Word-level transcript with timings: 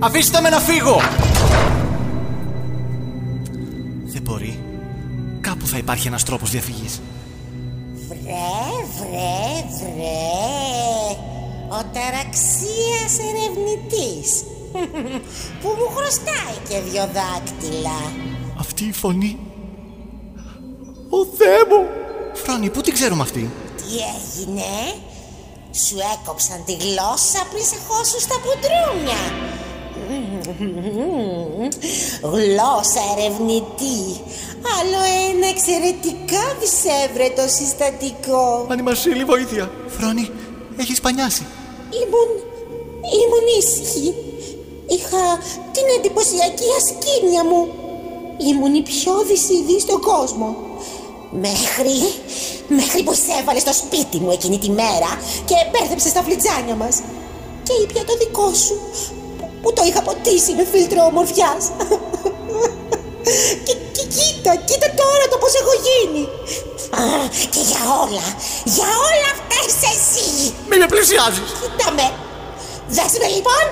Αφήστε 0.00 0.40
με 0.40 0.48
να 0.48 0.58
φύγω! 0.58 1.00
Δεν 4.04 4.22
μπορεί. 4.22 4.60
Κάπου 5.40 5.66
θα 5.66 5.78
υπάρχει 5.78 6.06
ένας 6.06 6.24
τρόπος 6.24 6.50
διαφυγής. 6.50 7.00
Βρε, 8.08 8.18
βρε, 8.98 9.64
βρε. 9.78 10.18
Ο 11.68 11.82
ταραξίας 11.92 13.12
ερευνητής. 13.28 14.44
Που 15.60 15.68
μου 15.78 15.96
χρωστάει 15.96 16.56
και 16.68 16.90
δυο 16.90 17.08
δάκτυλα. 17.14 18.00
Αυτή 18.58 18.84
η 18.84 18.92
φωνή. 18.92 19.38
Ο 21.10 21.24
Θεέ 21.36 21.64
μου! 21.68 21.86
Φρόνη, 22.34 22.70
πού 22.70 22.80
την 22.80 22.92
ξέρουμε 22.92 23.22
αυτή; 23.22 23.50
Τι 23.76 23.84
έγινε; 23.84 24.94
Σου 25.86 25.96
έκοψαν 26.14 26.64
τη 26.64 26.72
γλώσσα 26.72 27.40
πριν 27.50 27.64
σε 27.64 27.76
χώσουν 27.88 28.20
στα 28.20 28.36
πουντρούνια. 28.42 29.22
Γλώσσα 32.22 33.02
ερευνητή. 33.16 34.00
Άλλο 34.76 35.00
ένα 35.30 35.46
εξαιρετικά 35.54 36.44
δυσέβρετο 36.60 37.44
συστατικό. 37.58 38.66
Ανιμασίλη, 38.70 39.24
βοήθεια. 39.24 39.70
Φρόνη, 39.86 40.30
έχεις 40.76 41.00
πανιάσει. 41.00 41.46
Ήμουν... 42.02 42.30
ήμουν 43.20 43.46
ήσυχη. 43.58 44.14
Είχα 44.86 45.24
την 45.72 45.86
εντυπωσιακή 45.98 46.68
ασκήμια 46.78 47.44
μου. 47.44 47.68
Ήμουν 48.48 48.74
η 48.74 48.82
πιο 48.82 49.12
δυσιδή 49.28 49.80
στον 49.80 50.00
κόσμο. 50.00 50.56
Μέχρι... 51.30 51.96
μέχρι 52.68 53.02
που 53.02 53.14
έβαλε 53.40 53.58
στο 53.58 53.72
σπίτι 53.72 54.18
μου 54.18 54.30
εκείνη 54.30 54.58
τη 54.58 54.70
μέρα 54.70 55.10
και 55.44 55.54
μπέρδεψε 55.70 56.08
στα 56.08 56.22
φλιτζάνια 56.22 56.74
μας. 56.74 56.96
Και 57.62 57.72
ήπια 57.82 58.04
το 58.04 58.16
δικό 58.16 58.54
σου 58.54 58.76
που, 59.62 59.72
που 59.72 59.72
το 59.72 59.82
είχα 59.88 60.02
ποτίσει 60.02 60.52
με 60.54 60.64
φίλτρο 60.72 61.00
ομορφιάς. 61.04 61.64
και, 63.66 63.74
και 63.94 64.04
κοίτα, 64.16 64.52
κοίτα 64.68 64.88
τώρα 65.00 65.24
το 65.30 65.36
πως 65.42 65.52
έχω 65.60 65.74
γίνει. 65.86 66.22
Α, 67.00 67.04
και 67.52 67.62
για 67.70 67.82
όλα, 68.02 68.26
για 68.76 68.90
όλα 69.08 69.28
αυτά 69.36 69.56
είσαι 69.66 69.90
εσύ. 69.96 70.54
Μη 70.68 70.76
με 70.82 70.86
πλησιάζεις. 70.92 71.50
Κοίτα 71.60 71.88
με. 71.96 72.06
Δες 72.96 73.12
με 73.20 73.28
λοιπόν. 73.36 73.64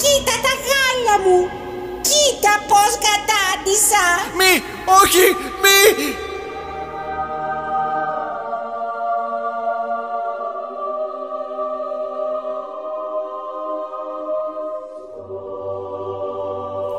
Κοίτα 0.00 0.34
τα 0.44 0.52
γάλα 0.66 1.16
μου. 1.24 1.38
Κοίτα 2.08 2.52
πως 2.70 2.92
κατάντησα. 3.06 4.04
Μη, 4.38 4.52
όχι, 5.02 5.24
μη. 5.62 5.80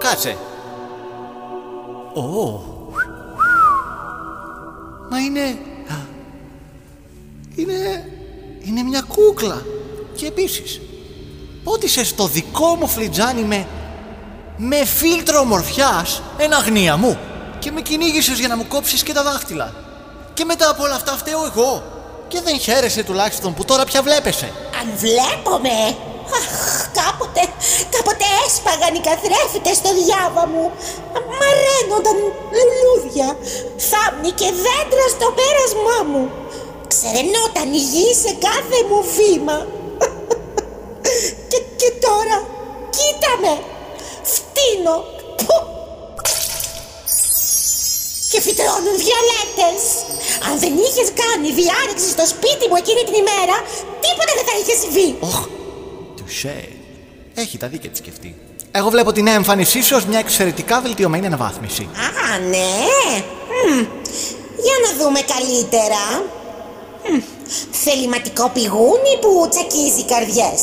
Κάτσε. 0.01 0.37
Ω. 2.13 2.21
Μα 5.09 5.19
είναι... 5.19 5.57
Είναι... 7.55 8.09
Είναι 8.63 8.81
μια 8.81 9.01
κούκλα. 9.07 9.61
Και 10.15 10.25
επίσης, 10.25 10.81
πότισες 11.63 12.07
στο 12.07 12.27
δικό 12.27 12.75
μου 12.75 12.87
φλιτζάνι 12.87 13.41
με... 13.41 13.67
Με 14.57 14.85
φίλτρο 14.85 15.39
ομορφιάς, 15.39 16.21
εν 16.37 16.53
αγνία 16.53 16.97
μου. 16.97 17.17
Και 17.59 17.71
με 17.71 17.81
κυνήγησες 17.81 18.39
για 18.39 18.47
να 18.47 18.57
μου 18.57 18.67
κόψεις 18.67 19.03
και 19.03 19.13
τα 19.13 19.23
δάχτυλα. 19.23 19.73
Και 20.33 20.45
μετά 20.45 20.69
από 20.69 20.83
όλα 20.83 20.95
αυτά 20.95 21.11
φταίω 21.11 21.45
εγώ. 21.45 21.83
Και 22.27 22.41
δεν 22.41 22.59
χαίρεσαι 22.59 23.03
τουλάχιστον 23.03 23.53
που 23.53 23.65
τώρα 23.65 23.83
πια 23.83 24.01
βλέπεσαι. 24.01 24.51
Αν 24.81 24.89
βλέπομαι. 24.95 25.97
Αχ, 26.35 26.80
κάποτε, 27.01 27.43
κάποτε 27.95 28.25
έσπαγαν 28.45 28.93
οι 28.97 29.01
καθρέφτες 29.09 29.75
στο 29.81 29.91
διάβα 29.99 30.43
μου. 30.53 30.65
Μαραίνονταν 31.39 32.17
λουλούδια, 32.57 33.27
θάμνη 33.89 34.31
και 34.39 34.49
δέντρα 34.65 35.05
στο 35.15 35.27
πέρασμά 35.37 35.99
μου. 36.11 36.23
Ξερενόταν 36.91 37.67
η 37.79 37.81
γη 37.91 38.07
σε 38.23 38.31
κάθε 38.47 38.79
μου 38.89 38.99
βήμα. 39.17 39.57
και, 41.51 41.59
και 41.79 41.89
τώρα, 42.05 42.37
κοίτα 42.95 43.31
με, 43.41 43.53
φτύνω. 44.33 44.95
Που. 45.39 45.55
Και 48.31 48.41
φυτρώνουν 48.41 48.95
βιολέτες. 49.03 49.83
Αν 50.47 50.59
δεν 50.63 50.73
είχες 50.85 51.09
κάνει 51.21 51.49
διάρρηξη 51.61 52.09
στο 52.15 52.25
σπίτι 52.33 52.65
μου 52.69 52.77
εκείνη 52.81 53.01
την 53.07 53.15
ημέρα, 53.23 53.55
τίποτα 54.03 54.31
δεν 54.37 54.45
θα 54.49 54.55
είχες 54.59 54.77
συμβεί. 54.83 55.09
Οχ, 55.19 55.39
τουσέ. 56.17 56.80
Έχει 57.41 57.57
τα 57.57 57.67
δίκαια 57.67 57.89
της 57.89 57.99
σκεφτεί. 57.99 58.35
Εγώ 58.71 58.89
βλέπω 58.89 59.11
την 59.11 59.23
νέα 59.23 59.33
εμφάνισή 59.33 59.81
σου 59.81 59.95
ως 59.95 60.05
μια 60.05 60.19
εξαιρετικά 60.19 60.81
βελτιωμένη 60.81 61.25
αναβάθμιση. 61.25 61.81
Α, 61.81 62.39
ναι. 62.39 62.69
Μμ. 63.67 63.85
Για 64.65 64.75
να 64.85 65.03
δούμε 65.03 65.19
καλύτερα. 65.35 66.03
Μμ. 67.09 67.21
Θεληματικό 67.71 68.49
πηγούνι 68.49 69.13
που 69.21 69.47
τσακίζει 69.49 70.05
καρδιές. 70.05 70.61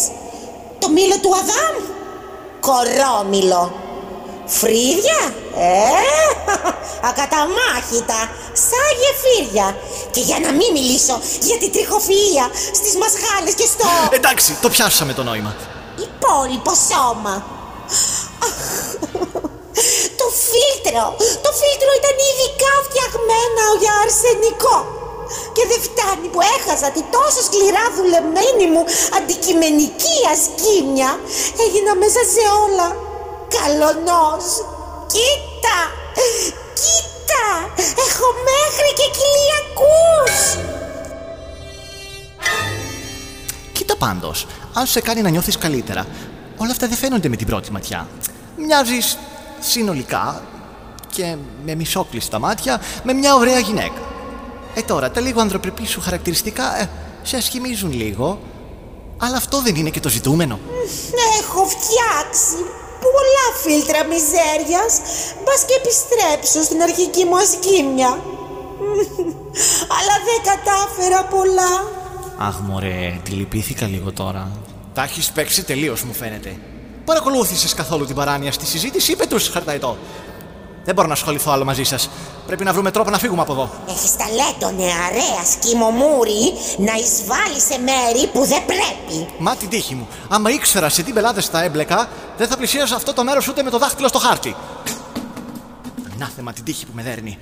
Το 0.79 0.89
μήλο 0.89 1.17
του 1.23 1.31
Αδάμ. 1.41 1.77
Κορόμιλο. 2.67 3.73
Φρύδια. 4.47 5.21
Ε, 5.57 5.99
ακαταμάχητα. 7.11 8.21
Σαν 8.69 8.91
γεφύρια. 9.03 9.77
Και 10.11 10.21
για 10.21 10.39
να 10.39 10.51
μην 10.59 10.71
μιλήσω 10.73 11.21
για 11.41 11.59
την 11.59 11.71
τριχοφυΐα 11.75 12.47
στις 12.75 12.95
μασχάλες 12.97 13.55
και 13.55 13.67
στο... 13.73 13.87
Εντάξει, 14.11 14.59
το 14.63 14.69
πιάσαμε 14.69 15.13
το 15.13 15.23
νόημα. 15.23 15.57
Υπόλοιπο 16.07 16.73
σώμα. 16.89 17.35
Αχ, 18.47 18.61
Το 20.21 20.27
φίλτρο, 20.49 21.05
το 21.45 21.51
φίλτρο 21.61 21.91
ήταν 22.01 22.17
ειδικά 22.29 22.73
φτιαγμένο 22.87 23.65
για 23.83 23.95
αρσενικό. 24.05 24.77
Και 25.55 25.65
δεν 25.71 25.81
φτάνει 25.89 26.29
που 26.33 26.41
έχασα 26.57 26.89
τη 26.97 27.03
τόσο 27.17 27.41
σκληρά 27.49 27.85
δουλεμένη 27.99 28.67
μου 28.73 28.83
αντικειμενική 29.19 30.19
ασκήμια. 30.35 31.11
Έγινα 31.65 31.93
μέσα 32.03 32.23
σε 32.35 32.43
όλα. 32.65 32.89
Καλονός. 33.57 34.45
Κοίτα, 35.13 35.79
κοίτα, 36.81 37.47
έχω 38.07 38.27
μέχρι 38.51 38.91
και 38.99 39.09
κοιλιακούς. 39.17 40.37
Πάντως, 43.99 44.47
αν 44.73 44.87
σε 44.87 45.01
κάνει 45.01 45.23
να 45.23 45.29
νιώθεις 45.29 45.59
καλύτερα, 45.59 46.07
όλα 46.57 46.71
αυτά 46.71 46.89
δεν 46.89 46.97
φαίνονται 46.97 47.29
με 47.29 47.37
την 47.37 47.47
πρώτη 47.47 47.73
ματιά. 47.73 48.09
Μοιάζεις 48.57 49.19
συνολικά 49.61 50.43
και 51.13 51.37
με 51.65 51.75
μισόκλειστα 51.75 52.39
μάτια 52.39 52.81
με 53.03 53.13
μια 53.13 53.35
ωραία 53.35 53.59
γυναίκα. 53.59 54.01
Ε 54.75 54.83
τώρα, 54.83 55.11
τα 55.11 55.21
λίγο 55.21 55.41
ανθρωπρεπή 55.41 55.87
σου 55.87 56.01
χαρακτηριστικά 56.01 56.81
ε, 56.81 56.89
σε 57.23 57.37
ασχημίζουν 57.37 57.93
λίγο, 57.93 58.41
αλλά 59.19 59.37
αυτό 59.37 59.63
δεν 59.63 59.75
είναι 59.75 59.91
και 59.91 60.01
το 60.01 60.09
ζητούμενο. 60.09 60.59
Έχω 61.41 61.65
φτιάξει 61.65 62.59
πολλά 63.05 63.47
φίλτρα 63.63 64.05
μιζέριας 64.05 64.93
Μπας 65.45 65.65
και 65.67 65.75
επιστρέψω 65.81 66.63
στην 66.63 66.83
αρχική 66.83 67.25
μου 67.25 67.37
ασκήμια 67.37 68.11
Αλλά 69.97 70.15
δεν 70.29 70.41
κατάφερα 70.51 71.21
πολλά 71.35 71.73
Αχ, 72.41 72.59
μωρέ, 72.59 73.21
τη 73.23 73.31
λυπήθηκα 73.31 73.87
λίγο 73.87 74.13
τώρα. 74.13 74.51
Τα 74.95 75.03
έχεις 75.03 75.31
παίξει 75.31 75.65
τελείως, 75.65 76.03
μου 76.03 76.13
φαίνεται. 76.13 76.57
Παρακολούθησες 77.05 77.75
καθόλου 77.75 78.07
την 78.07 78.15
παράνοια 78.15 78.53
στη 78.53 78.67
συζήτηση 78.67 79.13
ή 79.13 79.17
πετούσε 79.17 79.51
χαρταετό. 79.51 79.97
Δεν 80.85 80.95
μπορώ 80.95 81.07
να 81.09 81.15
ασχοληθώ 81.15 81.51
άλλο 81.51 81.65
μαζί 81.65 81.85
σας. 81.85 82.11
Πρέπει 82.47 82.65
να 82.65 82.73
βρούμε 82.73 82.91
τρόπο 82.91 83.11
να 83.11 83.19
φύγουμε 83.19 83.43
από 83.43 83.53
εδώ. 83.53 83.71
Έχεις 83.89 84.17
ταλέντο 84.17 84.83
νεαρέα 84.83 85.45
σκυμομούρη 85.53 86.53
να 86.79 86.93
εισβάλλεις 86.95 87.63
σε 87.63 87.79
μέρη 87.79 88.27
που 88.33 88.45
δεν 88.45 88.63
πρέπει 88.67 89.33
Μα 89.39 89.57
την 89.57 89.69
τύχη 89.69 89.95
μου. 89.95 90.09
Άμα 90.29 90.51
ήξερα 90.51 90.89
σε 90.89 91.03
τι 91.03 91.13
μπελάδε 91.13 91.41
θα 91.41 91.63
έμπλεκα, 91.63 92.09
δεν 92.37 92.49
θα 92.49 92.57
πλησίαζα 92.57 92.95
αυτό 92.95 93.13
το 93.13 93.25
μέρος 93.25 93.49
ούτε 93.49 93.63
με 93.63 93.71
το 93.71 93.79
δάχτυλο 93.79 94.09
στο 94.09 94.19
χάρτη. 94.19 94.57
Ανάθεμα 96.15 96.53
την 96.53 96.65
τύχη 96.65 96.87
που 96.87 96.93
με 96.95 97.03
δέρνει. 97.03 97.39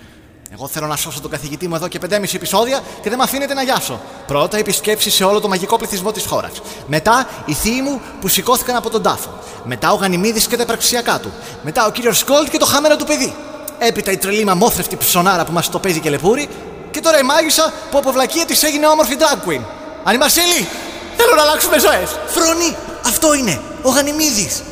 Εγώ 0.53 0.67
θέλω 0.69 0.87
να 0.87 0.97
σώσω 0.97 1.21
τον 1.21 1.31
καθηγητή 1.31 1.69
μου 1.69 1.75
εδώ 1.75 1.89
και 1.89 1.99
5,5 2.11 2.35
επεισόδια 2.35 2.81
και 3.03 3.09
δεν 3.09 3.19
με 3.19 3.25
αφήνετε 3.25 3.55
να 3.55 3.63
γιάσω. 3.63 4.01
Πρώτα 4.27 4.57
επισκέψει 4.57 5.11
σε 5.11 5.25
όλο 5.25 5.41
το 5.41 5.49
μαγικό 5.49 5.77
πληθυσμό 5.77 6.13
της 6.13 6.25
χώρας. 6.27 6.53
Μετά 6.87 7.29
οι 7.47 7.53
θείοι 7.53 7.81
μου 7.85 8.01
που 8.21 8.29
σηκώθηκαν 8.29 8.77
από 8.77 8.91
τον 8.91 9.03
τάφο. 9.03 9.31
Μετά 9.65 9.93
ο 9.93 9.95
Γανιμίδης 9.95 10.47
και 10.47 10.57
τα 10.57 10.63
υπαρξιακά 10.63 11.21
του. 11.21 11.33
Μετά 11.63 11.87
ο 11.87 11.91
κύριος 11.91 12.19
Σκόλτ 12.19 12.49
και 12.51 12.59
το 12.59 12.67
χάμερο 12.67 12.97
του 12.97 13.05
παιδί. 13.05 13.35
Έπειτα 13.79 14.11
η 14.11 14.17
τρελή 14.17 14.45
μαμόθρευτη 14.45 14.97
ψωνάρα 14.97 15.45
που 15.45 15.53
μας 15.53 15.69
το 15.69 15.79
παίζει 15.79 16.01
και 16.01 16.11
λεπούρι. 16.11 16.49
Και 16.91 17.01
τώρα 17.01 17.19
η 17.19 17.23
μάγισσα 17.23 17.73
που 17.91 17.99
από 17.99 18.13
βλακεία 18.13 18.45
της 18.45 18.63
έγινε 18.63 18.87
όμορφη 18.87 19.17
drag 19.19 19.49
queen. 19.49 19.61
Ανιμασίλη, 20.05 20.69
θέλω 21.17 21.35
να 21.37 21.43
αλλάξουμε 21.43 21.79
ζωές. 21.79 22.17
Φρόνη, 22.27 22.77
αυτό 23.07 23.35
είναι. 23.35 23.61
Ο 23.83 23.89
Γανιμίδης. 23.91 24.63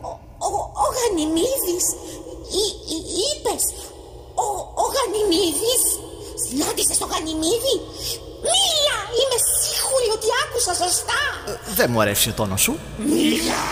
Ο, 0.00 0.08
ο, 0.38 0.48
ο 0.72 0.86
Γανιμίδης 0.98 1.86
Εί- 2.62 2.76
εί- 2.94 3.08
Είπες 3.28 3.62
Ο, 4.44 4.46
ο 4.82 4.84
Γανιμίδης 4.94 5.84
Συνάντησες 6.44 6.98
τον 6.98 7.08
Γανιμίδη 7.12 7.74
Μίλα 8.46 8.98
Είμαι 9.18 9.38
σίγουρη 9.60 10.08
ότι 10.16 10.28
άκουσα 10.42 10.72
σωστά 10.82 11.22
Δεν 11.74 11.88
μου 11.90 12.00
αρέσει 12.00 12.28
ο 12.28 12.32
τόνος 12.32 12.60
σου. 12.60 12.78
Μίλα 12.96 13.62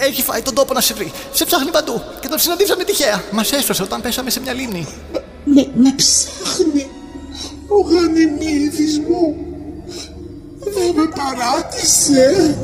Έχει 0.00 0.22
φάει 0.22 0.42
τον 0.42 0.54
τόπο 0.54 0.72
να 0.72 0.80
σε 0.80 0.94
βρει. 0.94 1.12
Σε 1.32 1.44
ψάχνει 1.44 1.70
παντού. 1.70 2.02
Και 2.20 2.28
τον 2.28 2.38
συναντήσαμε 2.38 2.84
τυχαία. 2.84 3.24
Μας 3.30 3.52
έσωσε 3.52 3.82
όταν 3.82 4.00
πέσαμε 4.00 4.30
σε 4.30 4.40
μια 4.40 4.52
λίμνη. 4.52 4.86
Με, 5.44 5.70
με 5.74 5.94
ψάχνει 5.96 6.90
ο 7.68 7.80
Γανιμίδης 7.80 8.98
μου. 8.98 9.36
Δεν 10.58 10.94
με 10.94 11.06
παράτησε. 11.16 12.56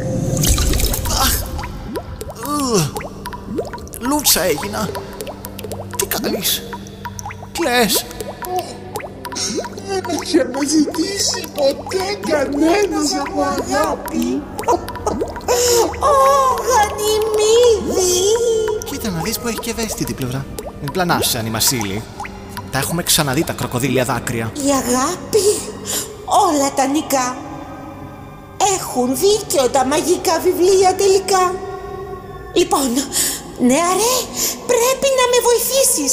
Λούτσα 4.14 4.42
έγινα. 4.42 4.88
Τι 5.96 6.06
κάνεις; 6.06 6.62
Κλαις. 7.52 8.04
Δεν 9.86 10.04
είχε 10.22 10.44
μου 10.52 10.62
ζητήσει 10.68 11.44
ποτέ 11.54 12.18
κανένας 12.28 13.14
από 13.20 13.40
αγάπη. 13.40 14.42
Ω, 16.00 16.14
Γανιμίδη! 16.68 18.20
Κοίτα 18.84 19.10
να 19.10 19.20
δεις 19.20 19.38
που 19.38 19.48
έχει 19.48 19.58
και 19.58 19.70
ευαίσθητη 19.70 20.12
πλευρά. 20.12 20.46
Μην 20.80 20.92
πλανάσαι, 20.92 21.38
ανημασίλη. 21.38 22.02
Τα 22.70 22.78
έχουμε 22.78 23.02
ξαναδεί 23.02 23.44
τα 23.44 23.52
κροκοδίλια 23.52 24.04
δάκρυα. 24.04 24.52
Η 24.54 24.70
αγάπη, 24.70 25.60
όλα 26.24 26.72
τα 26.76 26.86
νικά. 26.86 27.36
Έχουν 28.78 29.16
δίκιο 29.16 29.68
τα 29.68 29.84
μαγικά 29.84 30.38
βιβλία 30.38 30.94
τελικά. 30.94 31.54
Λοιπόν, 32.54 32.80
νεαρέ, 33.58 34.16
πρέπει 34.70 35.08
να 35.18 35.24
με 35.32 35.38
βοηθήσεις. 35.48 36.12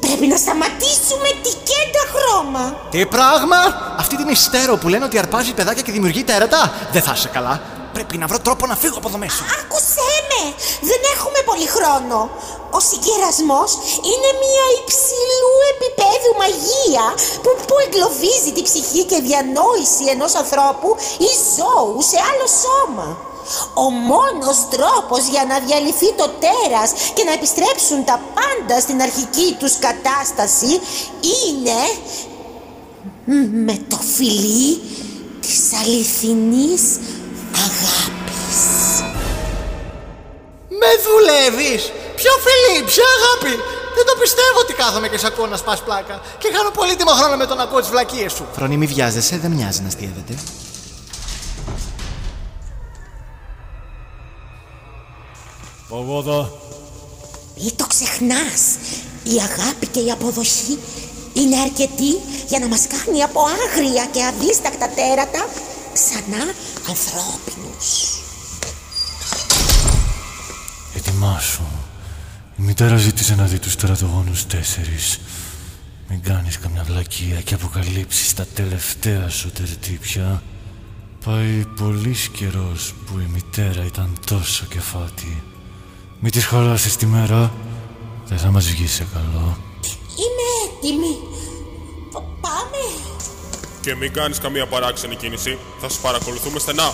Πρέπει 0.00 0.26
να 0.26 0.36
σταματήσουμε 0.36 1.28
τη 1.44 1.50
κέντα 1.70 2.02
χρώμα. 2.14 2.64
Τι 2.90 3.06
πράγμα! 3.06 3.56
Αυτή 3.98 4.16
την 4.16 4.28
υστέρο 4.28 4.76
που 4.76 4.88
λένε 4.88 5.04
ότι 5.04 5.18
αρπάζει 5.18 5.52
παιδάκια 5.52 5.82
και 5.82 5.92
δημιουργεί 5.92 6.24
τέρατα. 6.24 6.72
Δεν 6.92 7.02
θα 7.02 7.12
είσαι 7.16 7.28
καλά. 7.28 7.60
Πρέπει 7.92 8.18
να 8.18 8.26
βρω 8.26 8.38
τρόπο 8.38 8.66
να 8.66 8.76
φύγω 8.76 8.96
από 8.98 9.08
εδώ 9.08 9.18
μέσα. 9.18 9.42
Άκουσέ 9.60 10.12
με! 10.30 10.42
Δεν 10.90 11.00
έχουμε 11.14 11.38
πολύ 11.50 11.68
χρόνο. 11.76 12.18
Ο 12.76 12.80
συγκερασμός 12.90 13.70
είναι 14.10 14.30
μια 14.44 14.66
υψηλού 14.80 15.52
επίπεδου 15.72 16.30
μαγεία 16.42 17.06
που, 17.42 17.50
που 17.66 17.74
εγκλωβίζει 17.84 18.52
τη 18.56 18.62
ψυχή 18.68 19.02
και 19.10 19.18
διανόηση 19.28 20.04
ενός 20.14 20.32
ανθρώπου 20.42 20.88
ή 21.28 21.30
ζώου 21.54 21.98
σε 22.10 22.18
άλλο 22.28 22.46
σώμα. 22.62 23.08
Ο 23.74 23.90
μόνος 23.90 24.58
τρόπος 24.74 25.22
για 25.32 25.44
να 25.50 25.56
διαλυθεί 25.66 26.08
το 26.20 26.26
τέρας 26.44 26.90
και 27.14 27.24
να 27.24 27.32
επιστρέψουν 27.32 28.04
τα 28.04 28.20
πάντα 28.36 28.80
στην 28.80 29.00
αρχική 29.02 29.56
τους 29.58 29.74
κατάσταση 29.86 30.72
είναι 31.44 31.80
με 33.66 33.76
το 33.88 33.98
φιλί 34.14 34.80
της 35.40 35.60
αληθινής 35.80 36.82
αγάπης. 37.66 38.60
Με 40.80 40.90
δουλεύεις! 41.06 41.82
Ποιο 42.16 42.32
φιλί, 42.44 42.84
ποια 42.84 43.04
αγάπη! 43.18 43.54
Δεν 43.96 44.04
το 44.06 44.14
πιστεύω 44.20 44.58
ότι 44.60 44.72
κάθομαι 44.72 45.08
και 45.08 45.18
σε 45.18 45.26
ακούω 45.26 45.46
να 45.46 45.56
σπάς 45.56 45.82
πλάκα. 45.82 46.20
Και 46.38 46.48
κάνω 46.48 46.70
πολύτιμο 46.70 47.10
χρόνο 47.10 47.36
με 47.36 47.46
τον 47.46 47.60
ακούω 47.60 47.80
τις 47.80 47.88
βλακίες 47.88 48.32
σου. 48.32 48.46
Φρονή, 48.52 48.76
μη 48.76 48.86
βιάζεσαι, 48.86 49.38
δεν 49.38 49.50
μοιάζει 49.50 49.80
να 49.82 49.90
στιεύεται. 49.90 50.34
Παγόδα. 55.88 56.52
Μην 57.62 57.76
το 57.76 57.86
ξεχνάς. 57.86 58.62
Η 59.24 59.40
αγάπη 59.40 59.86
και 59.86 60.00
η 60.00 60.10
αποδοχή 60.10 60.78
είναι 61.32 61.56
αρκετή 61.56 62.12
για 62.48 62.58
να 62.58 62.66
μας 62.66 62.86
κάνει 62.86 63.22
από 63.22 63.40
άγρια 63.40 64.06
και 64.12 64.24
αδίστακτα 64.24 64.88
τέρατα 64.88 65.48
ξανά 65.92 66.42
ανθρώπινους. 66.88 68.20
Ετοιμάσου. 70.96 71.62
Η 72.58 72.62
μητέρα 72.62 72.96
ζήτησε 72.96 73.34
να 73.34 73.44
δει 73.44 73.58
τους 73.58 73.72
στρατογόνους 73.72 74.46
τέσσερις. 74.46 75.20
Μην 76.08 76.22
κάνεις 76.22 76.58
καμιά 76.58 76.82
βλακεία 76.82 77.40
και 77.40 77.54
αποκαλύψεις 77.54 78.34
τα 78.34 78.46
τελευταία 78.46 79.28
σου 79.28 79.50
τερτύπια. 79.50 80.42
Πάει 81.24 81.66
πολύς 81.76 82.28
καιρός 82.28 82.94
που 83.06 83.18
η 83.18 83.28
μητέρα 83.32 83.84
ήταν 83.84 84.18
τόσο 84.26 84.64
κεφάτη. 84.66 85.42
Μην 86.20 86.30
της 86.32 86.44
χαλάσεις 86.46 86.96
τη 86.96 87.06
μέρα. 87.06 87.52
Δεν 88.26 88.38
θα 88.38 88.50
μας 88.50 88.66
βγει 88.70 88.86
σε 88.86 89.06
καλό. 89.12 89.56
Είμαι 90.16 90.46
έτοιμη. 90.66 91.16
Π- 92.10 92.40
Πάμε. 92.40 92.82
Και 93.80 93.94
μην 93.94 94.12
κάνεις 94.12 94.38
καμία 94.38 94.66
παράξενη 94.66 95.16
κίνηση. 95.16 95.58
Θα 95.80 95.88
σας 95.88 95.98
παρακολουθούμε 95.98 96.58
στενά. 96.58 96.90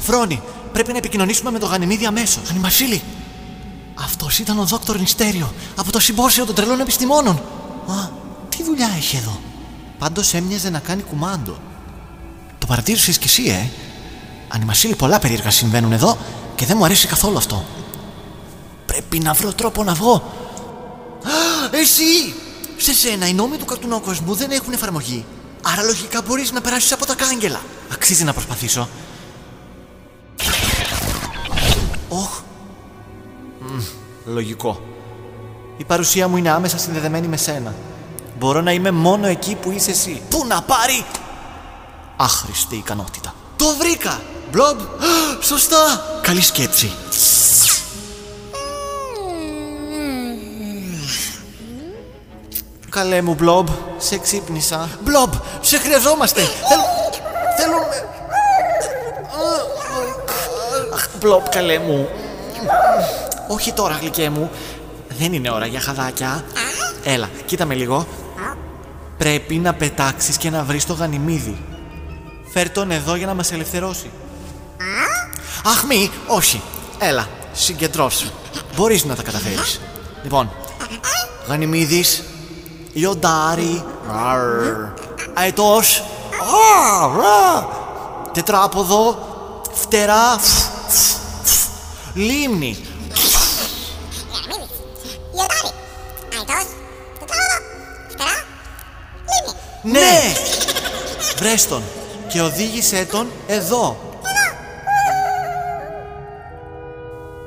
Φρόνη, 0.00 0.42
πρέπει 0.82 0.92
να 0.92 1.06
επικοινωνήσουμε 1.06 1.50
με 1.50 1.58
τον 1.58 1.68
Γανιμίδη 1.68 2.06
αμέσως. 2.06 2.50
Ανημασίλη! 2.50 3.02
Αυτός 3.94 4.38
ήταν 4.38 4.58
ο 4.58 4.64
Δόκτωρ 4.64 4.98
Νιστέριο 4.98 5.52
από 5.76 5.92
το 5.92 6.00
συμπόσιο 6.00 6.44
των 6.44 6.54
τρελών 6.54 6.80
επιστημόνων. 6.80 7.36
Α, 7.86 8.08
τι 8.48 8.62
δουλειά 8.62 8.90
έχει 8.96 9.16
εδώ; 9.16 9.40
Πάντως 9.98 10.34
έμοιαζε 10.34 10.70
να 10.70 10.78
κάνει 10.78 11.02
κουμάντο. 11.02 11.58
Το 12.58 12.66
παρατήρησε 12.66 13.12
κι 13.12 13.24
εσύ, 13.24 13.42
ε. 13.42 13.68
Ανημασίλη, 14.48 14.94
πολλά 14.94 15.18
περίεργα 15.18 15.50
συμβαίνουν 15.50 15.92
εδώ 15.92 16.18
και 16.54 16.66
δεν 16.66 16.76
μου 16.76 16.84
αρέσει 16.84 17.06
καθόλου 17.06 17.36
αυτό. 17.36 17.64
Πρέπει 18.86 19.18
να 19.18 19.32
βρω 19.32 19.52
τρόπο 19.52 19.84
να 19.84 19.94
βγω. 19.94 20.14
Α, 21.24 21.76
Εσύ! 21.78 22.34
Σε 22.76 22.94
σένα 22.94 23.28
οι 23.28 23.32
νόμοι 23.32 23.56
του 23.56 23.64
καρτουνού 23.64 24.00
κοσμού 24.00 24.34
δεν 24.34 24.50
έχουν 24.50 24.72
εφαρμογή. 24.72 25.24
Άρα 25.62 25.82
λογικά 25.82 26.22
μπορείς 26.26 26.52
να 26.52 26.60
περάσεις 26.60 26.92
από 26.92 27.06
τα 27.06 27.14
κάγκελα. 27.14 27.60
Αξίζει 27.92 28.24
να 28.24 28.32
προσπαθήσω. 28.32 28.88
Λογικό. 34.32 34.80
Η 35.76 35.84
παρουσία 35.84 36.28
μου 36.28 36.36
είναι 36.36 36.50
άμεσα 36.50 36.78
συνδεδεμένη 36.78 37.26
με 37.26 37.36
σένα. 37.36 37.74
Μπορώ 38.38 38.60
να 38.60 38.72
είμαι 38.72 38.90
μόνο 38.90 39.26
εκεί 39.26 39.54
που 39.54 39.70
είσαι 39.70 39.90
εσύ. 39.90 40.22
Πού 40.30 40.44
να 40.46 40.62
πάρει! 40.62 41.04
Άχρηστη 42.16 42.76
ικανότητα. 42.76 43.34
Το 43.56 43.64
βρήκα! 43.78 44.20
Μπλομπ! 44.50 44.78
Σωστά! 45.40 46.04
Καλή 46.22 46.40
σκέψη. 46.40 46.92
Καλέ 52.90 53.22
μου, 53.22 53.34
Μπλομπ, 53.34 53.68
σε 53.98 54.18
ξύπνησα. 54.18 54.88
Μπλομπ, 55.02 55.32
σε 55.60 55.78
χρειαζόμαστε. 55.78 56.40
Θέλω... 56.40 56.82
Θέλουμε... 57.58 57.84
Αχ, 60.94 61.08
Μπλομπ, 61.20 61.42
καλέ 61.50 61.78
μου. 61.78 62.08
Όχι 63.52 63.72
τώρα, 63.72 63.94
γλυκέ 63.94 64.30
μου. 64.30 64.50
Δεν 65.18 65.32
είναι 65.32 65.50
ώρα 65.50 65.66
για 65.66 65.80
χαδάκια. 65.80 66.44
Έλα, 67.04 67.28
κοίτα 67.46 67.64
με 67.64 67.74
λίγο. 67.74 68.06
Πρέπει 69.18 69.54
να 69.54 69.74
πετάξεις 69.74 70.36
και 70.36 70.50
να 70.50 70.62
βρεις 70.62 70.86
το 70.86 70.92
γανιμίδι. 70.92 71.56
Φέρ 72.52 72.70
τον 72.70 72.90
εδώ 72.90 73.14
για 73.14 73.26
να 73.26 73.34
μας 73.34 73.52
ελευθερώσει. 73.52 74.10
Αχ, 75.64 75.84
μη, 75.84 76.10
όχι. 76.26 76.62
Έλα, 76.98 77.28
συγκεντρώσου. 77.52 78.30
Μπορείς 78.76 79.04
να 79.04 79.14
τα 79.14 79.22
καταφέρεις. 79.22 79.80
Λοιπόν, 80.22 80.50
γανιμίδης, 81.48 82.22
λιοντάρι, 82.92 83.84
ραρ, 84.06 84.40
αετός, 85.34 86.04
α, 86.40 87.06
ρα, 87.06 87.68
τετράποδο, 88.32 89.18
φτερά, 89.72 90.38
φ, 90.38 90.48
φ, 90.88 91.14
φ, 91.42 91.66
λίμνη, 92.14 92.76
λίμνη. 99.82 99.98
Ναι! 99.98 100.32
Βρες 101.36 101.68
τον 101.68 101.82
και 102.28 102.40
οδήγησέ 102.40 103.04
τον 103.04 103.26
εδώ. 103.46 103.96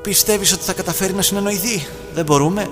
Πιστεύεις 0.02 0.54
ότι 0.54 0.64
θα 0.64 0.74
καταφέρει 0.74 1.14
να 1.14 1.22
συνεννοηθεί; 1.22 1.88
Δεν 2.14 2.26
μπορούμε 2.26 2.68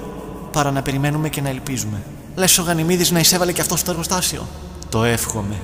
παρά 0.51 0.71
να 0.71 0.81
περιμένουμε 0.81 1.29
και 1.29 1.41
να 1.41 1.49
ελπίζουμε. 1.49 2.01
Λες 2.35 2.57
ο 2.57 2.61
Γανιμίδης 2.61 3.11
να 3.11 3.19
εισέβαλε 3.19 3.51
και 3.51 3.61
αυτό 3.61 3.75
στο 3.75 3.91
εργοστάσιο. 3.91 4.47
Το 4.89 5.03
εύχομαι. 5.03 5.55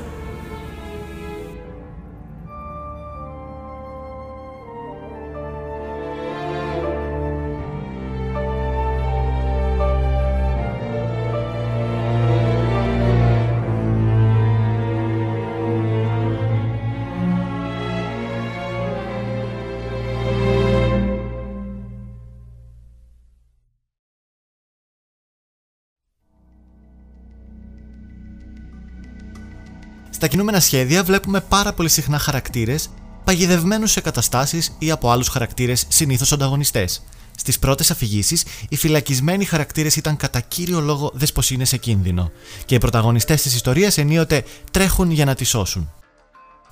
Στα 30.27 30.35
κινούμενα 30.35 30.59
σχέδια 30.59 31.03
βλέπουμε 31.03 31.41
πάρα 31.41 31.73
πολύ 31.73 31.89
συχνά 31.89 32.17
χαρακτήρες 32.17 32.89
παγιδευμένους 33.23 33.91
σε 33.91 34.01
καταστάσεις 34.01 34.75
ή 34.79 34.91
από 34.91 35.11
άλλους 35.11 35.27
χαρακτήρες 35.27 35.85
συνήθως 35.87 36.31
ανταγωνιστές. 36.31 37.03
Στις 37.37 37.59
πρώτες 37.59 37.91
αφηγήσεις, 37.91 38.43
οι 38.69 38.75
φυλακισμένοι 38.75 39.45
χαρακτήρες 39.45 39.95
ήταν 39.95 40.17
κατά 40.17 40.39
κύριο 40.39 40.79
λόγο 40.79 41.11
δεσποσίνε 41.13 41.65
σε 41.65 41.77
κίνδυνο, 41.77 42.31
και 42.65 42.75
οι 42.75 42.77
πρωταγωνιστές 42.77 43.41
της 43.41 43.55
ιστορίας 43.55 43.97
ενίοτε 43.97 44.43
τρέχουν 44.71 45.11
για 45.11 45.25
να 45.25 45.35
τη 45.35 45.43
σώσουν. 45.43 45.91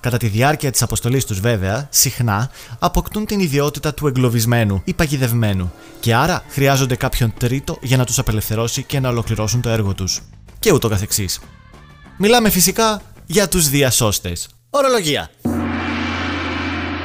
Κατά 0.00 0.16
τη 0.16 0.26
διάρκεια 0.26 0.70
της 0.70 0.82
αποστολής 0.82 1.24
τους, 1.24 1.40
βέβαια, 1.40 1.88
συχνά 1.90 2.50
αποκτούν 2.78 3.26
την 3.26 3.40
ιδιότητα 3.40 3.94
του 3.94 4.06
εγκλωβισμένου 4.06 4.82
ή 4.84 4.94
παγιδευμένου, 4.94 5.72
και 6.00 6.14
άρα 6.14 6.44
χρειάζονται 6.48 6.96
κάποιον 6.96 7.32
τρίτο 7.38 7.78
για 7.82 7.96
να 7.96 8.04
τους 8.04 8.18
απελευθερώσει 8.18 8.82
και 8.82 9.00
να 9.00 9.08
ολοκληρώσουν 9.08 9.60
το 9.60 9.68
έργο 9.68 9.94
τους. 9.94 10.22
Και 10.58 10.72
ούτω 10.72 10.88
καθεξής. 10.88 11.40
Μιλάμε 12.18 12.50
φυσικά 12.50 13.02
για 13.26 13.48
τους 13.48 13.68
διασώστες. 13.68 14.48
Ορολογία. 14.70 15.30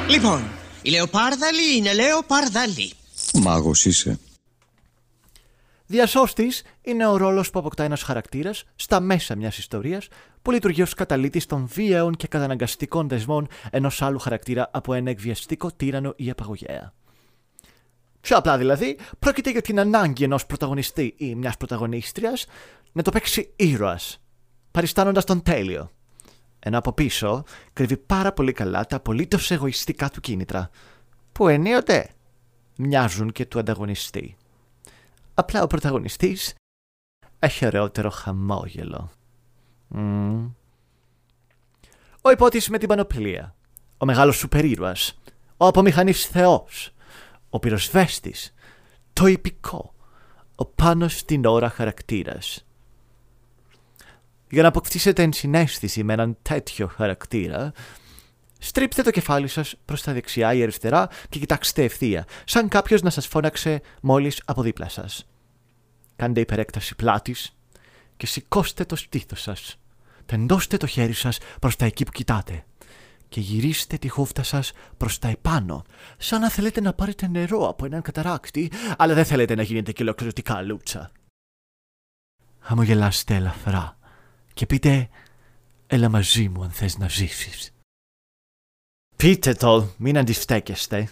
Λοιπόν, 0.10 0.44
η 0.82 0.90
Λεοπάρδαλη 0.90 1.78
είναι 1.78 1.94
Λεοπάρδαλη. 1.94 2.92
Μάγος 3.34 3.86
είσαι. 3.86 4.20
Διασώστης 5.86 6.63
είναι 6.82 7.08
ο 7.08 7.18
ρόλος 7.18 7.50
που 7.50 7.60
αποκτά 7.60 7.84
ένας 7.84 8.01
χαρακτήρας 8.01 8.63
στα 8.75 9.00
μέσα 9.00 9.36
μιας 9.36 9.58
ιστορίας 9.58 10.08
που 10.42 10.51
λειτουργεί 10.51 10.82
ως 10.82 10.94
καταλήτης 10.94 11.46
των 11.46 11.68
βίαιων 11.74 12.16
και 12.16 12.28
καταναγκαστικών 12.28 13.08
δεσμών 13.08 13.48
ενός 13.72 14.01
άλλου 14.01 14.20
χαρακτήρα 14.20 14.70
από 14.74 14.94
ένα 14.94 15.10
εκβιαστικό 15.10 15.72
τύρανο 15.72 16.13
ή 16.16 16.30
απαγωγέα. 16.30 16.94
Πιο 18.22 18.38
απλά 18.38 18.58
δηλαδή, 18.58 18.98
πρόκειται 19.20 19.51
για 19.51 19.62
την 19.62 19.80
ανάγκη 19.80 20.24
ενός 20.24 20.46
πρωταγωνιστή 20.46 21.13
ή 21.18 21.36
μιας 21.36 21.58
πρωταγωνίστριας 21.58 22.46
να 22.92 23.01
το 23.01 23.12
παίξει 23.12 23.54
ήρωας, 23.56 24.22
παριστάνοντας 24.72 25.25
τον 25.25 25.44
τέλειο. 25.44 25.92
Ενώ 26.63 26.77
από 26.77 26.94
πίσω 26.94 27.44
κρύβει 27.74 27.98
πάρα 27.98 28.32
πολύ 28.32 28.51
καλά 28.51 28.86
τα 28.86 28.96
απολύτως 28.96 29.51
εγωιστικά 29.51 30.10
του 30.10 30.22
κίνητρα, 30.22 30.70
που 31.32 31.48
ενίοτε 31.48 32.10
μοιάζουν 32.75 33.32
και 33.32 33.46
του 33.46 33.60
ανταγωνιστή. 33.60 34.38
Απλά 35.34 35.63
ο 35.63 35.68
πρωταγωνιστής 35.68 36.53
έχει 37.39 37.65
ωραιότερο 37.65 38.10
χαμόγελο. 38.10 39.12
Μμμ. 39.88 40.50
Ο 42.22 42.32
υπότης 42.32 42.70
με 42.70 42.77
την 42.77 42.88
πανοπλία, 42.88 43.56
ο 43.98 44.06
μεγάλος 44.06 44.38
σούπερ 44.38 44.65
ήρωας, 44.65 45.20
ο 45.58 45.65
απομηχανής 45.68 46.25
θεός, 46.25 46.94
ο 47.50 47.60
πυροσβέστης, 47.60 48.53
το 49.13 49.25
υπηκό, 49.25 49.94
ο 50.56 50.65
πάνω 50.65 51.08
στην 51.08 51.46
ώρα 51.46 51.70
χαρακτήρας. 51.70 52.65
Για 54.51 54.62
να 54.62 54.67
αποκτήσετε 54.67 55.24
ενσυναίσθηση 55.24 56.03
με 56.03 56.13
έναν 56.13 56.38
τέτοιο 56.41 56.88
χαρακτήρα, 56.88 57.72
στρίψτε 58.60 59.01
το 59.01 59.12
κεφάλι 59.12 59.48
σας 59.48 59.75
προς 59.86 60.01
τα 60.01 60.13
δεξιά 60.13 60.53
ή 60.53 60.62
αριστερά 60.62 61.10
και 61.29 61.39
κοιτάξτε 61.39 61.84
ευθεία, 61.84 62.25
σαν 62.46 62.67
κάποιος 62.67 63.01
να 63.01 63.10
σας 63.10 63.27
φώναξε 63.27 63.81
μόλις 64.01 64.41
από 64.46 64.62
δίπλα 64.62 64.89
σας. 64.89 65.27
Κάντε 66.15 66.39
υπερέκταση 66.39 66.96
πλάτης 66.96 67.55
και 68.17 68.25
σηκώστε 68.25 68.86
το 68.86 68.96
στήθος 68.96 69.41
σας. 69.41 69.79
Τεντώστε 70.25 70.77
το 70.77 70.88
χέρι 70.88 71.13
σας 71.13 71.38
προς 71.60 71.75
τα 71.75 71.86
εκεί 71.86 72.03
που 72.03 72.12
κοιτάτε 72.12 72.65
και 73.29 73.39
γυρίστε 73.39 73.98
τη 73.98 74.08
χούφτα 74.08 74.43
σας 74.43 74.72
προς 74.98 75.20
τα 75.20 75.27
επάνω, 75.27 75.84
σαν 76.17 76.41
να 76.41 76.50
θέλετε 76.50 76.81
να 76.81 76.93
πάρετε 76.93 77.27
νερό 77.27 77.70
από 77.70 77.86
έναν 77.86 78.01
καταράκτη, 78.01 78.72
αλλά 78.98 79.13
δεν 79.13 79.25
θέλετε 79.25 79.55
να 79.55 79.62
γίνετε 79.62 79.91
και 79.91 80.03
ολοκληρωτικά 80.03 80.62
λούτσα. 80.62 81.12
Χαμογελάστε 82.60 83.36
ελαφρά 83.36 84.00
και 84.53 84.65
πείτε 84.65 85.10
«Έλα 85.88 86.10
μαζί 86.10 86.50
μου 86.50 86.63
αν 86.63 86.72
θες 86.72 86.98
να 86.98 87.08
ζήσεις». 87.08 87.72
Πείτε 89.15 89.53
το, 89.53 89.93
μην 89.98 90.17
αντιστέκεστε. 90.17 91.10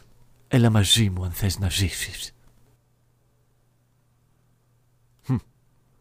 Έλα 0.48 0.70
μαζί 0.70 1.10
μου 1.10 1.24
αν 1.24 1.32
θες 1.32 1.60
να 1.60 1.70
ζήσεις. 1.70 2.36
Χμ. 5.26 5.36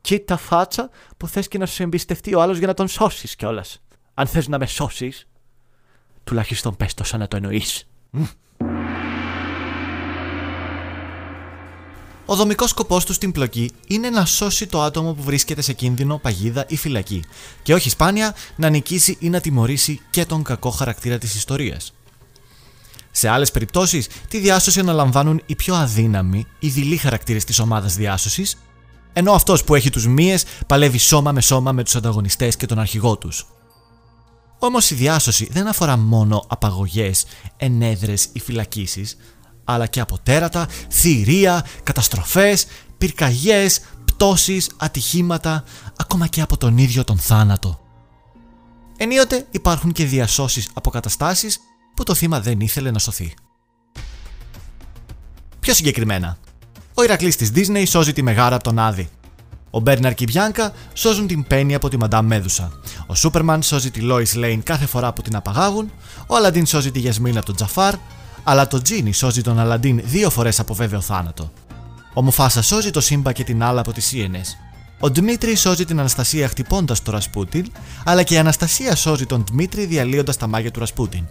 Κοίτα 0.00 0.36
φάτσα 0.36 0.90
που 1.16 1.28
θες 1.28 1.48
και 1.48 1.58
να 1.58 1.66
σε 1.66 1.82
εμπιστευτεί 1.82 2.34
ο 2.34 2.42
άλλος 2.42 2.58
για 2.58 2.66
να 2.66 2.74
τον 2.74 2.88
σώσεις 2.88 3.36
κιόλας. 3.36 3.82
Αν 4.14 4.26
θες 4.26 4.48
να 4.48 4.58
με 4.58 4.66
σώσεις, 4.66 5.28
τουλάχιστον 6.24 6.76
πες 6.76 6.94
το 6.94 7.04
σαν 7.04 7.20
να 7.20 7.28
το 7.28 7.36
εννοείς. 7.36 7.88
Ο 12.30 12.36
δομικός 12.36 12.70
σκοπός 12.70 13.04
του 13.04 13.12
στην 13.12 13.32
πλοκή 13.32 13.70
είναι 13.86 14.10
να 14.10 14.24
σώσει 14.24 14.66
το 14.66 14.82
άτομο 14.82 15.12
που 15.12 15.22
βρίσκεται 15.22 15.62
σε 15.62 15.72
κίνδυνο, 15.72 16.18
παγίδα 16.18 16.64
ή 16.68 16.76
φυλακή, 16.76 17.24
και 17.62 17.74
όχι 17.74 17.90
σπάνια 17.90 18.34
να 18.56 18.68
νικήσει 18.68 19.16
ή 19.20 19.28
να 19.28 19.40
τιμωρήσει 19.40 20.00
και 20.10 20.24
τον 20.24 20.42
κακό 20.42 20.70
χαρακτήρα 20.70 21.18
της 21.18 21.34
ιστορίας. 21.34 21.92
Σε 23.10 23.28
άλλες 23.28 23.50
περιπτώσεις, 23.50 24.08
τη 24.28 24.38
διάσωση 24.38 24.80
αναλαμβάνουν 24.80 25.42
οι 25.46 25.54
πιο 25.54 25.74
αδύναμοι 25.74 26.46
ή 26.58 26.68
δειλοί 26.68 26.96
χαρακτήρες 26.96 27.44
της 27.44 27.58
ομάδας 27.58 27.96
διάσωσης, 27.96 28.56
ενώ 29.12 29.32
αυτός 29.32 29.64
που 29.64 29.74
έχει 29.74 29.90
τους 29.90 30.06
μύες 30.06 30.44
παλεύει 30.66 30.98
σώμα 30.98 31.32
με 31.32 31.40
σώμα 31.40 31.72
με 31.72 31.84
τους 31.84 31.96
ανταγωνιστές 31.96 32.56
και 32.56 32.66
τον 32.66 32.78
αρχηγό 32.78 33.16
τους. 33.16 33.46
Όμως 34.58 34.90
η 34.90 34.94
διάσωση 34.94 35.48
δεν 35.50 35.66
αφορά 35.66 35.96
μόνο 35.96 36.44
απαγωγές, 36.48 37.24
ενέδρες 37.56 38.28
ή 38.32 38.40
φυλακίσεις, 38.40 39.16
αλλά 39.70 39.86
και 39.86 40.00
από 40.00 40.18
τέρατα, 40.22 40.68
θηρία, 40.90 41.66
καταστροφές, 41.82 42.66
πυρκαγιές, 42.98 43.80
πτώσεις, 44.04 44.70
ατυχήματα, 44.76 45.64
ακόμα 45.96 46.26
και 46.26 46.40
από 46.40 46.56
τον 46.56 46.78
ίδιο 46.78 47.04
τον 47.04 47.18
θάνατο. 47.18 47.80
Ενίοτε 48.96 49.46
υπάρχουν 49.50 49.92
και 49.92 50.04
διασώσεις 50.04 50.68
από 50.72 50.90
καταστάσεις 50.90 51.58
που 51.94 52.02
το 52.02 52.14
θύμα 52.14 52.40
δεν 52.40 52.60
ήθελε 52.60 52.90
να 52.90 52.98
σωθεί. 52.98 53.34
Πιο 55.60 55.74
συγκεκριμένα, 55.74 56.38
ο 56.94 57.02
Ηρακλής 57.02 57.36
της 57.36 57.52
Disney 57.54 57.84
σώζει 57.86 58.12
τη 58.12 58.22
Μεγάρα 58.22 58.54
από 58.54 58.64
τον 58.64 58.78
Άδη. 58.78 59.08
Ο 59.70 59.80
Μπέρναρ 59.80 60.14
και 60.14 60.24
η 60.24 60.28
Μπιάνκα 60.32 60.72
σώζουν 60.92 61.26
την 61.26 61.46
Πέννη 61.46 61.74
από 61.74 61.88
τη 61.88 61.96
Μαντάμ 61.96 62.26
Μέδουσα. 62.26 62.72
Ο 63.06 63.14
Σούπερμαν 63.14 63.62
σώζει 63.62 63.90
τη 63.90 64.00
Λόις 64.00 64.34
Λέιν 64.34 64.62
κάθε 64.62 64.86
φορά 64.86 65.12
που 65.12 65.22
την 65.22 65.36
απαγάγουν. 65.36 65.92
Ο 66.26 66.36
Αλαντίν 66.36 66.66
σώζει 66.66 66.90
τη 66.90 66.98
Γιασμίν 66.98 67.36
από 67.36 67.46
τον 67.46 67.54
Τζαφάρ 67.54 67.94
αλλά 68.50 68.66
το 68.66 68.82
Τζίνι 68.82 69.12
σώζει 69.12 69.42
τον 69.42 69.58
Αλαντίν 69.58 70.00
δύο 70.04 70.30
φορές 70.30 70.60
από 70.60 70.74
βέβαιο 70.74 71.00
θάνατο. 71.00 71.52
Ο 72.14 72.22
Μουφάσα 72.22 72.62
σώζει 72.62 72.90
το 72.90 73.00
Σύμπα 73.00 73.32
και 73.32 73.44
την 73.44 73.62
Άλλα 73.62 73.80
από 73.80 73.92
τις 73.92 74.06
Σίενες. 74.06 74.56
Ο 75.00 75.08
Δημήτρη 75.08 75.56
σώζει 75.56 75.84
την 75.84 75.98
Αναστασία 75.98 76.48
χτυπώντας 76.48 77.02
το 77.02 77.10
Ρασπούτιν, 77.10 77.72
αλλά 78.04 78.22
και 78.22 78.34
η 78.34 78.38
Αναστασία 78.38 78.96
σώζει 78.96 79.26
τον 79.26 79.44
Δημήτρη 79.50 79.84
διαλύοντας 79.84 80.36
τα 80.36 80.46
μάγια 80.46 80.70
του 80.70 80.80
Ρασπούτιν. 80.80 81.24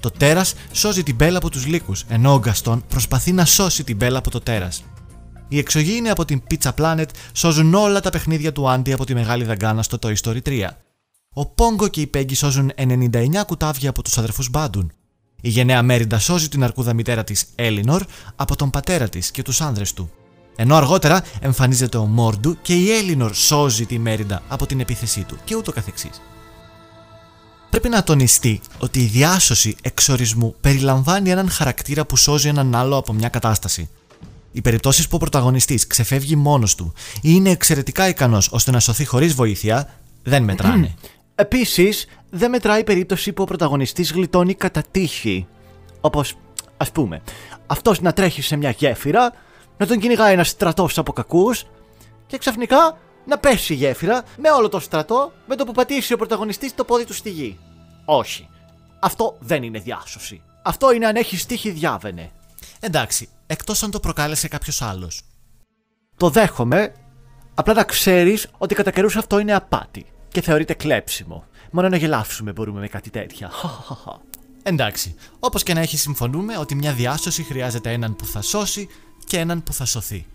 Το 0.00 0.10
Τέρας 0.10 0.54
σώζει 0.72 1.02
την 1.02 1.14
Μπέλα 1.14 1.38
από 1.38 1.50
τους 1.50 1.66
Λύκους, 1.66 2.04
ενώ 2.08 2.32
ο 2.32 2.38
Γκαστόν 2.38 2.84
προσπαθεί 2.88 3.32
να 3.32 3.44
σώσει 3.44 3.84
την 3.84 3.96
Μπέλα 3.96 4.18
από 4.18 4.30
το 4.30 4.40
Τέρας. 4.40 4.84
Οι 5.48 5.58
εξωγήινοι 5.58 6.10
από 6.10 6.24
την 6.24 6.42
Pizza 6.50 6.70
Planet 6.78 7.08
σώζουν 7.32 7.74
όλα 7.74 8.00
τα 8.00 8.10
παιχνίδια 8.10 8.52
του 8.52 8.68
Άντι 8.68 8.92
από 8.92 9.04
τη 9.04 9.14
Μεγάλη 9.14 9.44
Δαγκάνα 9.44 9.82
στο 9.82 9.98
Toy 10.02 10.14
Story 10.22 10.42
3. 10.46 10.68
Ο 11.32 11.46
Πόγκο 11.46 11.88
και 11.88 12.00
η 12.00 12.06
Πέγγι 12.06 12.34
σώζουν 12.34 12.72
99 12.76 13.44
κουτάβια 13.46 13.90
από 13.90 14.02
τους 14.02 14.18
αδερφούς 14.18 14.50
Μπάντουν. 14.50 14.92
Η 15.40 15.48
γενναία 15.48 15.82
Μέριντα 15.82 16.18
σώζει 16.18 16.48
την 16.48 16.64
αρκούδα 16.64 16.94
μητέρα 16.94 17.24
της 17.24 17.44
Έλινορ 17.54 18.02
από 18.36 18.56
τον 18.56 18.70
πατέρα 18.70 19.08
της 19.08 19.30
και 19.30 19.42
τους 19.42 19.60
άνδρες 19.60 19.92
του. 19.92 20.10
Ενώ 20.56 20.76
αργότερα 20.76 21.22
εμφανίζεται 21.40 21.96
ο 21.96 22.04
Μόρντου 22.04 22.56
και 22.62 22.74
η 22.74 22.90
Έλινορ 22.90 23.34
σώζει 23.34 23.86
τη 23.86 23.98
Μέριντα 23.98 24.42
από 24.48 24.66
την 24.66 24.80
επίθεσή 24.80 25.24
του 25.24 25.38
και 25.44 25.56
ούτω 25.56 25.72
καθεξής. 25.72 26.20
Πρέπει 27.70 27.88
να 27.88 28.02
τονιστεί 28.02 28.60
ότι 28.78 29.00
η 29.00 29.06
διάσωση 29.06 29.76
εξορισμού 29.82 30.54
περιλαμβάνει 30.60 31.30
έναν 31.30 31.50
χαρακτήρα 31.50 32.04
που 32.04 32.16
σώζει 32.16 32.48
έναν 32.48 32.74
άλλο 32.74 32.96
από 32.96 33.12
μια 33.12 33.28
κατάσταση. 33.28 33.88
Οι 34.52 34.60
περιπτώσεις 34.60 35.08
που 35.08 35.16
ο 35.16 35.18
πρωταγωνιστής 35.18 35.86
ξεφεύγει 35.86 36.36
μόνος 36.36 36.74
του 36.74 36.92
ή 37.14 37.20
είναι 37.22 37.50
εξαιρετικά 37.50 38.08
ικανός 38.08 38.48
ώστε 38.52 38.70
να 38.70 38.80
σωθεί 38.80 39.04
χωρίς 39.04 39.34
βοήθεια 39.34 39.94
δεν 40.22 40.42
μετράνε. 40.42 40.94
Επίσης, 41.34 42.06
δεν 42.30 42.50
μετράει 42.50 42.80
η 42.80 42.84
περίπτωση 42.84 43.32
που 43.32 43.42
ο 43.42 43.46
πρωταγωνιστής 43.46 44.12
γλιτώνει 44.12 44.54
κατά 44.54 44.82
τύχη. 44.90 45.46
Όπως, 46.00 46.34
ας 46.76 46.90
πούμε, 46.92 47.22
αυτός 47.66 48.00
να 48.00 48.12
τρέχει 48.12 48.42
σε 48.42 48.56
μια 48.56 48.70
γέφυρα, 48.70 49.32
να 49.76 49.86
τον 49.86 49.98
κυνηγάει 49.98 50.32
ένας 50.32 50.48
στρατός 50.48 50.98
από 50.98 51.12
κακούς 51.12 51.64
και 52.26 52.38
ξαφνικά 52.38 52.98
να 53.26 53.38
πέσει 53.38 53.72
η 53.72 53.76
γέφυρα 53.76 54.22
με 54.36 54.50
όλο 54.50 54.68
το 54.68 54.80
στρατό 54.80 55.32
με 55.46 55.56
το 55.56 55.64
που 55.64 55.72
πατήσει 55.72 56.12
ο 56.12 56.16
πρωταγωνιστής 56.16 56.74
το 56.74 56.84
πόδι 56.84 57.04
του 57.04 57.14
στη 57.14 57.30
γη. 57.30 57.58
Όχι. 58.04 58.48
Αυτό 59.00 59.36
δεν 59.40 59.62
είναι 59.62 59.78
διάσωση. 59.78 60.42
Αυτό 60.62 60.92
είναι 60.92 61.06
αν 61.06 61.16
έχεις 61.16 61.46
τύχη 61.46 61.70
διάβαινε. 61.70 62.30
Εντάξει, 62.80 63.28
εκτός 63.46 63.82
αν 63.82 63.90
το 63.90 64.00
προκάλεσε 64.00 64.48
κάποιος 64.48 64.82
άλλος. 64.82 65.22
Το 66.16 66.30
δέχομαι, 66.30 66.92
απλά 67.54 67.74
να 67.74 67.84
ξέρεις 67.84 68.46
ότι 68.58 68.74
κατά 68.74 68.90
καιρούς 68.90 69.16
αυτό 69.16 69.38
είναι 69.38 69.54
απάτη 69.54 70.06
και 70.28 70.40
θεωρείται 70.40 70.74
κλέψιμο. 70.74 71.44
Μόνο 71.70 71.88
να 71.88 71.96
γελάσουμε 71.96 72.52
μπορούμε 72.52 72.80
με 72.80 72.88
κάτι 72.88 73.10
τέτοια. 73.10 73.50
Εντάξει, 74.62 75.14
όπως 75.38 75.62
και 75.62 75.74
να 75.74 75.80
έχει, 75.80 75.96
συμφωνούμε 75.96 76.58
ότι 76.58 76.74
μια 76.74 76.92
διάσωση 76.92 77.42
χρειάζεται 77.42 77.92
έναν 77.92 78.16
που 78.16 78.24
θα 78.24 78.42
σώσει 78.42 78.88
και 79.24 79.38
έναν 79.38 79.62
που 79.62 79.72
θα 79.72 79.84
σωθεί. 79.84 80.26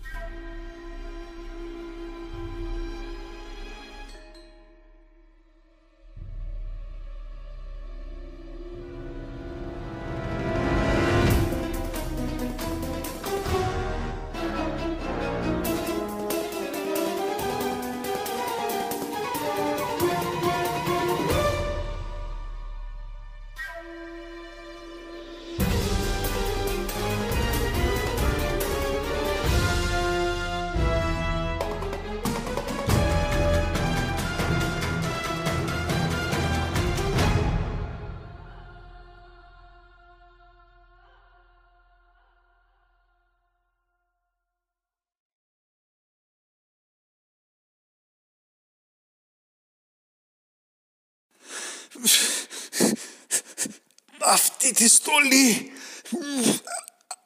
Αυτή 54.18 54.72
τη 54.72 54.88
στολή. 54.88 55.72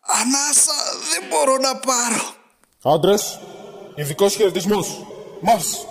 Ανάσα 0.00 0.72
δεν 1.10 1.28
μπορώ 1.28 1.56
να 1.56 1.76
πάρω. 1.76 2.34
Άντρες, 2.82 3.40
ειδικός 3.94 4.34
χαιρετισμός. 4.34 5.06
Μας. 5.40 5.86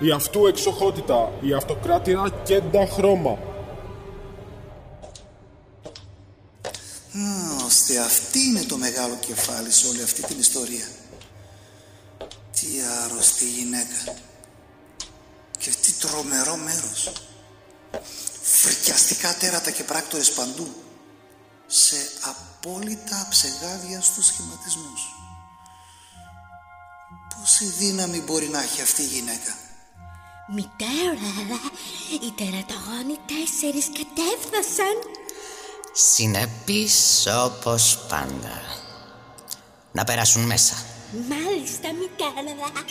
Η 0.00 0.10
αυτού 0.10 0.46
εξοχότητα, 0.46 1.32
η 1.40 1.52
αυτοκράτηρα 1.52 2.30
κέντα 2.44 2.86
χρώμα. 2.86 3.30
Α, 7.16 7.64
ώστε 7.66 7.98
αυτή 7.98 8.38
είναι 8.38 8.62
το 8.62 8.76
μεγάλο 8.76 9.16
κεφάλι 9.26 9.70
σε 9.70 9.86
όλη 9.86 10.02
αυτή 10.02 10.22
την 10.22 10.38
ιστορία. 10.38 10.86
Τι 12.66 12.80
άρρωστη 13.04 13.48
γυναίκα. 13.48 14.14
Και 15.58 15.70
τι 15.70 15.92
τρομερό 15.92 16.56
μέρος. 16.56 17.12
Φρικιαστικά 18.42 19.34
τέρατα 19.34 19.70
και 19.70 19.82
πράκτορες 19.82 20.32
παντού. 20.32 20.82
Σε 21.66 21.96
απόλυτα 22.20 23.26
ψεγάδια 23.30 24.00
στους 24.00 24.26
σχηματισμούς. 24.26 25.00
Πόση 27.38 27.64
δύναμη 27.64 28.20
μπορεί 28.20 28.48
να 28.48 28.62
έχει 28.62 28.82
αυτή 28.82 29.02
η 29.02 29.06
γυναίκα. 29.06 29.56
Μητέρα, 30.48 31.60
οι 32.22 32.30
τερατογόνοι 32.36 33.18
τέσσερις 33.26 33.86
κατέφθασαν. 33.86 34.96
Συνεπής 35.92 37.26
όπως 37.26 37.98
πάντα. 38.08 38.62
Να 39.92 40.04
περάσουν 40.04 40.42
μέσα. 40.42 40.74
Μάλιστα, 41.16 41.88
μητέρα. 41.92 42.82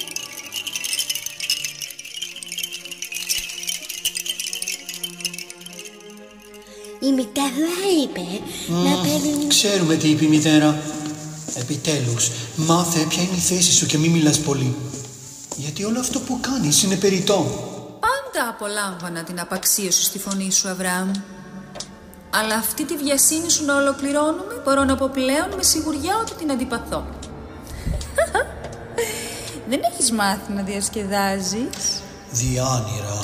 Η 7.00 7.12
μητέρα 7.12 7.68
είπε 8.04 8.22
να 8.68 9.02
παίρνει... 9.02 9.48
Ξέρουμε 9.48 9.96
τι 9.96 10.10
είπε 10.10 10.26
η 10.26 10.28
μητέρα. 10.28 10.82
Επιτέλους, 11.56 12.32
μάθε 12.56 13.06
ποια 13.10 13.24
είναι 13.24 13.36
η 13.36 13.40
θέση 13.40 13.74
σου 13.74 13.86
και 13.86 13.98
μη 13.98 14.08
μιλάς 14.08 14.40
πολύ. 14.40 14.76
Γιατί 15.56 15.84
όλο 15.84 16.00
αυτό 16.00 16.20
που 16.20 16.40
κάνεις 16.40 16.84
είναι 16.84 16.96
περιττό. 16.96 17.46
Πάντα 18.00 18.50
απολάμβανα 18.50 19.24
την 19.24 19.40
απαξίωση 19.40 20.04
στη 20.04 20.20
φωνή 20.20 20.52
σου, 20.52 20.70
Αβραάμ. 20.70 21.12
Αλλά 22.30 22.56
αυτή 22.56 22.86
τη 22.86 22.98
βιασύνη 22.98 23.50
σου 23.50 23.66
να 23.66 23.76
ολοκληρώνουμε 23.76 24.62
μπορώ 24.64 24.84
να 24.84 24.96
πω 24.96 25.10
πλέον 25.14 25.50
με 25.56 25.64
σιγουριά 25.64 26.18
ότι 26.22 26.34
την 26.34 26.52
αντιπαθώ. 26.52 27.06
Δεν 29.70 29.80
έχεις 29.92 30.12
μάθει 30.12 30.52
να 30.54 30.62
διασκεδάζεις; 30.62 32.02
Διάνυρα. 32.32 33.24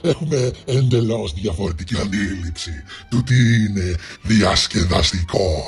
Έχουμε 0.00 0.50
εντελώς 0.64 1.32
διαφορετική 1.32 1.96
αντίληψη 1.96 2.70
του 3.08 3.22
τι 3.22 3.34
είναι 3.34 3.96
διασκεδαστικό. 4.22 5.64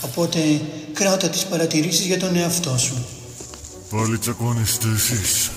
Οπότε 0.00 0.60
κράτα 0.92 1.28
τις 1.28 1.44
παρατηρήσεις 1.44 2.06
για 2.06 2.18
τον 2.18 2.36
εαυτό 2.36 2.78
σου. 2.78 3.06
Πάλι 3.90 4.18
τσακώνεστε 4.18 4.86
εσείς. 4.94 5.50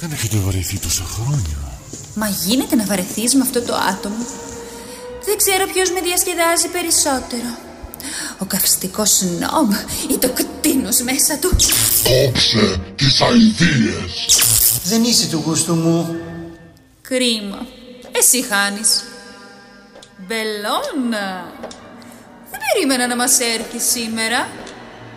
Δεν 0.00 0.12
έχετε 0.12 0.36
βαρεθεί 0.36 0.78
τόσα 0.78 1.04
χρόνια. 1.04 1.78
Μα 2.14 2.28
γίνεται 2.28 2.76
να 2.76 2.84
βαρεθείς 2.84 3.34
με 3.34 3.40
αυτό 3.42 3.62
το 3.62 3.74
άτομο. 3.74 4.26
Δεν 5.24 5.36
ξέρω 5.36 5.66
ποιος 5.72 5.90
με 5.90 6.00
διασκεδάζει 6.00 6.68
περισσότερο. 6.68 7.50
Ο 8.38 8.44
καυστικός 8.44 9.22
νόμ 9.22 9.70
ή 10.10 10.18
το 10.18 10.28
κτίνος 10.28 11.00
μέσα 11.00 11.38
του. 11.38 11.50
Κόψε 12.04 12.80
τις 12.96 13.20
αηδίες. 13.20 14.38
Δεν 14.84 15.04
είσαι 15.04 15.26
του 15.26 15.42
γούστου 15.46 15.74
μου. 15.74 16.20
Κρίμα. 17.02 17.66
Εσύ 18.12 18.42
χάνεις. 18.42 19.04
Μπελώνα. 20.26 21.52
Δεν 22.50 22.60
περίμενα 22.72 23.06
να 23.06 23.16
μας 23.16 23.38
έρθει 23.40 23.78
σήμερα. 23.78 24.48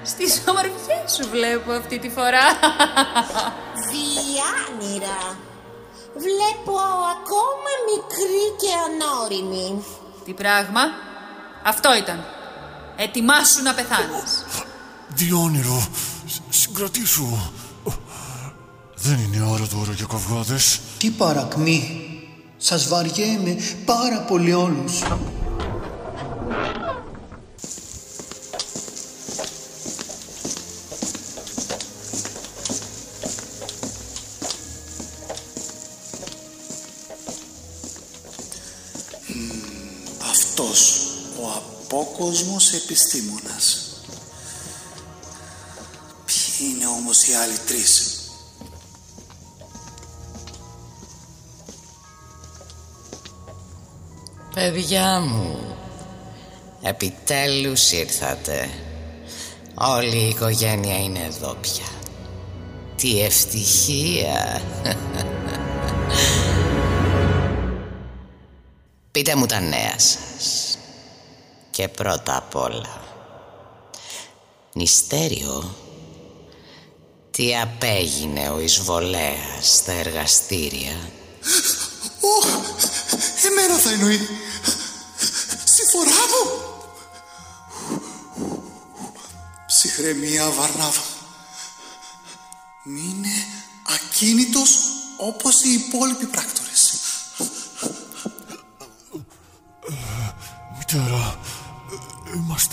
Στις 0.04 0.42
ομορφιές 0.48 1.12
σου 1.16 1.30
βλέπω 1.32 1.72
αυτή 1.72 2.00
τη 2.00 2.10
φορά. 2.10 2.46
Διάνυρα. 3.90 5.38
Βλέπω 6.26 6.76
ακόμα 7.16 7.72
μικρή 7.90 8.46
και 8.62 8.72
ανώριμη. 8.88 9.84
Τι 10.28 10.34
πράγμα; 10.34 10.82
Αυτό 11.64 11.96
ήταν. 11.96 12.24
Ετοιμάσου 12.98 13.62
να 13.64 13.74
πεθάνεις. 13.74 14.46
Διόνυρο, 15.08 15.88
σ- 16.28 16.42
συγκρατήσου. 16.50 17.28
Δεν 18.96 19.18
είναι 19.20 19.42
ώρα 19.52 19.68
τώρα 19.68 19.92
για 19.92 20.06
καυγάδες. 20.10 20.80
Τι 20.98 21.10
παρακμή. 21.10 22.02
Σας 22.58 22.88
βαριέμαι 22.88 23.56
πάρα 23.86 24.20
πολύ 24.20 24.54
όλους. 24.54 25.02
Απόκοσμος 42.02 42.74
επιστήμονας. 42.74 43.82
Ποιοι 46.26 46.68
είναι 46.72 46.88
όμως 46.88 47.28
οι 47.28 47.34
άλλοι 47.34 47.58
τρεις; 47.68 48.12
Παιδιά 54.54 55.20
μου, 55.20 55.76
επιτέλους 56.82 57.92
ήρθατε. 57.92 58.70
Όλη 59.76 60.18
η 60.18 60.28
οικογένεια 60.28 60.98
είναι 60.98 61.20
εδώ 61.20 61.54
πια. 61.62 61.86
Τι 62.96 63.22
ευτυχία. 63.22 64.62
Πείτε 69.12 69.36
μου 69.36 69.46
τα 69.46 69.60
νέα 69.60 70.00
σας. 70.00 70.67
Και 71.78 71.88
πρώτα 71.88 72.38
απ' 72.38 72.56
όλα. 72.56 73.02
Νηστέριο. 74.74 75.76
Τι 77.32 77.58
απέγινε 77.58 78.50
ο 78.50 78.60
εισβολέας 78.60 79.76
στα 79.76 79.92
εργαστήρια; 79.92 81.10
Ω, 82.22 82.48
εμένα 83.46 83.78
θα 83.78 83.92
εννοεί. 83.92 84.28
Συμφορά 85.66 86.22
μου. 86.32 86.62
Ψυχραιμία 89.68 90.50
Βαρνάβα. 90.50 91.04
Μείνε 92.84 93.46
ακίνητος 93.94 94.80
όπως 95.18 95.64
οι 95.64 95.70
υπόλοιποι 95.70 96.26
πράκτορες. 96.26 96.57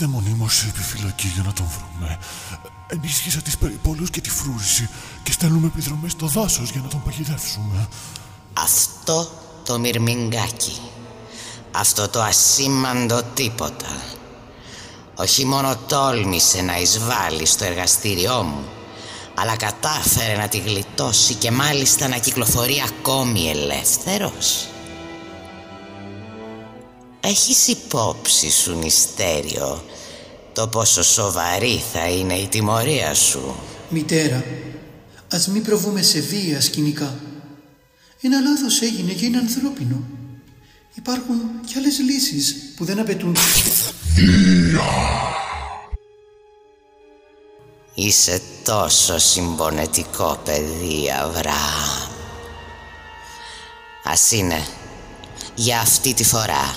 Ε, 0.01 0.05
είμαστε 0.05 0.07
μονίμως 0.07 0.55
σε 0.55 0.67
επιφυλακή 0.67 1.27
για 1.27 1.43
να 1.43 1.53
τον 1.53 1.65
βρούμε. 1.65 2.19
Ενίσχυσα 2.87 3.41
τις 3.41 3.57
περιπόλους 3.57 4.09
και 4.09 4.21
τη 4.21 4.29
φρούρηση 4.29 4.89
και 5.23 5.31
στέλνουμε 5.31 5.67
επιδρομές 5.67 6.11
στο 6.11 6.27
δάσος 6.27 6.69
για 6.69 6.81
να 6.81 6.87
τον 6.87 7.01
παγιδεύσουμε. 7.03 7.87
Αυτό 8.53 9.29
το 9.65 9.79
μυρμηγκάκι. 9.79 10.79
Αυτό 11.71 12.07
το 12.07 12.21
ασήμαντο 12.21 13.21
τίποτα. 13.33 14.01
Όχι 15.15 15.45
μόνο 15.45 15.75
τόλμησε 15.75 16.61
να 16.61 16.79
εισβάλλει 16.79 17.45
στο 17.45 17.63
εργαστήριό 17.65 18.43
μου, 18.43 18.63
αλλά 19.35 19.55
κατάφερε 19.55 20.37
να 20.37 20.47
τη 20.47 20.57
γλιτώσει 20.57 21.33
και 21.33 21.51
μάλιστα 21.51 22.07
να 22.07 22.17
κυκλοφορεί 22.17 22.83
ακόμη 22.87 23.49
ελεύθερος. 23.49 24.67
Έχεις 27.27 27.67
υπόψη 27.67 28.51
σου, 28.51 28.77
Νηστέριο, 28.77 29.83
το 30.53 30.67
πόσο 30.67 31.03
σοβαρή 31.03 31.83
θα 31.93 32.07
είναι 32.09 32.33
η 32.33 32.47
τιμωρία 32.47 33.13
σου; 33.13 33.55
Μητέρα, 33.89 34.43
ας 35.31 35.47
μην 35.47 35.63
προβούμε 35.63 36.01
σε 36.01 36.19
βία 36.19 36.61
σκηνικά. 36.61 37.19
Ένα 38.21 38.39
λάθος 38.39 38.81
έγινε 38.81 39.13
και 39.13 39.25
είναι 39.25 39.37
ανθρώπινο. 39.37 40.03
Υπάρχουν 40.93 41.41
κι 41.65 41.77
άλλες 41.77 41.99
λύσεις 41.99 42.55
που 42.75 42.85
δεν 42.85 42.99
απαιτούν... 42.99 43.35
Είσαι 47.93 48.41
τόσο 48.63 49.17
συμπονετικό 49.17 50.39
παιδί, 50.45 51.11
Αβραάμ. 51.21 52.13
Ας 54.03 54.31
είναι 54.31 54.67
για 55.55 55.79
αυτή 55.79 56.13
τη 56.13 56.23
φορά. 56.23 56.75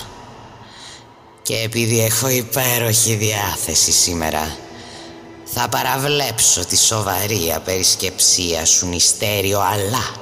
Και 1.49 1.57
επειδή 1.57 2.03
έχω 2.03 2.29
υπέροχη 2.29 3.15
διάθεση 3.15 3.91
σήμερα 3.91 4.57
Θα 5.45 5.69
παραβλέψω 5.69 6.65
τη 6.65 6.77
σοβαρή 6.77 7.53
απερισκεψία 7.55 8.65
σου 8.65 8.87
νηστέριο 8.87 9.59
αλλά 9.59 10.15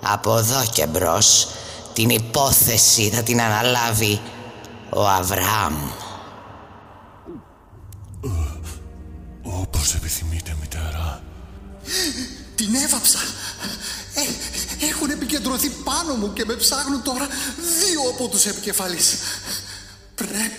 Από 0.00 0.36
εδώ 0.36 0.64
και 0.72 0.86
μπρος 0.86 1.48
την 1.92 2.08
υπόθεση 2.08 3.10
θα 3.10 3.22
την 3.22 3.40
αναλάβει 3.40 4.20
ο 4.90 5.08
Αβραάμ 5.08 5.74
Όπως 9.42 9.94
επιθυμείτε, 9.94 10.56
μητέρα. 10.60 11.22
Την 12.54 12.74
έβαψα. 12.74 13.18
Ε, 14.14 14.20
έχουν 14.86 15.10
επικεντρωθεί 15.10 15.68
πάνω 15.68 16.14
μου 16.14 16.32
και 16.32 16.44
με 16.44 16.54
ψάχνουν 16.54 17.02
τώρα 17.02 17.26
δύο 17.56 18.00
από 18.14 18.28
τους 18.28 18.46
επικεφαλείς. 18.46 19.16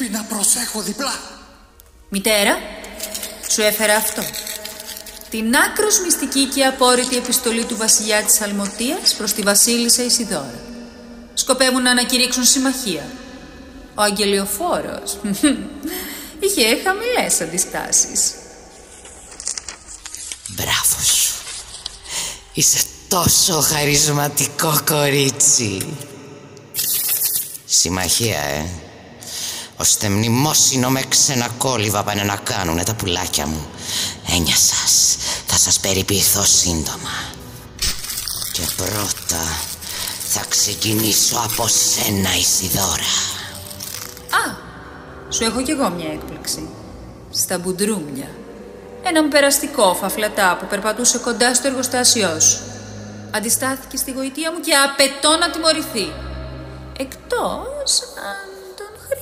Πρέπει 0.03 0.17
να 0.17 0.35
προσέχω 0.35 0.81
διπλά. 0.81 1.19
Μητέρα, 2.09 2.57
σου 3.49 3.61
έφερα 3.61 3.95
αυτό. 3.95 4.23
Την 5.29 5.55
άκρος 5.55 5.99
μυστική 5.99 6.45
και 6.45 6.65
απόρριτη 6.65 7.15
επιστολή 7.17 7.65
του 7.65 7.77
βασιλιά 7.77 8.23
της 8.23 8.41
Αλμοτίας 8.41 9.13
προς 9.17 9.33
τη 9.33 9.41
βασίλισσα 9.41 10.03
Ισιδώρα. 10.03 10.61
Σκοπεύουν 11.33 11.81
να 11.81 11.91
ανακηρύξουν 11.91 12.43
συμμαχία. 12.43 13.05
Ο 13.95 14.01
αγγελιοφόρος 14.01 15.17
είχε 16.43 16.77
χαμηλές 16.83 17.41
αντιστάσεις. 17.41 18.31
Μπράβο 20.47 21.03
σου 21.03 21.33
Είσαι 22.53 22.83
τόσο 23.07 23.61
χαρισματικό 23.61 24.79
κορίτσι 24.85 25.97
Συμμαχία, 27.65 28.39
ε 28.39 28.82
Ώστε 29.83 30.09
μνημόσυνο 30.09 30.89
με 30.89 31.01
ξένα 31.09 31.47
κόλληβα 31.57 32.03
πάνε 32.03 32.23
να 32.23 32.35
κάνουνε 32.35 32.83
τα 32.83 32.95
πουλάκια 32.95 33.47
μου 33.47 33.67
Έννοια 34.35 34.55
σας 34.55 35.17
Θα 35.45 35.57
σας 35.57 35.79
περιποιηθώ 35.79 36.43
σύντομα 36.43 37.15
Και 38.53 38.61
πρώτα 38.75 39.43
θα 40.27 40.43
ξεκινήσω 40.49 41.35
από 41.43 41.67
σένα 41.67 42.35
Ισιδώρα 42.37 43.11
Α, 44.29 44.53
σου 45.29 45.43
έχω 45.43 45.61
κι 45.61 45.71
εγώ 45.71 45.89
μια 45.89 46.11
έκπληξη. 46.11 46.69
Στα 47.31 47.57
μπουντρούμια. 47.57 48.29
Έναν 49.03 49.29
περαστικό 49.29 49.95
φαφλατά 49.95 50.57
που 50.59 50.65
περπατούσε 50.65 51.17
κοντά 51.17 51.53
στο 51.53 51.67
εργοστάσιό 51.67 52.39
σου. 52.39 52.59
Αντιστάθηκε 53.31 53.97
στη 53.97 54.11
γοητεία 54.11 54.51
μου 54.51 54.59
και 54.59 54.73
απαιτώ 54.75 55.37
να 55.37 55.49
τιμωρηθεί. 55.49 56.13
Εκτός 56.97 58.01
αν 58.01 58.52
τον 58.52 58.52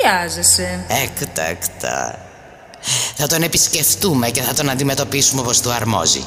χρειάζεσαι. 0.02 0.86
Έκτακτα 0.88 2.20
Θα 3.16 3.28
τον 3.28 3.44
επισκεφτούμε 3.44 4.30
και 4.30 4.42
θα 4.42 4.54
τον 4.54 4.70
αντιμετωπίσουμε 4.70 5.42
όπως 5.42 5.62
του 5.62 5.72
αρμόζει. 5.72 6.26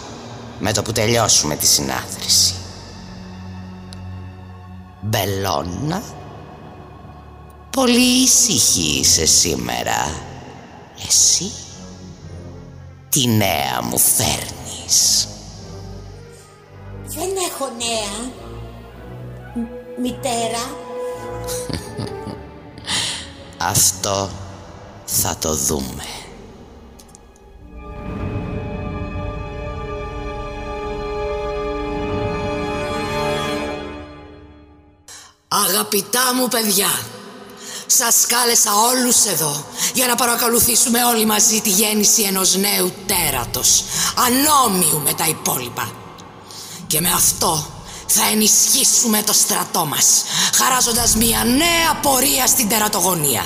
Με 0.59 0.73
το 0.73 0.83
που 0.83 0.93
τελειώσουμε 0.93 1.57
τη 1.57 1.67
συνάθρηση. 1.67 2.55
Μπελώνα 5.01 6.03
Πολύ 7.71 8.23
ήσυχη 8.23 8.99
είσαι 9.01 9.27
σήμερα. 9.27 10.15
Εσύ 11.07 11.53
Τι 13.09 13.27
νέα 13.29 13.83
μου 13.83 13.99
φέρνεις; 13.99 15.29
Δεν 17.07 17.29
έχω 17.51 17.69
νέα. 17.79 18.33
Μ- 19.55 20.01
Μητέρα, 20.01 20.65
Αυτό 23.59 24.31
θα 25.05 25.37
το 25.40 25.55
δούμε. 25.55 26.05
Αγαπητά 35.49 36.35
μου 36.35 36.49
παιδιά 36.49 36.90
Σας 37.87 38.27
κάλεσα 38.27 38.71
όλους 38.75 39.25
εδώ 39.25 39.64
Για 39.95 40.07
να 40.07 40.14
παρακολουθήσουμε 40.14 41.05
όλοι 41.05 41.25
μαζί 41.25 41.61
τη 41.61 41.71
γέννηση 41.71 42.23
ενός 42.23 42.55
νέου 42.57 42.93
τέρατος 43.07 43.85
Ανώμιου 44.17 45.01
με 45.05 45.12
τα 45.12 45.27
υπόλοιπα. 45.27 45.93
Και 46.87 47.01
με 47.01 47.11
αυτό 47.11 47.74
θα 48.14 48.29
ενισχύσουμε 48.33 49.22
το 49.22 49.33
στρατό 49.33 49.87
μας 49.87 50.24
Χαράζοντας 50.55 51.14
μια 51.14 51.44
νέα 51.44 51.94
πορεία 52.03 52.46
στην 52.46 52.68
τερατογονία. 52.68 53.42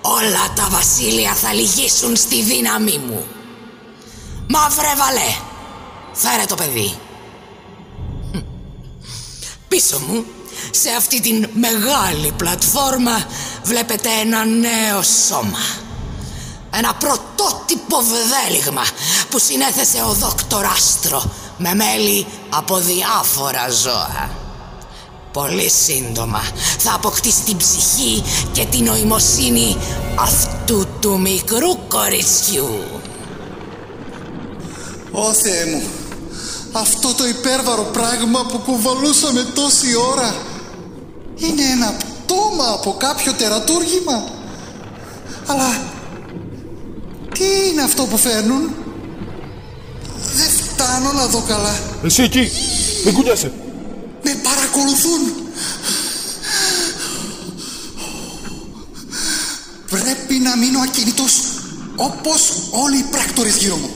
Όλα 0.00 0.52
τα 0.54 0.68
βασίλεια 0.70 1.34
θα 1.34 1.52
λυγίσουν 1.52 2.16
στη 2.16 2.42
δύναμή 2.42 2.98
μου. 2.98 3.26
Μαύρε 4.48 4.94
βαλέ 4.96 5.34
Φέρε 6.12 6.44
το 6.44 6.54
παιδί. 6.54 6.94
Πίσω 9.68 9.98
μου, 9.98 10.24
σε 10.70 10.90
αυτή 10.90 11.20
την 11.20 11.48
μεγάλη 11.52 12.32
πλατφόρμα 12.36 13.26
βλέπετε 13.62 14.08
ένα 14.20 14.44
νέο 14.44 15.02
σώμα. 15.02 15.58
Ένα 16.70 16.94
πρωτότυπο 16.94 17.96
βδέλιγμα 18.00 18.82
που 19.28 19.38
συνέθεσε 19.38 20.02
ο 20.02 20.12
δόκτωρ 20.12 20.64
Άστρο 20.64 21.32
με 21.62 21.74
μέλη 21.74 22.26
από 22.50 22.76
διάφορα 22.78 23.70
ζώα. 23.70 24.30
Πολύ 25.32 25.70
σύντομα 25.70 26.42
θα 26.78 26.94
αποκτήσει 26.94 27.42
την 27.42 27.56
ψυχή 27.56 28.22
και 28.52 28.64
την 28.64 28.84
νοημοσύνη 28.84 29.76
αυτού 30.18 30.86
του 31.00 31.20
μικρού 31.20 31.86
κοριτσιού. 31.88 32.80
Ω 35.12 35.32
Θεέ 35.32 35.64
μου, 35.66 35.82
αυτό 36.72 37.14
το 37.14 37.26
υπέρβαρο 37.26 37.82
πράγμα 37.82 38.46
που 38.46 38.58
κουβαλούσαμε 38.58 39.42
τόση 39.54 39.86
ώρα 40.12 40.34
είναι 41.36 41.62
ένα 41.62 41.96
πτώμα 41.96 42.72
από 42.72 42.94
κάποιο 42.98 43.32
τερατούργημα. 43.32 44.24
Αλλά 45.46 45.82
τι 47.34 47.44
είναι 47.70 47.82
αυτό 47.82 48.02
που 48.04 48.16
φέρνουν; 48.16 48.74
Δεν 50.34 50.50
φτάνω 50.82 51.12
να 51.12 51.26
δω 51.26 51.44
καλά. 51.48 51.78
Εσύ 52.04 52.22
εκεί, 52.22 52.50
μην 53.04 53.14
κουνιάσαι. 53.14 53.52
Με 54.22 54.34
παρακολουθούν. 54.42 55.20
Πρέπει 59.90 60.34
να 60.34 60.56
μείνω 60.56 60.78
ακίνητος 60.80 61.40
όπως 61.96 62.52
όλοι 62.70 62.98
οι 62.98 63.06
πράκτορες 63.10 63.56
γύρω 63.56 63.76
μου. 63.76 63.90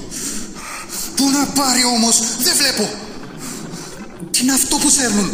Πού 1.17 1.31
να 1.31 1.47
πάρει 1.47 1.85
όμως, 1.85 2.21
δεν 2.43 2.57
βλέπω. 2.57 2.91
Τι 4.31 4.43
είναι 4.43 4.53
αυτό 4.53 4.77
που 4.77 4.91
σέρνουν; 4.91 5.33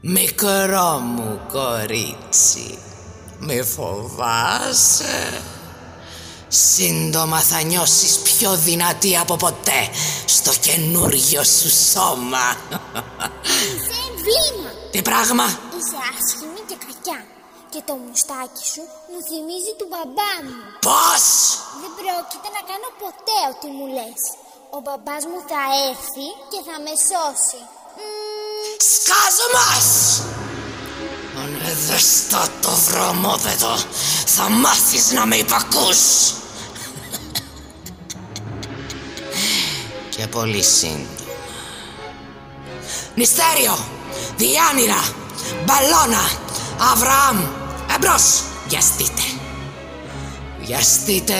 Μικρό 0.00 0.98
μου 0.98 1.40
κορίτσι, 1.52 2.78
μη 3.38 3.62
φοβάσαι. 3.62 5.42
Σύντομα 6.54 7.40
θα 7.40 7.62
νιώσεις 7.62 8.18
πιο 8.18 8.50
δυνατή 8.56 9.16
από 9.16 9.36
ποτέ 9.36 9.80
στο 10.36 10.52
καινούριο 10.66 11.42
σου 11.44 11.70
σώμα. 11.90 12.46
Είσαι 13.74 13.96
εμβλήμα. 14.08 14.70
Τι 14.92 15.02
πράγμα; 15.02 15.46
Είσαι 15.78 15.98
άσχημη 16.10 16.60
και 16.68 16.76
κακιά. 16.84 17.20
Και 17.72 17.80
το 17.88 17.94
μουστάκι 18.02 18.64
σου 18.72 18.82
μου 19.10 19.18
θυμίζει 19.28 19.72
του 19.78 19.86
μπαμπά 19.90 20.32
μου. 20.46 20.60
Πώς; 20.88 21.26
Δεν 21.82 21.92
πρόκειται 21.98 22.48
να 22.56 22.62
κάνω 22.70 22.88
ποτέ 23.02 23.38
ό,τι 23.50 23.68
μου 23.76 23.86
λες. 23.96 24.22
Ο 24.76 24.78
μπαμπάς 24.84 25.22
μου 25.30 25.40
θα 25.50 25.62
έρθει 25.88 26.28
και 26.50 26.60
θα 26.68 26.76
με 26.84 26.94
σώσει. 27.08 27.60
Μμμ, 27.98 28.70
Σκάζω 28.92 29.46
μας! 29.56 29.88
Αν 31.40 31.50
δεν 31.86 31.98
στο 31.98 32.42
το 32.62 32.72
βρωμόδεδο, 32.86 33.74
θα 34.34 34.44
μάθεις 34.62 35.10
να 35.10 35.26
με 35.26 35.36
υπακούς. 35.36 36.00
Και 40.22 40.28
πολύ 40.28 40.62
σύντομα. 40.62 41.06
Νηστέριο, 43.14 43.78
Διάνυρα, 44.36 45.04
Μπαλώνα, 45.64 46.24
Αβραάμ, 46.92 47.38
εμπρός, 47.94 48.42
βιαστείτε. 48.68 49.22
Βιαστείτε 50.60 51.34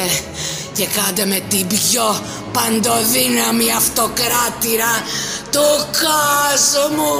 και 0.72 0.86
κάντε 0.86 1.26
με 1.26 1.40
την 1.48 1.66
πιο 1.66 2.22
παντοδύναμη 2.52 3.72
αυτοκράτηρα 3.72 4.92
του 5.50 5.66
κόσμου. 6.02 7.14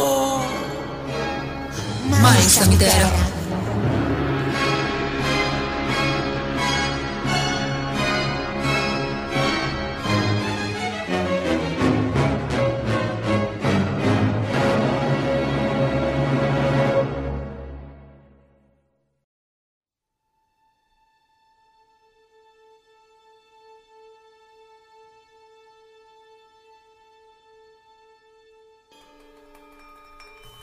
Μάλιστα, 2.22 2.66
μητέρα. 2.66 3.32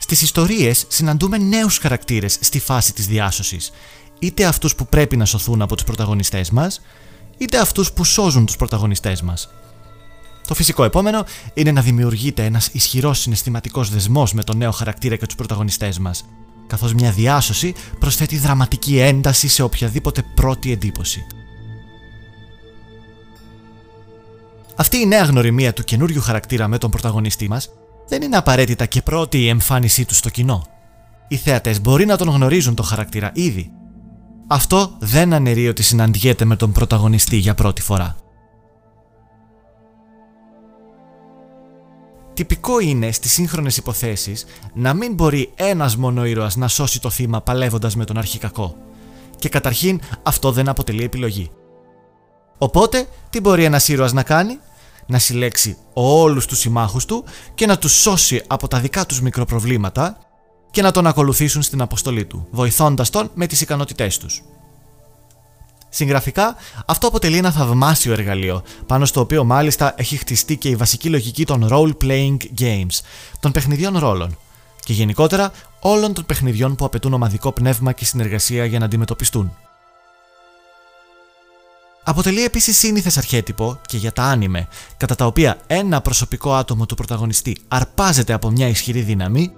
Στις 0.10 0.22
ιστορίες 0.22 0.86
συναντούμε 0.88 1.38
νέους 1.38 1.78
χαρακτήρες 1.78 2.38
στη 2.42 2.60
φάση 2.60 2.94
της 2.94 3.08
διάσωσης, 3.08 3.72
είτε 4.20 4.46
αυτούς 4.46 4.76
που 4.76 4.88
πρέπει 4.88 5.18
να 5.18 5.26
σωθούν 5.26 5.62
από 5.62 5.76
τους 5.76 5.84
πρωταγωνιστές 5.84 6.50
μας, 6.52 6.82
είτε 7.38 7.58
αυτούς 7.58 7.92
που 7.94 8.04
σώζουν 8.04 8.46
τους 8.46 8.56
πρωταγωνιστές 8.56 9.22
μας. 9.22 9.50
Το 10.48 10.54
φυσικό 10.54 10.84
επόμενο 10.84 11.26
είναι 11.54 11.72
να 11.72 11.82
δημιουργείται 11.82 12.46
ένας 12.46 12.70
ισχυρός 12.72 13.20
συναισθηματικός 13.20 13.90
δεσμός 13.90 14.34
με 14.34 14.44
τον 14.44 14.58
νέο 14.58 14.72
χαρακτήρα 14.72 15.16
και 15.16 15.26
τους 15.26 15.36
πρωταγωνιστές 15.36 16.00
μας, 16.00 16.26
καθώς 16.68 16.94
μια 16.94 17.12
διάσωση 17.12 17.74
προσθέτει 18.00 18.38
δραματική 18.38 19.00
ένταση 19.00 19.48
σε 19.48 19.64
οποιαδήποτε 19.64 20.24
πρώτη 20.36 20.72
εντύπωση. 20.72 21.26
Αυτή 24.76 24.98
η 24.98 25.06
νέα 25.06 25.24
γνωριμία 25.24 25.74
του 25.74 25.84
καινούριου 25.84 26.22
χαρακτήρα 26.22 26.68
με 26.68 26.78
τον 26.78 26.92
πρωταγωνιστή 26.92 27.48
μας 27.50 27.70
δεν 28.10 28.22
είναι 28.22 28.38
απαραίτητα 28.38 28.86
και 28.86 29.02
πρώτη 29.02 29.38
η 29.38 29.48
εμφάνισή 29.48 30.06
του 30.06 30.14
στο 30.14 30.30
κοινό. 30.30 30.66
Οι 31.28 31.36
θέατες 31.36 31.82
μπορεί 31.82 32.06
να 32.06 32.18
τον 32.18 32.30
γνωρίζουν 32.30 32.76
τον 32.76 32.86
χαρακτήρα 32.86 33.32
ήδη. 33.34 33.72
Αυτό 34.48 34.96
δεν 35.00 35.34
αναιρεί 35.34 35.68
ότι 35.68 35.84
συναντιέται 35.84 36.46
με 36.46 36.56
τον 36.56 36.72
πρωταγωνιστή 36.72 37.36
για 37.36 37.54
πρώτη 37.54 37.82
φορά. 37.82 38.16
Τυπικό 42.34 42.80
είναι 42.80 43.12
στις 43.12 43.32
σύγχρονες 43.32 43.78
υποθέσεις 43.78 44.46
να 44.74 44.94
μην 44.94 45.14
μπορεί 45.14 45.52
ένας 45.56 45.96
μόνο 45.96 46.26
ήρωας 46.26 46.56
να 46.56 46.68
σώσει 46.68 47.02
το 47.02 47.10
θύμα 47.10 47.42
παλεύοντας 47.42 47.96
με 47.96 48.06
τον 48.06 48.18
αρχικακό. 48.18 48.76
Και 49.38 49.50
καταρχήν 49.50 50.00
αυτό 50.24 50.52
δεν 50.52 50.70
αποτελεί 50.70 51.04
επιλογή. 51.04 51.52
Οπότε, 52.58 53.08
τι 53.30 53.42
μπορεί 53.42 53.64
ένας 53.64 53.88
ήρωας 53.88 54.14
να 54.14 54.24
κάνει; 54.24 54.60
Να 55.12 55.20
συλλέξει 55.20 55.78
όλους 55.94 56.46
τους 56.46 56.60
συμμάχους 56.60 57.06
του 57.06 57.24
και 57.56 57.66
να 57.66 57.78
τους 57.78 57.92
σώσει 57.92 58.44
από 58.48 58.68
τα 58.68 58.80
δικά 58.80 59.06
τους 59.06 59.22
μικροπροβλήματα 59.22 60.18
και 60.72 60.82
να 60.82 60.92
τον 60.92 61.08
ακολουθήσουν 61.08 61.62
στην 61.62 61.82
αποστολή 61.82 62.26
του, 62.26 62.48
βοηθώντας 62.52 63.10
τον 63.10 63.32
με 63.34 63.48
τις 63.48 63.62
ικανότητές 63.62 64.18
τους. 64.18 64.44
Συγγραφικά, 65.90 66.56
αυτό 66.86 67.08
αποτελεί 67.08 67.38
ένα 67.38 67.52
θαυμάσιο 67.52 68.14
εργαλείο, 68.14 68.64
πάνω 68.88 69.06
στο 69.06 69.20
οποίο 69.20 69.44
μάλιστα 69.44 69.94
έχει 69.98 70.18
χτιστεί 70.18 70.58
και 70.58 70.70
η 70.70 70.76
βασική 70.76 71.10
λογική 71.10 71.46
των 71.46 71.68
role-playing 71.72 72.38
games, 72.60 73.00
των 73.40 73.52
παιχνιδιών 73.52 73.98
ρόλων, 73.98 74.38
και 74.84 74.94
γενικότερα 74.94 75.52
όλων 75.80 76.14
των 76.14 76.26
παιχνιδιών 76.26 76.76
που 76.76 76.86
απαιτούν 76.86 77.14
ομαδικό 77.14 77.52
πνεύμα 77.52 77.92
και 77.92 78.06
συνεργασία 78.06 78.66
για 78.66 78.80
να 78.80 78.86
αντιμετωπιστούν. 78.86 79.54
Αποτελεί 82.10 82.44
επίσης 82.44 82.78
σύνηθες 82.78 83.18
αρχέτυπο 83.18 83.80
και 83.86 83.98
για 83.98 84.12
τα 84.12 84.24
άνιμε, 84.24 84.68
κατά 84.98 85.16
τα 85.16 85.26
οποία 85.26 85.58
ένα 85.68 86.02
προσωπικό 86.02 86.54
άτομο 86.54 86.86
του 86.86 86.96
πρωταγωνιστή 86.96 87.58
αρπάζεται 87.68 88.34
από 88.34 88.50
μια 88.50 88.68
ισχυρή 88.68 89.02
δύναμη 89.02 89.52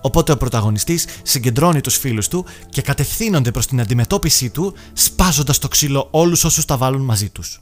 Οπότε 0.00 0.32
ο 0.32 0.36
πρωταγωνιστής 0.36 1.06
συγκεντρώνει 1.22 1.80
τους 1.80 1.96
φίλους 1.96 2.28
του 2.28 2.44
και 2.68 2.82
κατευθύνονται 2.82 3.50
προς 3.50 3.66
την 3.66 3.80
αντιμετώπιση 3.80 4.50
του 4.50 4.74
σπάζοντας 4.92 5.58
το 5.58 5.68
ξύλο 5.68 6.08
όλους 6.10 6.44
όσους 6.44 6.64
τα 6.64 6.76
βάλουν 6.76 7.02
μαζί 7.04 7.28
τους. 7.28 7.60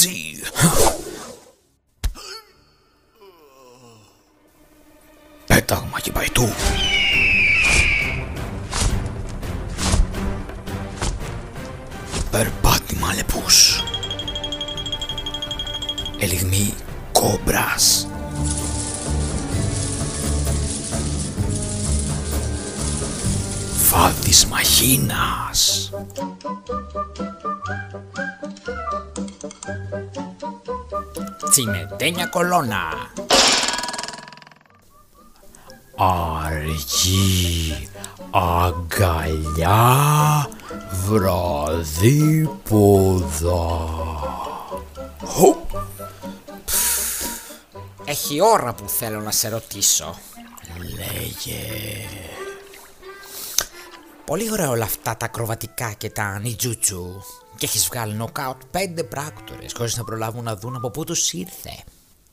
Sie. 0.01 0.41
Πέταγμα 5.47 5.99
και 5.99 6.11
παϊτού. 6.11 6.49
Περπάτημα 12.31 13.13
λεπούς. 13.13 13.83
Ελιγμή 16.19 16.73
κόμπρας. 17.11 18.07
Φάδισμα 23.77 24.59
χήνας. 24.59 25.91
Τσιμεντένια 31.51 32.25
κολόνα. 32.25 33.11
Αργή 35.97 37.89
αγκαλιά 38.31 39.79
βραδίποδα. 41.05 42.29
Έχει 48.05 48.41
ώρα 48.41 48.73
που 48.73 48.89
θέλω 48.89 49.19
να 49.19 49.31
σε 49.31 49.49
ρωτήσω. 49.49 50.15
Λέγε. 50.77 51.59
Πολύ 54.31 54.51
ωραία 54.51 54.69
όλα 54.69 54.83
αυτά 54.83 55.17
τα 55.17 55.25
ακροβατικά 55.25 55.91
και 55.91 56.09
τα 56.09 56.39
νιτζούτσου. 56.39 57.21
Και 57.57 57.65
έχεις 57.65 57.87
βγάλει 57.87 58.13
νοκάουτ 58.13 58.61
πέντε 58.71 59.03
πράκτορες 59.03 59.73
χωρίς 59.73 59.97
να 59.97 60.03
προλάβουν 60.03 60.43
να 60.43 60.55
δουν 60.55 60.75
από 60.75 60.89
πού 60.89 61.03
τους 61.03 61.33
ήρθε. 61.33 61.83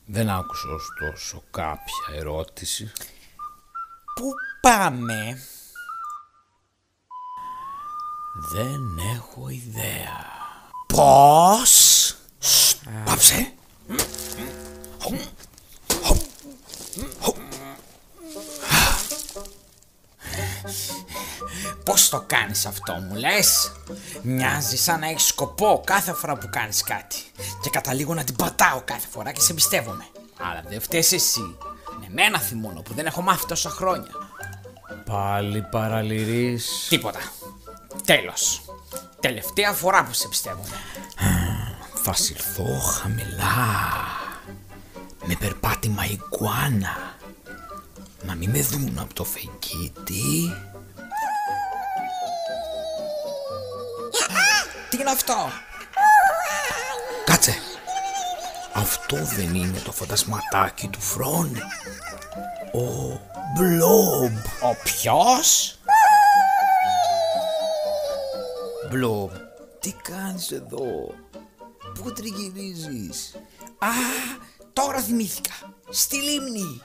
Δεν 0.06 0.30
άκουσα 0.30 0.68
ωστόσο 0.68 1.42
κάποια 1.50 2.16
ερώτηση. 2.16 2.92
Πού 4.14 4.32
πάμε; 4.61 5.38
Δεν 8.52 8.98
έχω 9.16 9.48
ιδέα. 9.48 10.26
Πώς; 10.87 12.14
Πάψε. 13.04 13.52
Πώς 21.88 22.09
το 22.09 22.24
κάνεις 22.27 22.66
αυτό 22.66 22.92
μου 22.92 23.14
λες; 23.14 23.72
Μοιάζει 24.22 24.77
σαν 24.77 25.01
να 25.01 25.09
έχεις 25.09 25.27
σκοπό 25.27 25.83
κάθε 25.85 26.12
φορά 26.12 26.37
που 26.37 26.48
κάνεις 26.51 26.83
κάτι 26.83 27.16
Και 27.62 27.70
καταλήγω 27.70 28.14
να 28.14 28.24
την 28.24 28.37
πατάω 28.37 28.83
κάθε 28.85 29.07
φορά 29.11 29.33
και 29.33 29.40
σε 29.40 29.53
εμπιστεύομαι 29.53 30.05
Αλλά 30.40 30.62
δεν 30.68 30.81
φταίς 30.81 31.12
εσύ 31.12 31.57
Με 32.01 32.07
μένα 32.09 32.38
θυμώνω 32.38 32.81
που 32.81 32.94
δεν 32.94 33.07
έχω 33.07 33.22
μάθει 33.22 33.46
τόσα 33.46 33.70
χρόνια 33.70 34.11
Πάλι 35.05 35.62
παραλυρείς. 35.62 36.87
Τίποτα 36.88 37.20
Τέλος 38.05 38.62
Τελευταία 39.20 39.72
φορά 39.72 40.05
που 40.05 40.12
σε 40.12 40.24
εμπιστεύομαι 40.24 40.77
Θα 42.03 42.12
συρθώ 42.12 42.79
χαμηλά. 42.79 43.66
Με 45.24 45.35
περπάτημα 45.35 46.05
ιγκουάνα. 46.05 47.16
Να 48.22 48.35
μην 48.35 48.51
με 48.51 48.62
δουν 48.62 48.98
από 48.98 49.14
το 49.14 49.24
φεγγίτι. 49.24 50.53
Τι 54.88 54.96
είναι 55.00 55.10
αυτό; 55.10 55.50
Κάτσε. 57.24 57.54
Αυτό 58.72 59.16
δεν 59.16 59.54
είναι 59.54 59.78
το 59.78 59.92
φαντασματάκι 59.92 60.88
του 60.88 61.00
Φρόν. 61.00 61.56
Ο 62.72 63.20
Μπλόμπ. 63.54 64.36
Ο 64.62 64.74
ποιος; 64.82 65.78
Μπλόμπ, 68.90 69.30
τι 69.80 69.92
κάνεις 69.92 70.50
εδώ; 70.50 71.14
Πού 71.94 72.12
τριγυρίζεις; 72.12 73.34
Α, 73.78 73.88
τώρα 74.72 75.00
θυμήθηκα 75.00 75.52
Στη 75.90 76.16
λίμνη 76.16 76.82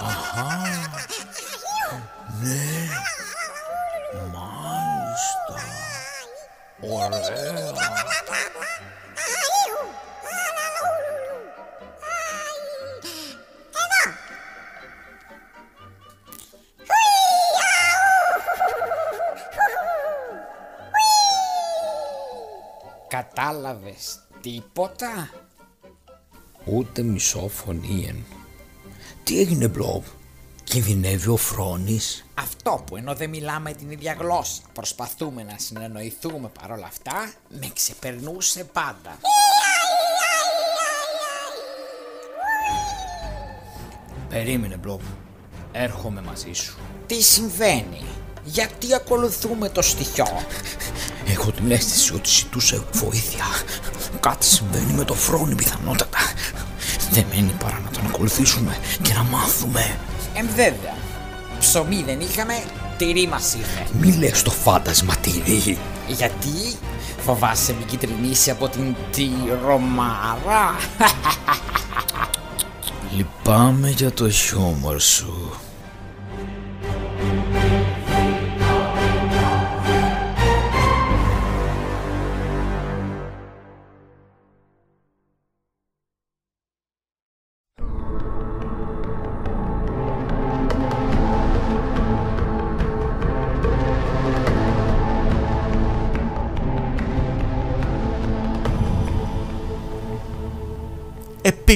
Αχα. 0.00 0.46
Ναι. 2.42 2.88
Ωραία. 6.90 7.72
Κατάλαβες 23.08 24.20
τίποτα; 24.40 25.30
Ούτε 26.64 27.02
μισό 27.02 27.48
φωνήεν. 27.48 28.24
Τι 29.24 29.40
έγινε 29.40 29.68
Μπλόμπ. 29.68 30.02
Κινδυνεύει 30.78 31.28
ο 31.28 31.36
Φρόνης. 31.36 32.24
Αυτό 32.34 32.82
που 32.86 32.96
ενώ 32.96 33.14
δεν 33.14 33.28
μιλάμε 33.28 33.72
την 33.72 33.90
ίδια 33.90 34.16
γλώσσα 34.18 34.60
Προσπαθούμε 34.72 35.42
να 35.42 35.54
συνεννοηθούμε 35.58 36.50
παρόλα 36.60 36.86
αυτά 36.86 37.32
Με 37.48 37.70
ξεπερνούσε 37.74 38.64
πάντα 38.64 39.18
Περίμενε 44.28 44.76
Μπλόμπ. 44.76 45.00
Έρχομαι 45.72 46.22
μαζί 46.22 46.52
σου. 46.52 46.78
Τι 47.06 47.22
συμβαίνει; 47.22 48.04
Γιατί 48.44 48.94
ακολουθούμε 48.94 49.68
το 49.68 49.82
στοιχείο; 49.82 50.26
Έχω 51.26 51.50
την 51.50 51.70
αίσθηση 51.70 52.14
ότι 52.14 52.28
ζητούσε 52.28 52.84
βοήθεια. 52.92 53.44
Κάτι 54.20 54.44
συμβαίνει 54.44 54.92
με 54.92 55.04
το 55.04 55.14
Φρόνη 55.14 55.54
πιθανότατα. 55.54 56.18
Δεν 57.10 57.24
μένει 57.34 57.52
παρά 57.58 57.80
να 57.84 57.90
τον 57.90 58.06
ακολουθήσουμε 58.06 58.78
και 59.02 59.12
να 59.12 59.22
μάθουμε. 59.22 59.98
Ε, 60.38 60.42
βέβαια 60.54 60.94
Ψωμί 61.58 62.02
δεν 62.06 62.20
είχαμε 62.20 62.54
Τυρί 62.96 63.28
μας 63.28 63.54
ήρθε 63.54 63.86
Μη 64.00 64.12
λες 64.12 64.42
το 64.42 64.50
φάντασμα 64.50 65.14
τυρί. 65.16 65.78
Γιατί 66.06 66.76
φοβάσαι 67.24 67.74
μην 67.74 67.86
κυτρινήσει 67.86 68.50
από 68.50 68.68
την 68.68 68.96
τυρομάρα 69.10 70.76
Λυπάμαι 73.16 73.90
για 73.90 74.12
το 74.12 74.30
χιούμορ 74.30 75.00
σου. 75.00 75.50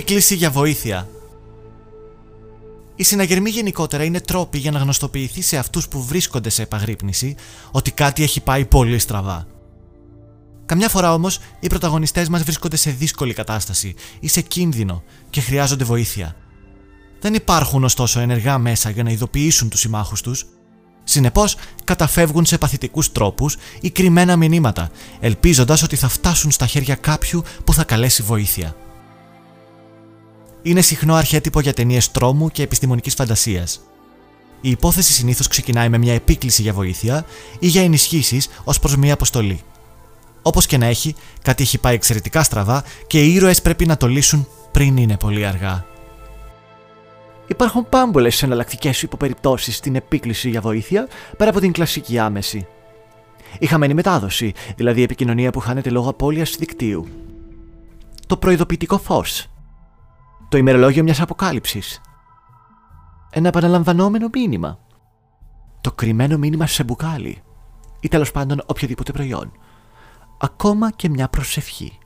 Επίκληση 0.03 0.35
για 0.35 0.51
βοήθεια. 0.51 1.09
Οι 2.97 3.03
συναγερμοί 3.03 3.51
γενικότερα 3.51 4.05
είναι 4.05 4.21
τρόποι 4.21 4.59
για 4.59 4.71
να 4.71 4.79
γνωστοποιηθεί 4.79 5.43
σε 5.43 5.57
αυτούς 5.57 5.89
που 5.89 6.03
βρίσκονται 6.05 6.49
σε 6.49 6.63
επαγρύπνηση 6.63 7.35
ότι 7.71 7.91
κάτι 7.91 8.23
έχει 8.23 8.41
πάει 8.41 8.65
πολύ 8.65 8.99
στραβά. 8.99 9.47
Καμιά 10.67 10.89
φορά 10.89 11.15
όμως 11.15 11.39
οι 11.61 11.67
πρωταγωνιστές 11.67 12.29
μας 12.29 12.43
βρίσκονται 12.43 12.77
σε 12.77 12.91
δύσκολη 12.91 13.35
κατάσταση 13.35 13.95
ή 14.21 14.29
σε 14.29 14.41
κίνδυνο 14.41 15.03
και 15.31 15.41
χρειάζονται 15.41 15.85
βοήθεια. 15.85 16.37
Δεν 17.21 17.35
υπάρχουν 17.35 17.85
ωστόσο 17.85 18.21
ενεργά 18.21 18.59
μέσα 18.59 18.91
για 18.91 19.03
να 19.03 19.11
ειδοποιήσουν 19.11 19.69
τους 19.69 19.81
συμμάχους 19.81 20.21
τους. 20.21 20.47
Συνεπώς 21.05 21.57
καταφεύγουν 21.85 22.45
σε 22.45 22.59
παθητικούς 22.59 23.13
τρόπους 23.13 23.57
ή 23.81 23.91
κρυμμένα 23.91 24.37
μηνύματα, 24.37 24.91
ελπίζοντας 25.21 25.83
ότι 25.83 25.97
θα 25.97 26.09
φτάσουν 26.09 26.51
στα 26.51 26.67
χέρια 26.67 26.95
κάποιου 26.95 27.43
που 27.65 27.73
θα 27.73 27.85
καλέσει 27.85 28.23
βοήθεια. 28.23 28.77
Είναι 30.63 30.81
συχνό 30.81 31.15
αρχέτυπο 31.15 31.61
για 31.61 31.73
ταινίες 31.73 32.11
τρόμου 32.11 32.49
και 32.49 32.63
επιστημονικής 32.63 33.15
φαντασίας. 33.15 33.81
Η 34.61 34.71
υπόθεση 34.71 35.13
συνήθως 35.13 35.49
ξεκινάει 35.49 35.89
με 35.89 35.99
μια 35.99 36.15
επίκληση 36.15 36.63
για 36.63 36.73
βοήθεια 36.73 37.25
ή 37.59 37.67
για 37.67 37.83
ενισχύσεις 37.83 38.49
ως 38.65 38.79
προς 38.79 38.97
μια 38.97 39.13
αποστολή. 39.13 39.61
Όπως 40.43 40.67
και 40.67 40.79
να 40.79 40.87
έχει, 40.87 41.15
κάτι 41.43 41.63
έχει 41.63 41.79
πάει 41.79 41.95
εξαιρετικά 41.95 42.43
στραβά 42.43 42.85
και 43.07 43.23
οι 43.23 43.35
ήρωες 43.35 43.63
πρέπει 43.63 43.87
να 43.87 43.97
το 43.97 44.07
λύσουν 44.07 44.49
πριν 44.71 44.97
είναι 44.97 45.17
πολύ 45.17 45.47
αργά. 45.47 45.87
Υπάρχουν 47.47 47.89
πάμπολες 47.89 48.43
εναλλακτικές 48.43 49.03
υποπεριπτώσεις 49.03 49.77
στην 49.77 49.97
επίκληση 49.97 50.51
για 50.51 50.61
βοήθεια 50.61 51.09
πέρα 51.37 51.51
από 51.51 51.61
την 51.61 51.73
κλασική 51.73 52.19
άμεση. 52.19 52.67
Η 53.59 53.67
χαμένη 53.67 53.95
μετάδοση, 53.95 54.53
δηλαδή 54.77 55.01
η 55.01 55.03
επικοινωνία 55.03 55.51
που 55.51 55.61
χάνεται 55.61 55.91
λόγω 55.91 56.09
απώλειας 56.09 56.57
δικτύου. 56.59 57.09
Το 58.27 58.37
προειδοποιητικό 58.37 58.99
φως. 58.99 59.52
Το 60.53 60.59
ημερολόγιο 60.59 61.03
μιας 61.03 61.21
αποκάλυψης. 61.21 62.01
Ένα 63.31 63.49
επαναλαμβανόμενο 63.49 64.29
μήνυμα. 64.33 64.79
Το 65.81 65.93
κρυμμένο 65.93 66.39
μήνυμα 66.39 66.67
σε 66.67 66.85
μπουκάλι. 66.85 67.43
Ή 68.01 68.09
τέλος 68.09 68.31
πάντων 68.31 68.63
οποιοδήποτε 68.67 69.13
προϊόν. 69.13 69.53
Ακόμα 70.39 70.91
και 70.91 71.09
μια 71.09 71.29
προσευχή. 71.29 71.99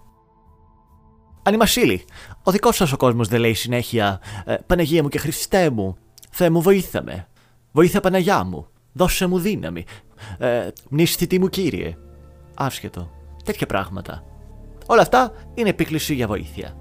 Ανημασίλη, 1.42 2.04
ο 2.42 2.50
δικός 2.50 2.76
σας 2.76 2.92
ο 2.92 2.96
κόσμος 2.96 3.28
δεν 3.28 3.40
λέει 3.40 3.54
συνέχεια 3.54 4.20
«Ε, 4.44 4.54
Παναγία 4.66 5.02
μου 5.02 5.08
και 5.08 5.18
Χριστέ 5.18 5.70
μου, 5.70 5.96
Θεέ 6.30 6.50
μου 6.50 6.62
βοήθα 6.62 7.02
με. 7.02 7.28
Βοήθα 7.72 8.00
Παναγιά 8.00 8.44
μου, 8.44 8.66
δώσε 8.92 9.26
μου 9.26 9.38
δύναμη. 9.38 9.84
Ε, 10.38 10.68
μνήσθητη 10.88 11.38
μου 11.38 11.48
κύριε. 11.48 11.96
Άσχετο. 12.54 13.10
Τέτοια 13.44 13.66
πράγματα. 13.66 14.24
Όλα 14.86 15.02
αυτά 15.02 15.32
είναι 15.54 15.68
επίκληση 15.68 16.14
για 16.14 16.26
βοήθεια. 16.26 16.76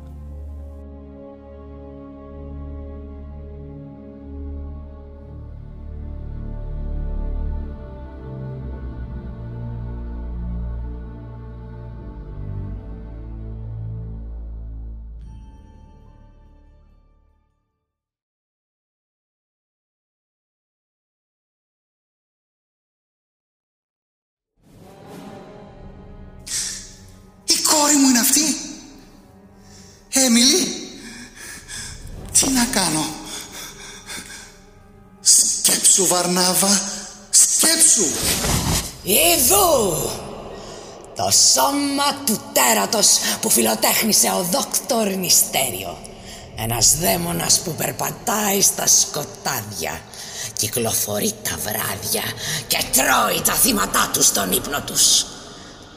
Κόρη 27.76 27.96
μου 27.96 28.10
είναι 28.10 28.20
αυτή; 28.20 28.58
Έμιλι. 30.10 30.90
Τι 32.32 32.50
να 32.50 32.66
κάνω; 32.66 33.06
Σκέψου 35.22 36.08
Βαρνάβα. 36.08 36.82
Σκέψου. 37.30 38.06
Είδου! 39.04 40.10
Το 41.16 41.32
σώμα 41.54 42.14
του 42.26 42.42
τέρατος 42.54 43.18
που 43.42 43.50
φιλοτέχνησε 43.50 44.28
ο 44.28 44.48
δόκτωρ 44.52 45.16
Μυστέριο. 45.16 45.98
Ένας 46.56 46.96
δαίμονας 46.96 47.60
που 47.60 47.76
περπατάει 47.76 48.62
στα 48.62 48.88
σκοτάδια 48.88 50.02
κυκλοφορεί 50.54 51.34
τα 51.44 51.58
βράδια 51.58 52.24
και 52.68 52.84
τρώει 52.92 53.42
τα 53.42 53.54
θύματά 53.54 54.10
του 54.14 54.24
στον 54.24 54.52
ύπνο 54.52 54.82
τους. 54.82 55.26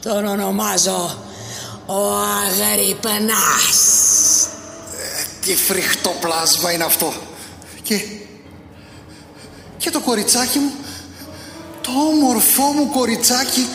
Τον 0.01 0.25
ονομάζω 0.25 1.17
ο 1.89 2.15
Αγρυπνάς. 2.43 3.79
Τι 5.41 5.55
φρικτό 5.55 6.15
πλάσμα 6.21 6.71
είναι 6.71 6.83
αυτό. 6.83 7.13
Και... 7.81 8.01
Και 9.77 9.89
το 9.89 9.99
κοριτσάκι 9.99 10.59
μου, 10.59 10.71
το 11.81 11.89
όμορφό 12.11 12.63
μου 12.63 12.89
κοριτσάκι, 12.89 13.67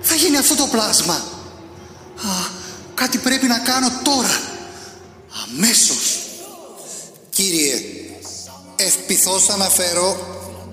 θα 0.00 0.14
γίνει 0.14 0.36
αυτό 0.36 0.54
το 0.54 0.66
πλάσμα. 0.70 1.14
Α, 1.14 2.50
κάτι 2.94 3.18
πρέπει 3.18 3.46
να 3.46 3.58
κάνω 3.58 3.88
τώρα. 4.02 4.40
Αμέσως. 5.44 6.20
Κύριε, 7.30 7.74
ευπηθώς 8.76 9.48
αναφέρω 9.48 10.16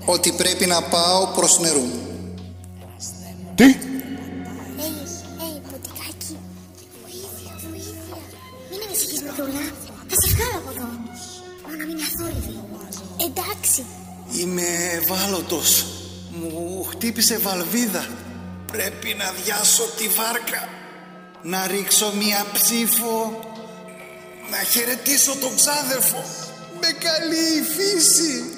ότι 0.04 0.32
πρέπει 0.32 0.66
να 0.66 0.82
πάω 0.82 1.26
προς 1.26 1.58
νερού. 1.58 1.88
Τι; 3.54 3.89
Εντάξει. 13.70 13.86
Είμαι 14.40 14.62
ευάλωτος. 14.92 15.86
Μου 16.30 16.86
χτύπησε 16.90 17.38
βαλβίδα. 17.38 18.08
Πρέπει 18.72 19.14
να 19.18 19.32
διάσω 19.44 19.82
τη 19.96 20.08
βάρκα. 20.08 20.68
Να 21.42 21.66
ρίξω 21.66 22.12
μία 22.14 22.46
ψήφο. 22.52 23.40
Να 24.50 24.56
χαιρετήσω 24.56 25.36
τον 25.36 25.56
ξάδερφο. 25.56 26.24
Με 26.80 26.88
καλή 27.06 27.58
η 27.58 27.62
φύση. 27.62 28.54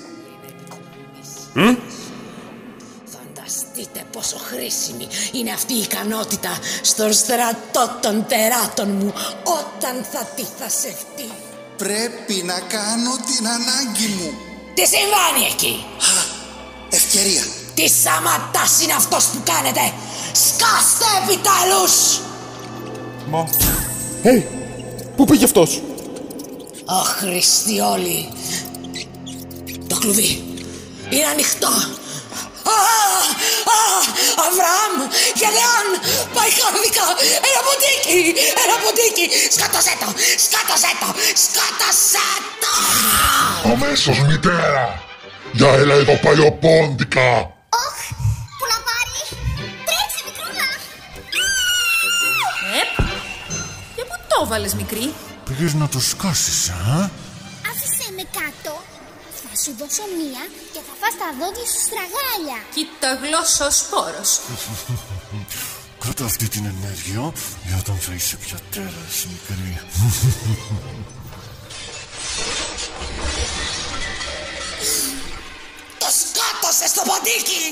Φανταστείτε 3.04 4.04
πόσο 4.12 4.36
χρήσιμη 4.36 5.08
είναι 5.32 5.52
αυτή 5.52 5.74
η 5.74 5.80
ικανότητα 5.80 6.58
στον 6.82 7.12
στρατό 7.12 7.98
των 8.02 8.26
τεράτων 8.28 8.90
μου 8.90 9.12
όταν 9.44 10.04
θα 10.12 10.24
τη 10.36 10.44
θασευτεί. 10.58 11.30
Πρέπει 11.76 12.42
να 12.44 12.60
κάνω 12.60 13.16
την 13.26 13.46
ανάγκη 13.46 14.08
μου. 14.08 14.51
Τι 14.74 14.86
συμβάνει 14.86 15.44
εκεί; 15.52 15.84
Ευκαιρία. 16.90 17.42
Τι 17.74 17.88
σαματάς 17.88 18.82
είναι 18.82 18.92
αυτός 18.92 19.24
που 19.24 19.40
κάνετε; 19.44 19.92
Σκάστε 20.32 21.04
επιτέλους. 21.22 22.20
Μα... 23.30 23.48
Hey, 24.24 24.42
πού 25.16 25.24
πήγε 25.24 25.44
αυτός; 25.44 25.82
Ω 26.84 27.02
Χριστί 27.18 27.80
όλοι. 27.80 28.28
Το 29.86 29.96
κλουβί 29.98 30.44
είναι 31.10 31.24
ανοιχτό. 31.24 31.68
Α, 32.76 32.78
α, 33.76 33.80
Αβραάμ, 34.46 34.94
Γελεάν, 35.38 35.88
Παϊχάρδικα, 36.34 37.06
ένα 37.48 37.60
ποντίκι, 37.66 38.18
ένα 38.64 38.76
ποντίκι. 38.82 39.24
Σκάτωσέ 39.54 39.94
το, 40.02 40.08
σκάτωσέ 40.46 40.92
το, 41.02 41.08
σκάτωσέ 41.44 42.30
το. 42.62 42.72
Αμέσως 43.72 44.18
μητέρα! 44.28 44.84
Για 45.52 45.68
έλα 45.68 45.94
εδώ 45.94 46.14
παλιοπόντικα! 46.24 47.28
Όχ, 47.84 47.98
που 48.58 48.64
να 48.72 48.78
πάρει. 48.88 49.20
Τρέξε, 49.88 50.18
μικρούλα. 50.26 50.66
Επ, 52.80 52.90
και 53.96 54.02
πού 54.08 54.16
το 54.28 54.46
βάλες 54.46 54.74
μικρή; 54.74 55.14
Πήγες 55.44 55.74
να 55.74 55.88
το 55.88 56.00
σκάσεις, 56.00 56.68
α; 56.68 57.10
Άφησέ 57.70 58.06
με 58.16 58.24
κάτω. 58.38 58.72
Θα 59.42 59.52
σου 59.62 59.72
δώσω 59.78 60.04
μία 60.18 60.42
και 60.71 60.71
θα 60.71 60.71
φας 61.02 61.14
τα 61.22 61.28
δόντια 61.38 61.66
σου 61.72 61.80
στραγάλια. 61.86 62.58
Κοίτα 62.74 63.10
γλώσσα 63.22 63.64
ο 63.70 63.72
σπόρος. 63.80 64.30
Κράτα 66.02 66.24
αυτή 66.24 66.46
την 66.48 66.64
ενέργεια 66.74 67.22
για 67.66 67.76
όταν 67.82 67.96
θα 68.04 68.12
είσαι 68.14 68.36
πια 68.36 68.58
τέρας, 68.72 69.16
μικρή. 69.30 69.80
Το 75.98 76.08
σκάτωσε 76.20 76.86
στο 76.92 77.02
ποντίκι. 77.08 77.64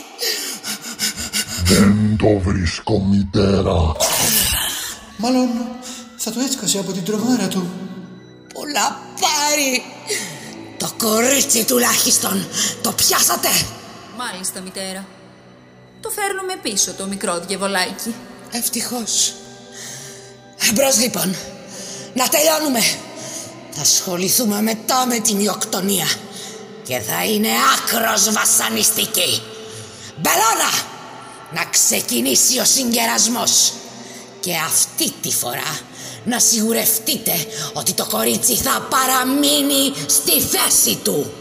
Δεν 1.70 2.16
το 2.16 2.51
βρίσκω 2.51 2.99
μητέρα. 3.11 3.78
Μάλλον 5.16 5.49
θα 6.16 6.31
το 6.33 6.41
έσκασε 6.41 6.78
από 6.78 6.93
την 6.93 7.05
τρομάρα 7.05 7.49
του. 7.49 7.70
Πολλά 8.55 9.01
πάρει. 9.20 9.83
Το 10.81 10.91
κορίτσι 10.99 11.64
τουλάχιστον 11.64 12.47
το 12.83 12.93
πιάσατε. 12.93 13.49
Μάλιστα, 14.16 14.61
μητέρα. 14.61 15.07
Το 16.01 16.11
φέρνουμε 16.11 16.57
πίσω 16.62 16.93
το 16.93 17.07
μικρό 17.07 17.41
διαβολάκι. 17.47 18.14
Ευτυχώς. 18.51 19.35
Εμπρός 20.68 20.99
λοιπόν. 20.99 21.37
Να 22.14 22.28
τελειώνουμε. 22.28 22.81
Θα 23.70 23.81
ασχοληθούμε 23.81 24.62
μετά 24.62 25.07
με 25.07 25.18
την 25.18 25.41
ιοκτονία. 25.41 26.07
Και 26.83 26.99
θα 26.99 27.24
είναι 27.24 27.49
άκρος 27.74 28.33
βασανιστική. 28.33 29.43
Μπελώνα! 30.16 30.70
Να 31.53 31.64
ξεκινήσει 31.64 32.59
ο 32.59 32.64
συγκερασμός. 32.64 33.72
Και 34.41 34.53
αυτή 34.66 35.12
τη 35.20 35.30
φορά 35.30 35.78
να 36.24 36.38
σιγουρευτείτε 36.38 37.32
ότι 37.72 37.93
το 37.93 38.07
κορίτσι 38.11 38.55
θα 38.55 38.88
παραμείνει 38.91 39.93
στη 40.07 40.41
θέση 40.41 40.97
του. 41.03 41.32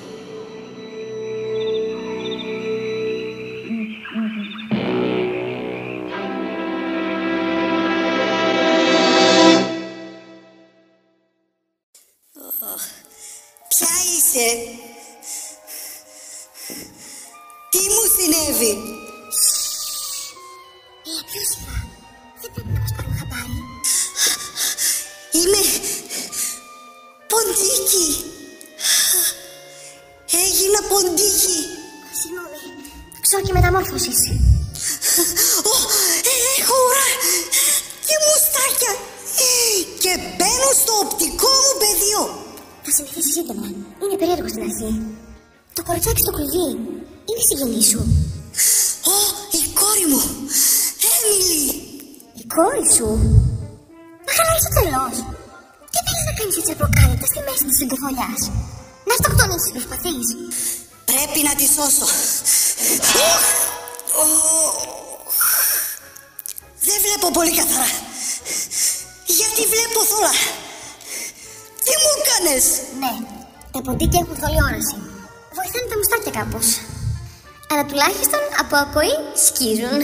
Από 78.72 78.78
ακοή 78.86 79.15
σκίζουν. 79.45 80.01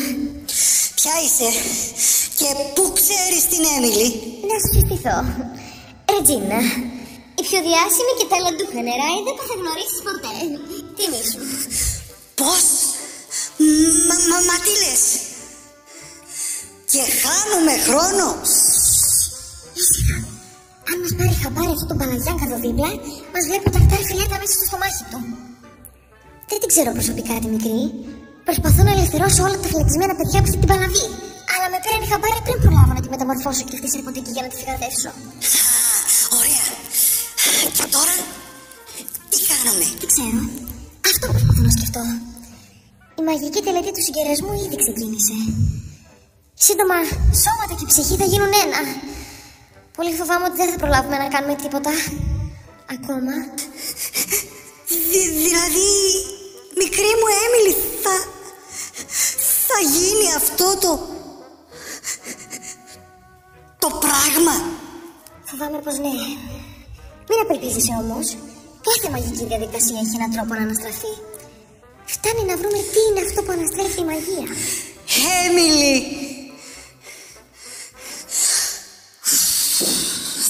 Ποια 0.97 1.13
είσαι 1.23 1.49
και 2.39 2.49
πού 2.75 2.83
ξέρεις 2.99 3.43
την 3.51 3.63
Έμιλι. 3.75 4.09
Να 4.49 4.55
σου 4.61 4.69
συστηθώ. 4.75 5.17
Ρετζίνα, 6.11 6.59
η 7.39 7.41
πιο 7.47 7.59
διάσημη 7.67 8.13
και 8.17 8.27
ταλαντούχα 8.31 8.79
νεράιδα 8.87 9.31
που 9.35 9.43
θα 9.49 9.55
γνωρίσεις 9.61 9.99
ποτέ. 10.07 10.33
Τιμή 10.97 11.23
σου; 11.31 11.41
Πώς; 12.39 12.65
Μα, 14.09 14.15
μα, 14.29 14.37
μα 14.47 14.55
τι 14.65 14.73
λες; 14.83 15.03
Και 16.91 17.03
χάνουμε 17.21 17.73
χρόνο. 17.85 18.27
Ήσυχα. 19.79 20.17
Αν 20.89 20.95
μας 21.01 21.13
πάρει 21.17 21.35
χαμπάρι 21.41 21.71
αυτό 21.75 21.85
τον 21.91 21.97
Παναγιάνκαδο 22.01 22.57
δίπλα, 22.63 22.91
μας 23.33 23.43
βλέπει 23.47 23.67
τα 23.75 23.79
κτάρ 23.83 24.01
φιλέτα 24.09 24.35
μέσα 24.41 24.53
στο 24.57 24.65
στομάχι 24.69 25.03
του. 25.11 25.19
Δεν 26.49 26.57
την 26.61 26.69
ξέρω 26.73 26.89
προσωπικά 26.97 27.33
τη 27.41 27.47
μικρή. 27.55 27.79
Προσπαθώ 28.47 28.81
να 28.87 28.91
ελευθερώσω 28.97 29.41
όλα 29.47 29.57
τα 29.63 29.67
φυλακισμένα 29.71 30.13
παιδιά 30.19 30.37
από 30.39 30.47
αυτή 30.49 30.59
την 30.63 30.69
παλαβή. 30.73 31.05
Αλλά 31.53 31.67
με 31.73 31.77
πήραν 31.83 32.03
χαμπάρι 32.11 32.41
πριν 32.45 32.57
προλάβω 32.63 32.91
να 32.97 33.01
τη 33.03 33.09
μεταμορφώσω 33.13 33.63
και 33.67 33.75
αυτή 33.77 33.87
σε 33.93 33.99
ποτική 34.05 34.31
για 34.35 34.43
να 34.45 34.49
τη 34.51 34.55
φυγαδεύσω. 34.61 35.11
Ωραία. 36.39 36.65
Και 37.77 37.85
τώρα 37.95 38.15
τι 39.31 39.37
κάνουμε; 39.49 39.85
Δεν 40.01 40.07
ξέρω. 40.13 40.39
Αυτό 41.11 41.25
προσπαθώ 41.33 41.61
να 41.67 41.73
σκεφτώ. 41.77 42.03
Η 43.19 43.21
μαγική 43.29 43.59
τελετή 43.67 43.91
του 43.95 44.03
συγκερασμού 44.07 44.51
ήδη 44.65 44.77
ξεκίνησε. 44.83 45.35
Σύντομα, 46.65 46.97
σώματα 47.43 47.73
και 47.79 47.85
ψυχή 47.91 48.15
θα 48.21 48.27
γίνουν 48.31 48.53
ένα. 48.65 48.81
Πολύ 49.97 50.11
φοβάμαι 50.19 50.45
ότι 50.49 50.57
δεν 50.61 50.69
θα 50.73 50.77
προλάβουμε 50.81 51.17
να 51.23 51.27
κάνουμε 51.33 51.55
τίποτα. 51.63 51.91
Ακόμα. 52.95 53.33
Δη- 55.09 55.31
δηλαδή, 55.43 55.89
μικρή 56.81 57.11
μου 57.19 57.27
Έμιλι, 57.43 57.73
θα... 58.03 58.13
θα 59.69 59.79
γίνει 59.95 60.27
αυτό 60.35 60.77
το... 60.83 60.91
το 63.79 63.89
πράγμα; 64.03 64.55
Φοβάμαι 65.49 65.79
πως 65.85 65.97
ναι. 65.97 66.15
Μην 67.29 67.39
απελπίζεσαι 67.43 67.93
όμως. 68.03 68.27
Κάθε 68.87 69.09
μαγική 69.13 69.45
διαδικασία 69.45 69.97
έχει 70.03 70.15
έναν 70.19 70.31
τρόπο 70.35 70.53
να 70.53 70.61
αναστραφεί. 70.67 71.13
Φτάνει 72.05 72.43
να 72.49 72.55
βρούμε 72.59 72.79
τι 72.91 72.99
είναι 73.07 73.21
αυτό 73.27 73.39
που 73.43 73.51
αναστρέφει 73.51 73.99
η 73.99 74.07
μαγεία. 74.11 74.45
Έμιλι! 75.43 75.95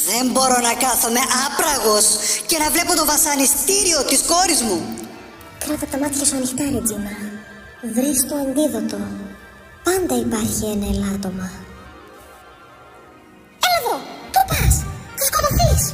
Δεν 0.07 0.31
μπορώ 0.31 0.57
να 0.59 0.73
κάθομαι 0.73 1.19
άπραγος 1.45 2.05
και 2.45 2.57
να 2.57 2.69
βλέπω 2.69 2.95
το 2.95 3.05
βασανιστήριο 3.05 4.03
της 4.03 4.21
κόρης 4.21 4.61
μου. 4.61 4.95
Κράτα 5.59 5.85
τα 5.85 5.97
μάτια 5.97 6.25
σου 6.25 6.35
ανοιχτά, 6.35 6.63
Ρετζίνα. 6.63 7.24
Βρες 7.93 8.25
το 8.29 8.35
αντίδοτο. 8.35 8.97
Πάντα 9.83 10.17
υπάρχει 10.17 10.65
ένα 10.65 10.85
ελάττωμα. 10.85 11.51
Έλα 13.65 13.77
εδώ! 13.79 13.97
Πού 14.31 14.41
πας! 14.47 14.85
Θα 15.15 15.25
σκοτωθείς! 15.25 15.93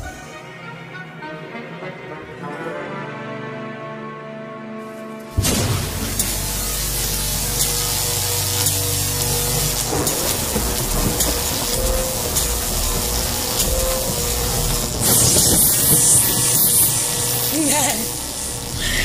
Ναι! 17.65 17.95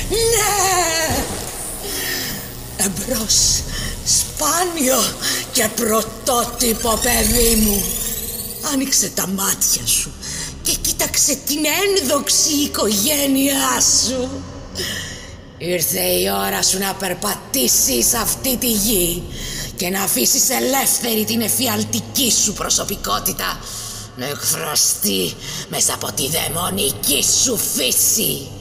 Ναι! 0.09 0.96
Εμπρός, 2.87 3.63
σπάνιο 4.05 5.15
και 5.53 5.69
πρωτότυπο 5.75 7.01
παιδί 7.03 7.55
μου. 7.55 7.85
Άνοιξε 8.73 9.09
τα 9.09 9.27
μάτια 9.27 9.87
σου 9.87 10.13
και 10.63 10.73
κοίταξε 10.81 11.39
την 11.47 11.59
ένδοξη 11.87 12.53
οικογένειά 12.53 13.81
σου. 13.81 14.29
Ήρθε 15.59 16.01
η 16.01 16.31
ώρα 16.31 16.63
σου 16.63 16.79
να 16.79 16.95
περπατήσεις 16.95 18.15
αυτή 18.15 18.57
τη 18.57 18.71
γη 18.71 19.23
και 19.77 19.89
να 19.89 20.03
αφήσεις 20.03 20.51
ελεύθερη 20.51 21.25
την 21.25 21.41
εφιαλτική 21.41 22.33
σου 22.45 22.53
προσωπικότητα 22.53 23.61
να 24.17 24.27
εκφραστεί 24.27 25.35
μέσα 25.69 25.95
από 25.95 26.13
τη 26.13 26.29
δαιμονική 26.29 27.25
σου 27.43 27.57
φύση. 27.57 28.56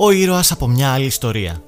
Ο 0.00 0.10
ήρωας 0.10 0.52
από 0.52 0.68
μια 0.68 0.92
άλλη 0.92 1.04
ιστορία. 1.04 1.62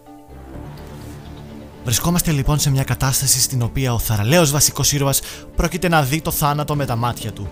Βρισκόμαστε 1.85 2.31
λοιπόν 2.31 2.59
σε 2.59 2.71
μια 2.71 2.85
κατάσταση 2.85 3.41
στην 3.41 3.63
οποία 3.63 3.95
ο 3.95 3.99
θαραλέος 3.99 4.51
βασικός 4.51 4.93
ήρωας 4.93 5.21
πρόκειται 5.57 5.89
να 5.89 6.03
δει 6.03 6.21
το 6.21 6.31
θάνατο 6.31 6.77
με 6.77 6.87
τα 6.87 6.97
μάτια 6.97 7.33
του. 7.33 7.49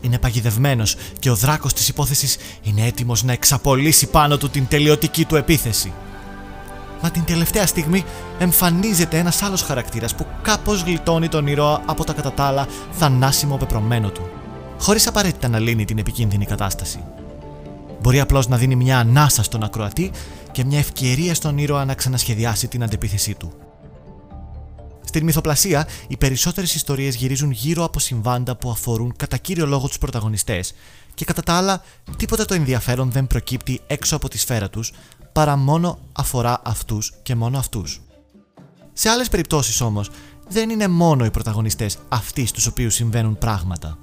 Είναι 0.00 0.18
παγιδευμένος 0.18 0.96
και 1.18 1.30
ο 1.30 1.34
δράκος 1.34 1.72
της 1.72 1.88
υπόθεσης 1.88 2.36
είναι 2.62 2.86
έτοιμος 2.86 3.22
να 3.22 3.32
εξαπολύσει 3.32 4.06
πάνω 4.06 4.36
του 4.36 4.50
την 4.50 4.68
τελειωτική 4.68 5.24
του 5.24 5.36
επίθεση. 5.36 5.92
Μα 7.02 7.10
την 7.10 7.24
τελευταία 7.24 7.66
στιγμή 7.66 8.04
εμφανίζεται 8.38 9.18
ένας 9.18 9.42
άλλος 9.42 9.62
χαρακτήρας 9.62 10.14
που 10.14 10.26
κάπως 10.42 10.82
γλιτώνει 10.82 11.28
τον 11.28 11.46
ήρωα 11.46 11.82
από 11.86 12.04
τα 12.04 12.12
κατά 12.12 12.32
τα 12.32 12.44
άλλα 12.44 12.66
θανάσιμο 12.92 13.56
πεπρωμένο 13.56 14.10
του, 14.10 14.30
χωρίς 14.80 15.06
απαραίτητα 15.06 15.48
να 15.48 15.58
λύνει 15.58 15.84
την 15.84 15.98
επικίνδυνη 15.98 16.44
κατάσταση. 16.44 16.98
Μπορεί 18.00 18.20
απλώς 18.20 18.48
να 18.48 18.56
δίνει 18.56 18.76
μια 18.76 18.98
ανάσα 18.98 19.42
στον 19.42 19.62
ακροατή 19.62 20.10
και 20.52 20.64
μια 20.64 20.78
ευκαιρία 20.78 21.34
στον 21.34 21.58
ήρωα 21.58 21.84
να 21.84 21.94
ξανασχεδιάσει 21.94 22.68
την 22.68 22.82
αντεπίθεσή 22.82 23.34
του. 23.34 23.52
Στην 25.04 25.24
μυθοπλασία, 25.24 25.88
οι 26.08 26.16
περισσότερες 26.16 26.74
ιστορίες 26.74 27.14
γυρίζουν 27.14 27.50
γύρω 27.50 27.84
από 27.84 27.98
συμβάντα 27.98 28.56
που 28.56 28.70
αφορούν 28.70 29.16
κατά 29.16 29.36
κύριο 29.36 29.66
λόγο 29.66 29.88
τους 29.88 29.98
πρωταγωνιστές 29.98 30.74
και 31.14 31.24
κατά 31.24 31.42
τα 31.42 31.52
άλλα, 31.52 31.82
τίποτα 32.16 32.44
το 32.44 32.54
ενδιαφέρον 32.54 33.10
δεν 33.10 33.26
προκύπτει 33.26 33.80
έξω 33.86 34.16
από 34.16 34.28
τη 34.28 34.38
σφαίρα 34.38 34.70
τους 34.70 34.92
παρά 35.32 35.56
μόνο 35.56 35.98
αφορά 36.12 36.60
αυτούς 36.64 37.12
και 37.22 37.34
μόνο 37.34 37.58
αυτούς. 37.58 38.00
Σε 38.92 39.08
άλλες 39.08 39.28
περιπτώσεις 39.28 39.80
όμως, 39.80 40.10
δεν 40.48 40.70
είναι 40.70 40.88
μόνο 40.88 41.24
οι 41.24 41.30
πρωταγωνιστές 41.30 41.98
αυτοί 42.08 42.46
στους 42.46 42.66
οποίους 42.66 42.94
συμβαίνουν 42.94 43.38
πράγματα. 43.38 43.98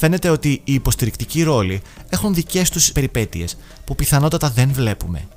Φαίνεται 0.00 0.28
ότι 0.28 0.60
οι 0.64 0.74
υποστηρικτικοί 0.74 1.42
ρόλοι 1.42 1.82
έχουν 2.08 2.34
δικές 2.34 2.70
τους 2.70 2.92
περιπέτειες 2.92 3.56
που 3.84 3.94
πιθανότατα 3.94 4.50
δεν 4.50 4.72
βλέπουμε. 4.72 5.28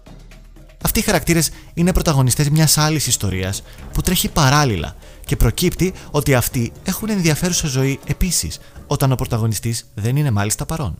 Αυτοί 0.83 0.99
οι 0.99 1.01
χαρακτήρες 1.01 1.51
είναι 1.73 1.93
πρωταγωνιστές 1.93 2.49
μιας 2.49 2.77
άλλης 2.77 3.07
ιστορίας 3.07 3.63
που 3.93 4.01
τρέχει 4.01 4.29
παράλληλα 4.29 4.95
και 5.25 5.35
προκύπτει 5.35 5.93
ότι 6.11 6.33
αυτοί 6.33 6.71
έχουν 6.83 7.09
ενδιαφέρουσα 7.09 7.67
ζωή 7.67 7.99
επίσης 8.05 8.59
όταν 8.87 9.11
ο 9.11 9.15
πρωταγωνιστής 9.15 9.85
δεν 9.93 10.15
είναι 10.15 10.31
μάλιστα 10.31 10.65
παρόν. 10.65 10.97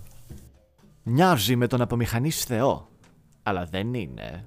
Μοιάζει 1.04 1.56
με 1.56 1.68
τον 1.68 1.82
απομηχανής 1.82 2.44
Θεό, 2.44 2.88
αλλά 3.44 3.68
δεν 3.72 3.94
είναι. 3.94 4.46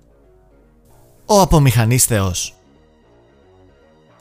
Ο 1.26 1.40
απομηχανής 1.40 2.04
Θεός 2.04 2.54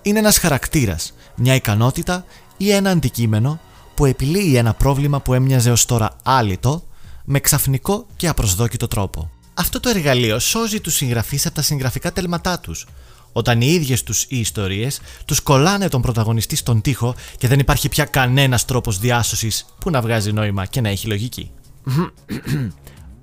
είναι 0.01 0.19
ένας 0.19 0.37
χαρακτήρας, 0.37 1.13
μια 1.35 1.55
ικανότητα 1.55 2.25
ή 2.57 2.71
ένα 2.71 2.89
αντικείμενο 2.89 3.59
που 3.95 4.05
επιλύει 4.05 4.53
ένα 4.55 4.73
πρόβλημα 4.73 5.19
που 5.19 5.33
έμοιαζε 5.33 5.71
ως 5.71 5.85
τώρα 5.85 6.15
άλυτο 6.23 6.83
με 7.25 7.39
ξαφνικό 7.39 8.05
και 8.15 8.27
απροσδόκητο 8.27 8.87
τρόπο. 8.87 9.29
Αυτό 9.53 9.79
το 9.79 9.89
εργαλείο 9.89 10.39
σώζει 10.39 10.81
τους 10.81 10.95
συγγραφείς 10.95 11.45
από 11.45 11.55
τα 11.55 11.61
συγγραφικά 11.61 12.11
τέλματά 12.11 12.59
τους, 12.59 12.87
όταν 13.31 13.61
οι 13.61 13.67
ίδιες 13.67 14.03
τους 14.03 14.23
οι 14.23 14.39
ιστορίες 14.39 14.99
τους 15.25 15.39
κολλάνε 15.39 15.87
τον 15.87 16.01
πρωταγωνιστή 16.01 16.55
στον 16.55 16.81
τοίχο 16.81 17.15
και 17.37 17.47
δεν 17.47 17.59
υπάρχει 17.59 17.89
πια 17.89 18.05
κανένας 18.05 18.65
τρόπος 18.65 18.99
διάσωσης 18.99 19.65
που 19.79 19.89
να 19.89 20.01
βγάζει 20.01 20.31
νόημα 20.31 20.65
και 20.65 20.81
να 20.81 20.89
έχει 20.89 21.07
λογική. 21.07 21.51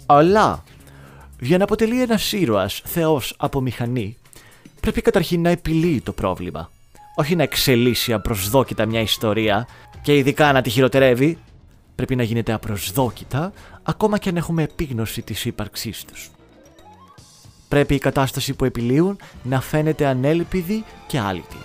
Αλλά, 0.07 0.65
για 1.41 1.59
να 1.59 1.65
αποτελεί 1.65 2.03
ένας 2.03 2.33
ήρωας 2.33 2.83
θεός 2.85 3.35
από 3.37 3.61
μηχανή, 3.61 4.17
πρέπει 4.81 5.01
καταρχήν 5.01 5.43
να 5.43 5.51
επιλύει 5.51 6.01
το 6.01 6.13
πρόβλημα. 6.13 6.71
Όχι 7.17 7.37
να 7.37 7.43
εξελίσσει 7.43 8.13
απροσδόκητα 8.13 8.87
μια 8.87 9.01
ιστορία 9.01 9.67
και 10.03 10.17
ειδικά 10.17 10.53
να 10.53 10.63
τη 10.63 10.71
χειροτερεύει, 10.71 11.39
πρέπει 11.95 12.17
να 12.17 12.23
γίνεται 12.23 12.53
απροσδόκητα 12.53 13.53
ακόμα 13.83 14.19
και 14.19 14.29
αν 14.29 14.37
έχουμε 14.37 14.63
επίγνωση 14.63 15.23
της 15.23 15.45
ύπαρξής 15.45 16.05
τους. 16.05 16.31
Πρέπει 17.69 17.95
η 17.95 17.99
κατάσταση 17.99 18.55
που 18.55 18.65
επιλύουν 18.65 19.19
να 19.43 19.61
φαίνεται 19.61 20.07
ανέλπιδη 20.07 20.85
και 21.07 21.19
άλυτη. 21.19 21.57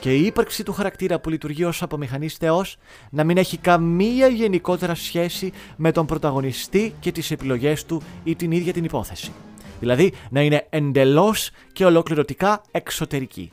Και 0.00 0.14
η 0.14 0.24
ύπαρξη 0.24 0.62
του 0.62 0.72
χαρακτήρα 0.72 1.20
που 1.20 1.30
λειτουργεί 1.30 1.64
ως 1.64 1.82
απομηχανής 1.82 2.34
θεός 2.34 2.76
να 3.10 3.24
μην 3.24 3.36
έχει 3.36 3.56
καμία 3.56 4.26
γενικότερα 4.26 4.94
σχέση 4.94 5.52
με 5.76 5.92
τον 5.92 6.06
πρωταγωνιστή 6.06 6.94
και 7.00 7.12
τις 7.12 7.30
επιλογές 7.30 7.84
του 7.84 8.02
ή 8.24 8.36
την 8.36 8.50
ίδια 8.50 8.72
την 8.72 8.84
υπόθεση. 8.84 9.32
Δηλαδή 9.80 10.12
να 10.30 10.40
είναι 10.40 10.66
εντελώς 10.70 11.50
και 11.72 11.84
ολοκληρωτικά 11.84 12.62
εξωτερική. 12.70 13.52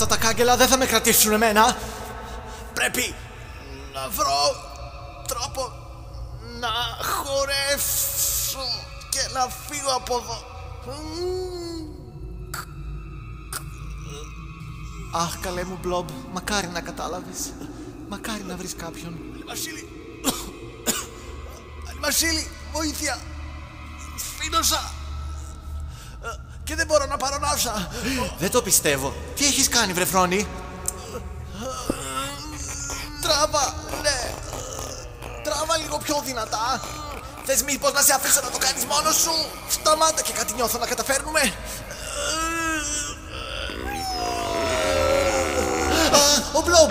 Αυτά 0.00 0.16
τα 0.16 0.26
κάγκελα 0.26 0.56
δεν 0.56 0.68
θα 0.68 0.76
με 0.76 0.86
κρατήσουν 0.86 1.32
εμένα. 1.32 1.76
Πρέπει 2.74 3.14
να 3.94 4.08
βρω 4.08 4.54
τρόπο 5.26 5.72
να 6.60 6.68
χορεύσω 7.04 8.58
και 9.08 9.20
να 9.32 9.40
φύγω 9.40 9.90
από 9.96 10.16
εδώ. 10.16 10.44
Αχ, 15.12 15.38
καλέ 15.40 15.64
μου 15.64 15.78
Μπλομπ, 15.82 16.08
μακάρι 16.32 16.66
να 16.66 16.80
κατάλαβες. 16.80 17.52
Μακάρι 18.08 18.42
να 18.42 18.56
βρεις 18.56 18.74
κάποιον. 18.74 19.18
Άλλη 19.34 19.44
Βασίλη. 19.46 19.88
Άλλη 21.88 21.98
Βασίλη, 22.04 22.50
βοήθεια. 22.72 23.18
Σφίνωσα. 24.16 24.97
Ε, 26.68 26.70
Και 26.70 26.76
δεν 26.76 26.86
μπορώ 26.86 27.06
να 27.06 27.16
πάρω 27.16 27.38
ναύσα. 27.38 27.88
Δεν 28.38 28.50
το 28.50 28.62
πιστεύω. 28.62 29.14
Τι 29.34 29.46
έχεις 29.46 29.68
κάνει, 29.68 29.92
βρε 29.92 30.04
Φρόνη; 30.04 30.46
Τράβα, 33.22 33.74
ναι. 34.02 34.34
Τράβα 35.44 35.76
λίγο 35.76 35.98
πιο 35.98 36.22
δυνατά. 36.24 36.80
Θες 37.44 37.62
μήπως 37.62 37.92
να 37.92 38.00
σε 38.00 38.14
αφήσω 38.14 38.40
να 38.44 38.50
το 38.50 38.58
κάνεις 38.58 38.84
μόνος 38.84 39.16
σου; 39.16 39.30
Σταμάτα 39.68 40.22
και 40.22 40.32
κάτι 40.32 40.52
νιώθω 40.54 40.78
να 40.78 40.86
καταφέρνουμε. 40.86 41.40
Α, 46.12 46.22
ο 46.52 46.60
Μπλομπ. 46.60 46.90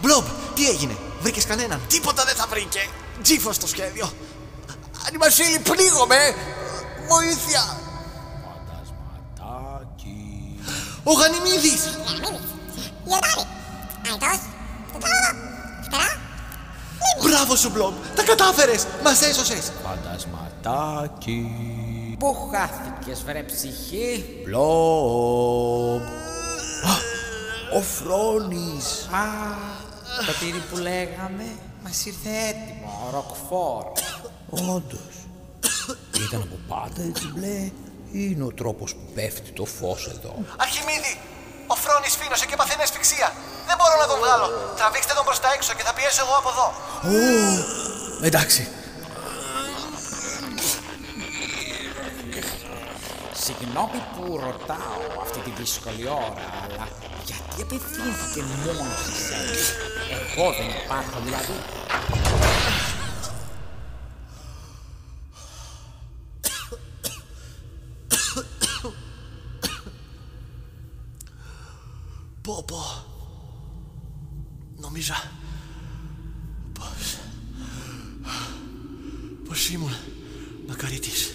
Μπλομπ, 0.00 0.24
τι 0.54 0.68
έγινε, 0.68 0.96
βρήκες 1.20 1.46
κανέναν; 1.46 1.80
Τίποτα 1.88 2.24
δεν 2.24 2.34
θα 2.34 2.46
βρήκε. 2.46 2.88
Τζίφο 3.22 3.52
στο 3.52 3.66
σχέδιο. 3.66 4.12
Άννη 5.06 5.18
Βασίλη, 5.18 5.58
πνίγομαι. 5.58 6.34
Βοήθεια. 7.08 7.78
Ο 11.04 11.12
Γανιμίδης. 11.12 11.98
Μπράβο 17.22 17.56
σου, 17.56 17.70
Μπλομπ. 17.70 17.94
Τα 18.14 18.22
κατάφερες. 18.22 18.86
Μας 19.02 19.22
έσωσες. 19.22 19.72
Φαντασματάκι. 19.84 21.46
Πού 22.18 22.36
χάθηκες 22.52 23.22
βρε 23.22 23.42
ψυχή; 23.42 24.24
Μπλομπ. 24.44 26.02
Ο 27.74 27.80
Φρόνης. 27.80 29.08
Α, 29.10 29.24
το 30.26 30.32
τύρι 30.40 30.62
που 30.70 30.76
λέγαμε 30.76 31.44
μας 31.82 32.06
ήρθε 32.06 32.30
έτοιμο, 32.48 33.08
ροκφόρ. 33.12 33.84
Όντως. 34.60 35.14
Ήταν 36.26 36.40
από 36.40 36.58
πάντα 36.68 37.02
έτσι 37.02 37.26
μπλε 37.32 37.56
ή 38.18 38.20
είναι 38.30 38.44
ο 38.44 38.52
τρόπος 38.60 38.94
που 38.94 39.06
πέφτει 39.14 39.50
το 39.50 39.64
φως 39.64 40.06
εδώ. 40.06 40.34
Αρχιμίδη, 40.56 41.14
ο 41.66 41.74
Φρόνης 41.74 42.14
φίνωσε 42.16 42.46
και 42.46 42.56
παθαίνει 42.56 42.82
ασφυξία. 42.82 43.28
Δεν 43.68 43.76
μπορώ 43.78 43.94
να 44.02 44.06
τον 44.10 44.18
βγάλω. 44.22 44.46
Τραβήξτε 44.78 45.12
τον 45.18 45.24
προς 45.24 45.40
τα 45.40 45.48
έξω 45.56 45.72
και 45.76 45.82
θα 45.82 45.92
πιέσω 45.96 46.20
εγώ 46.24 46.34
από 46.40 46.50
εδώ. 46.54 46.66
Ω, 47.10 48.26
εντάξει. 48.28 48.62
Συγγνώμη 53.44 54.00
που 54.12 54.22
ρωτάω 54.46 55.02
αυτή 55.24 55.38
τη 55.38 55.50
δύσκολη 55.50 56.04
ώρα, 56.08 56.46
αλλά 56.62 56.88
γιατί 57.28 57.62
απευθύνθηκε 57.62 58.40
μόνος 58.42 58.98
σε 59.04 59.12
σένα. 59.26 59.54
Εγώ 60.14 60.52
δεν 60.58 60.68
υπάρχω 60.84 61.20
δηλαδή. 61.24 61.56
Πω 72.42 72.64
πω. 72.66 73.04
Νόμιζα 74.76 75.14
πως... 76.72 77.16
πως 79.48 79.68
ήμουν 79.68 79.94
μακαρίτης. 80.68 81.34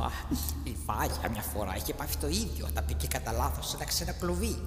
Α, 0.00 0.10
Η 0.64 0.76
Βάγια 0.86 1.30
μια 1.30 1.42
φορά 1.42 1.76
είχε 1.76 1.94
πάθει 1.94 2.16
το 2.16 2.28
ίδιο. 2.28 2.68
Τα 2.74 2.82
πήγε 2.82 3.06
κατά 3.06 3.32
λάθο 3.32 3.62
σε 3.62 3.76
ένα 3.76 3.84
ξένα 3.84 4.12
κλουβί. 4.12 4.62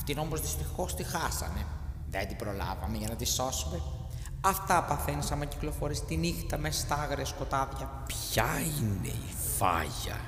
Αυτήν 0.00 0.18
όμως 0.18 0.40
δυστυχώς 0.40 0.94
τη 0.94 1.02
χάσανε. 1.02 1.66
Δεν 2.10 2.28
την 2.28 2.36
προλάβαμε 2.36 2.96
για 2.96 3.08
να 3.08 3.14
τη 3.14 3.24
σώσουμε. 3.24 3.82
Αυτά 4.40 4.82
παθαίνει 4.82 5.26
άμα 5.30 5.44
κυκλοφορεί 5.44 6.00
τη 6.00 6.16
νύχτα 6.16 6.58
με 6.58 6.70
στα 6.70 6.94
άγρια 6.94 7.24
σκοτάδια. 7.24 8.04
Ποια 8.06 8.48
είναι 8.78 9.08
η 9.08 9.34
φάγια; 9.58 10.20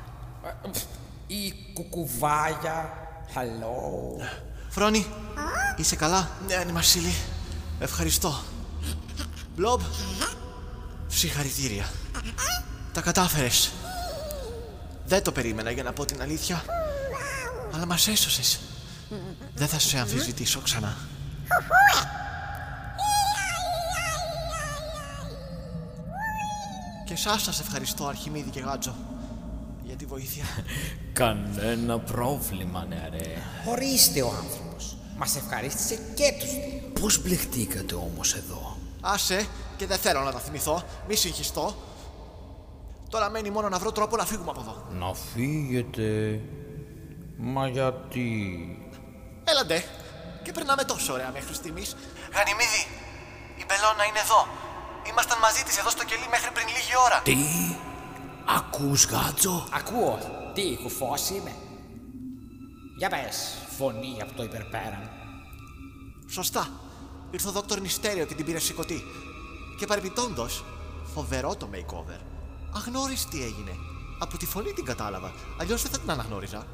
Η 1.27 1.55
κουκουβάγια. 1.75 2.93
Hello. 3.35 4.23
Φρόνη, 4.69 5.07
είσαι 5.77 5.97
καλά; 5.97 6.31
Ναι, 6.47 6.55
Άννη 6.55 6.73
Μαρσίλη. 6.73 7.15
Ευχαριστώ. 7.79 8.41
Μπλομπ, 9.57 9.81
συγχαρητήρια. 11.07 11.91
Τα 12.93 13.01
κατάφερες. 13.01 13.73
Δεν 15.07 15.23
το 15.23 15.33
περίμενα 15.33 15.71
για 15.71 15.83
να 15.83 15.93
πω 15.93 16.05
την 16.05 16.23
αλήθεια. 16.23 16.65
Αλλά 17.75 17.87
μας 17.87 18.09
έσωσες. 18.09 18.61
Δεν 19.55 19.69
θα 19.69 19.79
σε 19.79 19.99
αμφισβητήσω 19.99 20.61
ξανά. 20.61 20.97
Και 27.07 27.13
εσάς 27.13 27.43
σας 27.43 27.61
ευχαριστώ 27.61 28.07
Αρχιμίδη 28.07 28.51
και 28.51 28.61
Γάτζο 28.61 28.95
για 29.83 29.97
τη 29.97 30.05
βοήθεια. 30.05 30.45
Κανένα 31.13 31.99
πρόβλημα, 31.99 32.85
νεαρέ. 32.89 33.37
Ορίστε 33.69 34.23
ο 34.23 34.29
άνθρωπος. 34.29 34.97
Μας 35.17 35.37
ευχαρίστησε 35.37 35.99
και 36.15 36.33
τους 36.41 36.51
δύο. 36.51 36.91
Πώς 37.01 37.23
μπλεχτήκατε 37.23 37.95
όμως 37.95 38.35
εδώ; 38.35 38.77
Άσε 39.01 39.47
και 39.77 39.87
δεν 39.87 39.99
θέλω 39.99 40.21
να 40.21 40.33
τα 40.33 40.39
θυμηθώ. 40.39 40.83
Μη 41.09 41.15
συγχυστώ. 41.15 41.75
Τώρα 43.09 43.31
μένει 43.31 43.51
μόνο 43.51 43.69
να 43.69 43.79
βρω 43.79 43.93
τρόπο 43.93 44.17
να 44.17 44.25
φύγουμε 44.25 44.51
από 44.51 44.61
εδώ. 44.61 45.07
Να 45.07 45.15
φύγετε. 45.15 46.41
Μα 47.37 47.69
γιατί; 47.69 48.82
Έλαντε. 49.53 49.85
Και 50.43 50.53
περνάμε 50.53 50.85
τόσο 50.85 51.13
ωραία 51.13 51.31
μέχρι 51.37 51.55
στιγμής. 51.55 51.97
Γανιμίδη, 52.35 52.83
η 53.61 53.65
Μπελώνα 53.67 54.05
είναι 54.09 54.23
εδώ. 54.27 54.41
Ήμασταν 55.11 55.39
μαζί 55.47 55.63
της 55.67 55.79
εδώ 55.79 55.91
στο 55.91 56.05
κελί 56.05 56.29
μέχρι 56.31 56.51
πριν 56.57 56.67
λίγη 56.77 56.95
ώρα. 57.07 57.19
Τι; 57.29 57.37
Ακούς 58.59 59.01
γάτζο. 59.07 59.69
Ακούω. 59.79 60.19
Τι 60.55 60.77
κουφός 60.83 61.29
είμαι; 61.31 61.53
Για 62.99 63.09
πες, 63.09 63.37
φωνή 63.79 64.15
από 64.23 64.33
το 64.37 64.43
υπερπέραν. 64.43 65.05
Σωστά. 66.29 66.65
Ήρθε 67.31 67.49
ο 67.49 67.53
δόκτωρ 67.53 67.81
Νιστέριο 67.81 68.25
και 68.27 68.35
την 68.35 68.45
πήρε 68.45 68.59
σηκωτή. 68.59 69.03
Και 69.79 69.87
παρεμπιπτόντως, 69.87 70.65
φοβερό 71.15 71.57
το 71.57 71.69
makeover. 71.75 72.21
Αγνώριστη 72.77 73.43
έγινε. 73.43 73.75
Από 74.19 74.39
τη 74.39 74.47
φωνή 74.47 74.73
την 74.73 74.85
κατάλαβα. 74.85 75.33
Αλλιώς 75.61 75.83
δεν 75.83 75.91
θα 75.91 75.99
την 75.99 76.11
αναγνώριζα. 76.11 76.67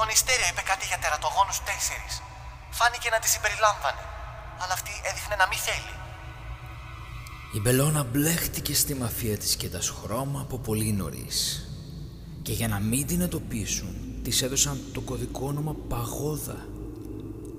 Ο 0.00 0.02
Νιστέριο 0.08 0.46
είπε 0.50 0.62
κάτι 0.70 0.84
για 0.90 0.98
τερατογόνους 1.02 1.58
τέσσερις. 1.68 2.14
Φάνηκε 2.78 3.08
να 3.14 3.18
τη 3.22 3.28
συμπεριλάμβανε. 3.34 4.04
Αλλά 4.62 4.72
αυτή 4.78 4.92
έδειχνε 5.08 5.36
να 5.42 5.46
μην 5.50 5.58
θέλει. 5.66 5.94
Η 7.56 7.60
Μπελώνα 7.60 8.02
μπλέχτηκε 8.02 8.74
στη 8.74 8.94
μαφία 8.94 9.36
της 9.38 9.56
και 9.56 9.68
τα 9.68 9.80
χρώμα 10.00 10.40
από 10.40 10.58
πολύ 10.58 10.92
νωρίς. 10.92 11.66
Και 12.42 12.52
για 12.52 12.68
να 12.68 12.78
μην 12.80 13.06
την 13.06 13.20
εντοπίσουν, 13.20 14.20
της 14.22 14.42
έδωσαν 14.42 14.80
το 14.94 15.00
κωδικό 15.00 15.46
όνομα 15.46 15.74
Παγόδα. 15.88 16.66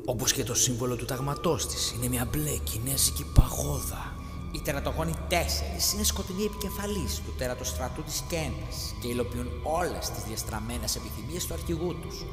Όπως 0.05 0.33
και 0.33 0.43
το 0.43 0.53
σύμβολο 0.53 0.95
του 0.95 1.05
ταγματός 1.05 1.67
της, 1.67 1.91
είναι 1.91 2.07
μια 2.07 2.25
μπλε 2.25 2.57
κινέζικη 2.57 3.25
παγόδα. 3.33 4.12
Οι 4.55 4.59
τερατογόνοι 4.59 5.13
τέσσερις 5.27 5.93
είναι 5.93 6.03
σκοτεινοί 6.03 6.43
επικεφαλεί 6.43 7.07
του 7.25 7.33
τερατοστρατού 7.37 8.03
της 8.03 8.23
Κέντα 8.29 8.67
και 9.01 9.07
υλοποιούν 9.07 9.49
όλες 9.63 10.09
τις 10.09 10.23
διαστραμμένες 10.23 10.95
επιθυμίες 10.95 11.45
του 11.45 11.53
αρχηγού 11.53 11.95
τους. 11.95 12.25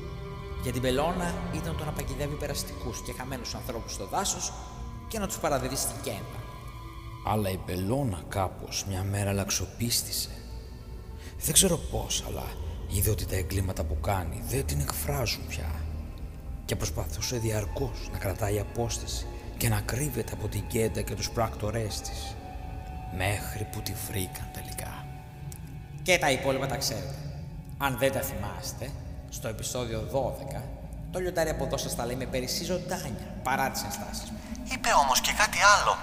Για 0.62 0.72
την 0.72 0.82
Πελώνα 0.82 1.34
ήταν 1.54 1.76
το 1.76 1.84
να 1.84 1.90
παγιδεύει 1.90 2.34
περαστικούς 2.34 3.00
και 3.00 3.12
χαμένους 3.12 3.54
ανθρώπους 3.54 3.92
στο 3.92 4.06
δάσος 4.06 4.52
και 5.08 5.18
να 5.18 5.26
τους 5.26 5.38
παραδίδει 5.38 5.76
στην 5.76 5.96
Κέντα. 6.02 6.38
Αλλά 7.26 7.50
η 7.50 7.58
Μπελώνα 7.66 8.22
κάπως 8.28 8.84
μια 8.88 9.02
μέρα 9.02 9.32
λαξοπίστησε. 9.32 10.30
Δεν 11.38 11.52
ξέρω 11.52 11.76
πώς, 11.76 12.24
αλλά 12.26 12.46
είδε 12.88 13.10
ότι 13.10 13.26
τα 13.26 13.36
εγκλήματα 13.36 13.84
που 13.84 14.00
κάνει 14.00 14.42
δεν 14.48 14.66
την 14.66 14.80
εκφράζουν 14.80 15.46
πια. 15.46 15.70
Και 16.64 16.76
προσπαθούσε 16.76 17.36
διαρκώς 17.36 18.08
να 18.12 18.18
κρατάει 18.18 18.58
απόσταση 18.60 19.26
και 19.60 19.68
να 19.68 19.80
κρύβεται 19.80 20.32
από 20.32 20.48
την 20.48 20.66
Κέντα 20.66 21.00
και 21.00 21.14
τους 21.14 21.30
πράκτορές 21.30 22.00
της. 22.00 22.36
Μέχρι 23.16 23.68
που 23.72 23.80
τη 23.80 23.92
βρήκαν 24.08 24.48
τελικά. 24.52 25.06
Και 26.02 26.18
τα 26.18 26.30
υπόλοιπα 26.30 26.66
τα 26.66 26.76
ξέρετε. 26.76 27.14
Αν 27.78 27.96
δεν 27.98 28.12
τα 28.12 28.20
θυμάστε, 28.20 28.90
στο 29.28 29.48
επεισόδιο 29.48 30.00
12, 30.56 30.62
το 31.10 31.18
λιοντάρι 31.18 31.50
από 31.50 31.64
εδώ 31.64 31.76
σας 31.76 31.96
τα 31.96 32.06
λέει 32.06 32.16
με 32.16 32.26
περισσή 32.26 32.64
ζωντάνια 32.64 33.34
παρά 33.42 33.70
τις 33.70 33.82
ενστάσεις 33.82 34.30
μου. 34.30 34.38
Είπε 34.72 34.88
όμως 35.04 35.20
και 35.20 35.32
κάτι 35.38 35.58
άλλο. 35.76 35.96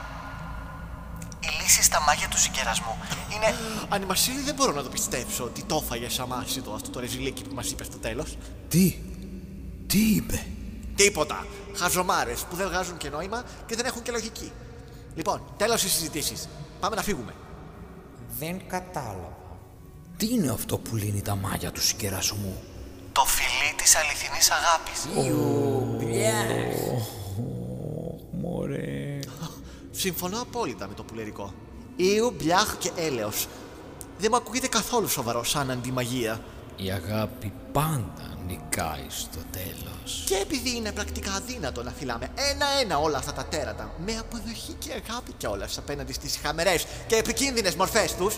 Η 1.40 1.48
λύσει 1.62 1.92
τα 1.92 2.02
μάγια 2.02 2.28
του 2.28 2.38
συγκερασμού. 2.38 2.98
Είναι. 3.36 3.56
Ανιμασίλη, 3.90 4.42
δεν 4.42 4.56
μπορώ 4.56 4.72
να 4.72 4.84
το 4.84 4.90
πιστέψω 4.90 5.44
ότι 5.44 5.64
το 5.64 5.82
έφαγε 5.84 6.08
αμάσιτο 6.22 6.72
αυτό 6.72 6.90
το 6.90 7.00
ρεζιλίκι 7.00 7.44
που 7.44 7.56
μας 7.56 7.70
είπε 7.72 7.84
στο 7.84 7.98
τέλος. 7.98 8.38
Τι, 8.70 8.96
τι 9.88 10.00
είπε; 10.16 10.46
Τίποτα. 10.96 11.46
Χαζομάρες 11.78 12.42
που 12.50 12.56
δεν 12.56 12.68
βγάζουν 12.68 12.98
και 12.98 13.10
νόημα 13.10 13.44
και 13.66 13.76
δεν 13.76 13.86
έχουν 13.86 14.02
και 14.02 14.12
λογική. 14.12 14.52
Λοιπόν, 15.16 15.42
τέλος 15.58 15.84
οι 15.84 15.90
συζητήσεις. 15.90 16.48
Πάμε 16.80 16.96
να 16.96 17.02
φύγουμε. 17.02 17.34
Δεν 18.40 18.68
κατάλαβα. 18.68 19.38
Τι 20.18 20.34
είναι 20.34 20.52
αυτό 20.52 20.78
που 20.78 20.96
λύνει 20.96 21.22
τα 21.22 21.36
μάγια 21.36 21.72
του 21.72 21.82
συγκερασμού; 21.82 22.64
Το 23.12 23.26
φιλί 23.26 23.74
της 23.78 23.96
αληθινής 23.96 24.52
αγάπης. 24.52 25.06
Μωρέ. 28.32 29.20
Συμφωνώ 29.92 30.42
απόλυτα 30.42 30.88
με 30.88 30.94
το 30.94 31.04
πουλερικό. 31.04 31.54
Ιου, 31.96 32.34
μπιάχ 32.38 32.76
και 32.78 32.92
έλεος. 32.96 33.48
Δεν 34.20 34.30
μου 34.32 34.38
ακούγεται 34.38 34.68
καθόλου 34.68 35.08
σοβαρό 35.08 35.44
σαν 35.44 35.72
αντιμαγεία. 35.72 36.42
Η 36.80 36.92
αγάπη 36.92 37.54
πάντα 37.72 38.38
νικάει 38.48 39.06
στο 39.08 39.40
τέλος. 39.52 40.24
Και 40.26 40.36
επειδή 40.36 40.76
είναι 40.76 40.92
πρακτικά 40.92 41.32
αδύνατο 41.32 41.84
να 41.84 41.92
φυλάμε 41.92 42.30
ένα-ένα 42.36 42.98
όλα 42.98 43.18
αυτά 43.18 43.34
τα 43.34 43.46
τέρατα 43.46 43.92
με 44.06 44.18
αποδοχή 44.18 44.74
και 44.80 44.92
αγάπη 44.92 45.32
κιόλας 45.38 45.78
απέναντι 45.78 46.14
στις 46.14 46.40
χαμερές 46.44 46.86
και 47.08 47.16
επικίνδυνες 47.16 47.76
μορφές 47.76 48.16
τους, 48.16 48.38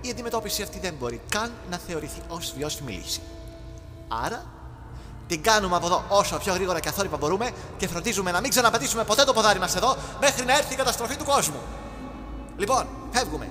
η 0.00 0.10
αντιμετώπιση 0.10 0.62
αυτή 0.62 0.78
δεν 0.78 0.94
μπορεί 0.98 1.20
καν 1.28 1.52
να 1.70 1.76
θεωρηθεί 1.76 2.20
ως 2.28 2.52
βιώσιμη 2.56 2.92
λύση. 2.92 3.20
Άρα, 4.08 4.46
την 5.26 5.42
κάνουμε 5.42 5.76
από 5.76 5.86
εδώ 5.86 6.04
όσο 6.08 6.38
πιο 6.38 6.54
γρήγορα 6.54 6.80
και 6.80 6.88
αθόρυπα 6.88 7.16
μπορούμε 7.16 7.50
και 7.76 7.88
φροντίζουμε 7.88 8.30
να 8.30 8.40
μην 8.40 8.50
ξαναπατήσουμε 8.50 9.04
ποτέ 9.04 9.24
το 9.24 9.32
ποδάρι 9.32 9.58
μας 9.58 9.74
εδώ 9.74 9.96
μέχρι 10.20 10.44
να 10.44 10.56
έρθει 10.56 10.72
η 10.72 10.76
καταστροφή 10.76 11.16
του 11.16 11.24
κόσμου. 11.24 11.60
Λοιπόν, 12.56 12.86
φεύγουμε. 13.12 13.48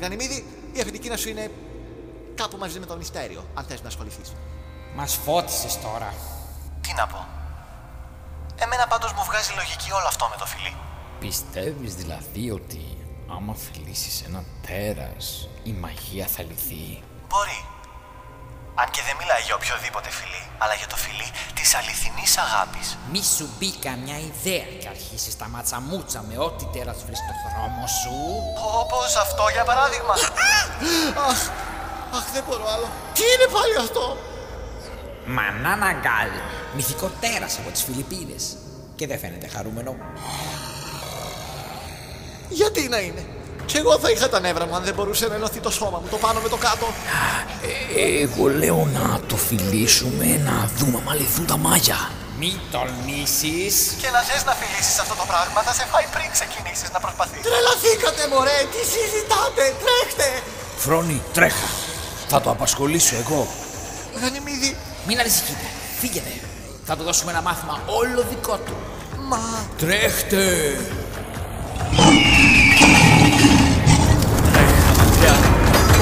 Γανιμίδη, 0.00 0.46
η 0.72 0.80
αφεντική 0.80 1.16
σου 1.16 1.28
είναι 1.28 1.50
κάπου 2.42 2.56
μαζί 2.56 2.78
με 2.82 2.86
το 2.86 2.96
μυστέριο, 2.96 3.42
αν 3.54 3.64
θες 3.68 3.80
να 3.82 3.88
ασχοληθείς. 3.88 4.32
Μας 4.94 5.14
φώτισες 5.24 5.74
τώρα. 5.80 6.14
Τι 6.80 6.92
να 6.94 7.06
πω. 7.06 7.20
Εμένα 8.64 8.86
πάντως 8.86 9.12
μου 9.12 9.24
βγάζει 9.28 9.52
λογική 9.60 9.90
όλο 9.98 10.06
αυτό 10.06 10.24
με 10.32 10.36
το 10.38 10.46
φιλί. 10.46 10.74
Πιστεύεις 11.20 11.94
δηλαδή 11.94 12.50
ότι 12.50 12.84
άμα 13.36 13.54
φιλήσεις 13.54 14.22
ένα 14.26 14.44
τέρας 14.66 15.48
η 15.62 15.72
μαγεία 15.72 16.26
θα 16.34 16.42
λυθεί; 16.42 17.02
Μπορεί. 17.28 17.60
Αν 18.80 18.90
και 18.94 19.02
δεν 19.06 19.14
μιλάει 19.20 19.42
για 19.46 19.54
οποιοδήποτε 19.54 20.10
φιλί, 20.18 20.42
αλλά 20.62 20.74
για 20.80 20.86
το 20.92 20.96
φιλί 21.04 21.28
της 21.54 21.68
αληθινής 21.78 22.32
αγάπης. 22.44 22.88
Μη 23.12 23.22
σου 23.36 23.46
μπει 23.56 23.70
καμιά 23.86 24.18
ιδέα 24.30 24.68
και 24.80 24.88
αρχίσεις 24.94 25.36
τα 25.40 25.46
ματσαμούτσα 25.54 26.20
με 26.28 26.36
ό,τι 26.46 26.64
τέρας 26.74 26.98
βρει 27.06 27.16
στο 27.22 27.34
δρόμο 27.54 27.84
σου. 28.00 28.14
Όπως 28.82 29.16
αυτό 29.24 29.44
για 29.56 29.64
παράδειγμα. 29.70 30.14
αχ, 31.28 31.40
αχ, 32.16 32.24
δεν 32.34 32.42
μπορώ 32.48 32.64
άλλο. 32.74 32.88
Τι 33.16 33.22
είναι 33.32 33.48
πάλι 33.56 33.76
αυτό; 33.86 34.16
Μανάνα 35.26 35.92
γκάλ, 35.92 36.30
μυθικό 36.76 37.10
τέρας 37.20 37.58
από 37.58 37.70
τις 37.70 37.82
Φιλιππίνες. 37.82 38.44
Και 38.96 39.06
δεν 39.06 39.18
φαίνεται 39.18 39.48
χαρούμενο. 39.54 39.96
Γιατί 42.48 42.88
να 42.88 42.98
είναι; 42.98 43.24
Κι 43.66 43.76
εγώ 43.76 43.98
θα 43.98 44.10
είχα 44.10 44.28
τα 44.28 44.40
νεύρα 44.40 44.66
μου 44.66 44.74
αν 44.74 44.84
δεν 44.84 44.94
μπορούσε 44.94 45.26
να 45.26 45.34
ενωθεί 45.34 45.60
το 45.60 45.70
σώμα 45.70 45.98
μου, 46.02 46.08
το 46.10 46.16
πάνω 46.16 46.40
με 46.40 46.48
το 46.48 46.56
κάτω. 46.56 46.86
Εγώ 48.20 48.48
λέω 48.48 48.88
να 48.92 49.20
το 49.26 49.36
φιλήσουμε, 49.36 50.26
να 50.48 50.70
δούμε 50.76 51.02
αν 51.10 51.16
λυθούν 51.16 51.46
τα 51.46 51.56
μάγια. 51.56 52.10
Μη 52.38 52.60
τολμήσεις. 52.70 53.74
Και 54.00 54.10
να 54.10 54.20
θες 54.20 54.44
να 54.44 54.52
φιλήσεις 54.60 54.98
αυτό 54.98 55.14
το 55.14 55.24
πράγμα 55.30 55.60
θα 55.62 55.72
σε 55.72 55.84
φάει 55.90 56.06
πριν 56.14 56.28
ξεκινήσεις 56.36 56.88
να 56.94 57.00
προσπαθείς. 57.00 57.42
Τρελαθήκατε 57.48 58.22
μωρέ, 58.32 58.58
τι 58.72 58.80
συζητάτε, 58.92 59.64
τρέχτε. 59.82 60.28
Φρόνη, 60.76 61.22
τρέχα. 61.32 61.89
Θα 62.32 62.40
το 62.40 62.50
απασχολήσω 62.50 63.14
εγώ. 63.16 63.46
Γανιμίδη. 64.20 64.76
Μην 65.06 65.18
ανησυχείτε, 65.18 65.66
φύγετε. 66.00 66.32
Θα 66.84 66.96
του 66.96 67.02
δώσουμε 67.02 67.30
ένα 67.30 67.42
μάθημα 67.42 67.80
όλο 67.86 68.24
δικό 68.30 68.56
του. 68.56 68.76
Μα... 69.28 69.38
Τρέχτε. 69.78 70.44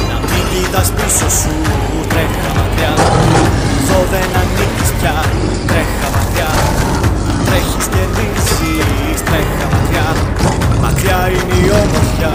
Να 0.09 0.17
μην 0.29 0.45
κοιτάς 0.51 0.91
πίσω 0.91 1.29
σου 1.41 1.55
Τρέχα 2.09 2.51
μακριά 2.57 2.95
Εδώ 3.83 4.01
δεν 4.11 4.29
ανήκεις 4.41 4.91
πια 4.99 5.15
Τρέχα 5.67 6.09
μακριά 6.17 6.51
Τρέχεις 7.47 7.87
και 7.93 8.03
λύσεις 8.17 9.23
Τρέχα 9.25 9.67
μακριά 9.73 10.17
Μακριά 10.81 11.29
είναι 11.29 11.67
η 11.67 11.71
όμορφια 11.71 12.33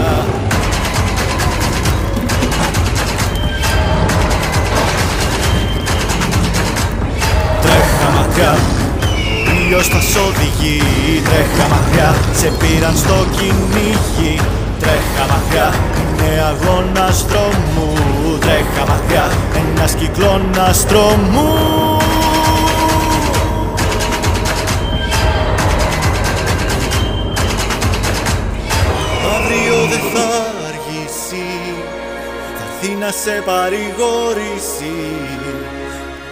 Τρέχα 8.34 8.50
μακριά 8.50 9.54
Ήλιος 9.54 9.88
θα 9.88 10.00
σ' 10.00 10.16
οδηγεί. 10.16 10.82
Τρέχα 11.24 11.68
μακριά 11.68 12.14
Σε 12.32 12.52
πήραν 12.58 12.96
στο 12.96 13.26
κυνήγι. 13.30 14.40
Τρέχα 14.80 15.24
μακριά 15.32 15.74
Είναι 15.98 16.42
αγώνας 16.42 17.26
δρόμου. 17.28 17.92
Τρέχα 18.40 18.86
μακριά 18.88 19.30
Ένας 19.54 19.94
κυκλώνας 19.94 20.84
δρόμου. 20.84 21.52
Αύριο 29.34 29.78
δεν 29.90 30.00
θα 30.12 30.26
αργήσει. 30.68 31.46
Θα 32.56 32.64
έρθει 32.66 32.94
να 32.94 33.10
σε 33.10 33.42
παρηγορήσει 33.46 34.92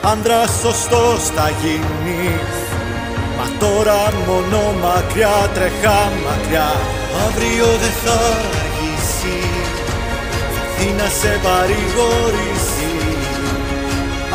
Άντρας 0.05 0.51
σωστός 0.61 1.23
θα 1.35 1.51
γίνεις. 1.61 2.55
Μα 3.37 3.59
τώρα 3.59 4.13
μόνο 4.27 4.73
μακριά 4.73 5.51
τρέχα 5.55 6.01
μακριά. 6.27 6.71
Αύριο 7.27 7.67
δεν 7.67 7.95
θα 8.05 8.19
αργήσει. 8.63 9.39
Θα 10.55 10.63
έρθει 10.63 10.93
να 10.93 11.09
σε 11.09 11.41
παρηγορήσει. 11.43 12.93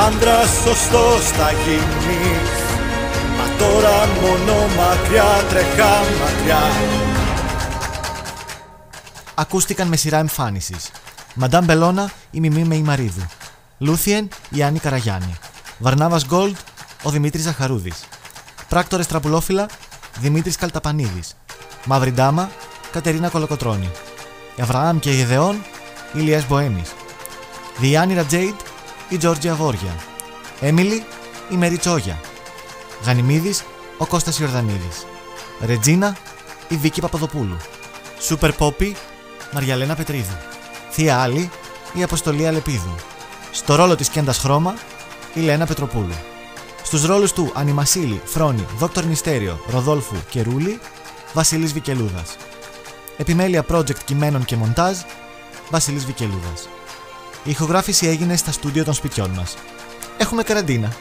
Άντρας 0.08 0.50
σωστός 0.64 1.24
θα 1.38 1.52
γίνεις. 1.52 2.52
Μα 3.38 3.58
τώρα 3.58 4.08
μόνο 4.22 4.68
μακριά 4.78 5.44
τρέχα 5.50 5.94
μακριά. 6.22 6.64
Ακούστηκαν 9.36 9.88
με 9.88 9.96
σειρά 9.96 10.18
εμφάνισης. 10.18 10.92
Μαντάμ 11.34 11.66
Μπελώνα 11.66 12.12
η 12.32 12.40
Μιμή 12.40 12.64
Μεϊμαρίδου. 12.64 13.26
Λούθιεν 13.78 14.30
η 14.50 14.64
Άννη 14.64 14.80
Καραγιάννη 14.80 15.38
Βαρνάβας 15.78 16.26
Γκόλτ 16.26 16.58
ο 17.04 17.10
Δημήτρης 17.10 17.44
Ζαχαρούδης 17.44 18.06
Πράκτορες 18.70 19.08
Τραπουλόφυλλα 19.08 19.66
Δημήτρης 20.20 20.56
Καλταπανίδης. 20.56 21.36
Μαύρη 21.86 22.12
Ντάμα 22.12 22.50
Κατερίνα 22.92 23.30
Κολοκοτρώνη. 23.30 23.92
Αβραάμ 24.62 25.00
και 25.00 25.12
Γεδεών 25.12 25.64
Ηλίας 26.14 26.48
Μποέμης. 26.48 26.94
Διάννη 27.78 28.26
Τζέιντ 28.26 28.56
η 29.10 29.18
Τζόρτζια 29.18 29.56
Βόρια. 29.56 29.96
Έμιλι 30.62 31.04
η 31.50 31.56
Μερή 31.56 31.78
Τσόγια. 31.78 32.20
Γανιμίδης 33.06 33.64
ο 33.98 34.06
Κώστας 34.06 34.40
Ιορδανίδης. 34.40 35.06
Ρετζίνα 35.66 36.18
η 36.68 36.76
Βίκη 36.76 37.02
Παπαδοπούλου. 37.02 37.58
Σούπερ 38.20 38.52
Πόπι 38.52 38.96
Μαριαλένα 39.54 39.96
Πετρίδου. 39.96 40.38
Θεία 40.92 41.20
Άλλη 41.20 41.50
η 41.94 42.04
Αποστολή 42.04 42.48
Αλεπίδου. 42.48 42.96
Στο 43.52 43.76
ρόλο 43.76 43.96
της 43.96 44.10
Κέντας 44.10 44.38
Χρώμα 44.38 44.74
η 45.38 45.42
Λένα 45.42 45.66
Πετροπούλου. 45.66 46.14
Στους 46.84 47.06
ρόλους 47.06 47.34
του 47.34 47.52
Ανιμασίλη, 47.54 48.22
Φρόνη, 48.26 48.66
Δόκτωρ 48.78 49.06
Μυστέριο, 49.06 49.60
Ροδόλφου 49.70 50.16
και 50.30 50.42
Ρούλη, 50.42 50.80
Βασίλης 51.34 51.74
Βικελούδας. 51.74 52.36
Επιμέλεια 53.18 53.66
project 53.72 53.98
κειμένων 54.06 54.46
και 54.46 54.56
μοντάζ, 54.56 54.98
Βασίλης 55.70 56.06
Βικελούδας. 56.06 56.70
Η 57.44 57.50
ηχογράφηση 57.50 58.08
έγινε 58.08 58.36
στα 58.36 58.52
στούντιο 58.52 58.84
των 58.84 58.94
σπιτιών 58.94 59.30
μας. 59.30 59.56
Έχουμε 60.18 60.44
καραντίνα. 60.44 60.94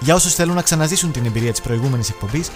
Για 0.00 0.14
όσους 0.14 0.34
θέλουν 0.34 0.54
να 0.54 0.62
ξαναζήσουν 0.62 1.12
την 1.12 1.26
εμπειρία 1.26 1.50
της 1.50 1.60
προηγούμενης 1.60 2.08
εκπομπής, 2.08 2.50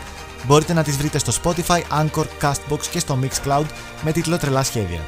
μπορείτε 0.46 0.72
να 0.72 0.82
τις 0.82 0.96
βρείτε 0.96 1.18
στο 1.18 1.32
Spotify, 1.42 1.80
Anchor, 2.00 2.24
Castbox 2.42 2.80
και 2.90 2.98
στο 2.98 3.18
Mixcloud 3.22 3.66
με 4.02 4.12
τίτλο 4.12 4.38
Τρελά 4.38 4.62
Σχέδια. 4.62 5.00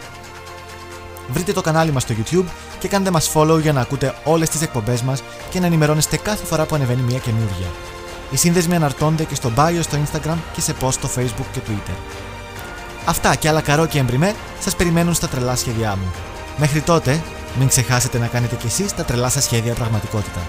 Βρείτε 1.33 1.53
το 1.53 1.61
κανάλι 1.61 1.93
μας 1.93 2.03
στο 2.03 2.15
YouTube 2.15 2.45
και 2.79 2.89
κάντε 2.89 3.11
μας 3.11 3.31
follow 3.35 3.61
για 3.61 3.73
να 3.73 3.81
ακούτε 3.81 4.15
όλες 4.25 4.49
τις 4.49 4.63
εκπομπές 4.63 5.03
μας 5.03 5.23
και 5.51 5.61
να 5.61 5.67
ενημερώνεστε 5.67 6.17
κάθε 6.17 6.45
φορά 6.45 6.67
που 6.67 6.75
ανεβαίνει 6.75 7.03
μια 7.03 7.19
καινούργια. 7.19 7.67
Οι 8.31 8.37
σύνδεσμοι 8.37 8.75
αναρτώνται 8.75 9.25
και 9.25 9.35
στο 9.35 9.53
bio 9.57 9.79
στο 9.81 9.99
Instagram 10.05 10.37
και 10.53 10.61
σε 10.61 10.75
post 10.81 10.93
στο 10.93 11.09
Facebook 11.17 11.47
και 11.53 11.61
Twitter. 11.69 11.97
Αυτά 13.05 13.35
και 13.35 13.49
άλλα 13.49 13.61
καρό 13.61 13.87
και 13.87 13.99
εμπριμέ 13.99 14.35
σας 14.61 14.77
περιμένουν 14.77 15.15
στα 15.15 15.29
τρελά 15.29 15.57
σχέδιά 15.57 15.97
μου. 15.97 16.13
Μέχρι 16.57 16.81
τότε, 16.81 17.23
μην 17.59 17.69
ξεχάσετε 17.69 18.19
να 18.19 18.27
κάνετε 18.27 18.57
κι 18.57 18.67
εσείς 18.67 18.95
τα 18.95 19.05
τρελά 19.05 19.29
σας 19.29 19.45
σχέδια 19.45 19.75
πραγματικότητα. 19.75 20.41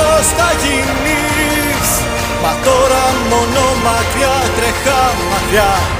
Σωστός 0.00 0.26
θα 0.38 0.50
γίνεις. 0.62 1.90
Μα 2.42 2.52
τώρα 2.64 3.04
μόνο 3.30 3.64
μακριά 3.84 4.36
τρέχα 4.56 5.00
μακριά 5.30 5.99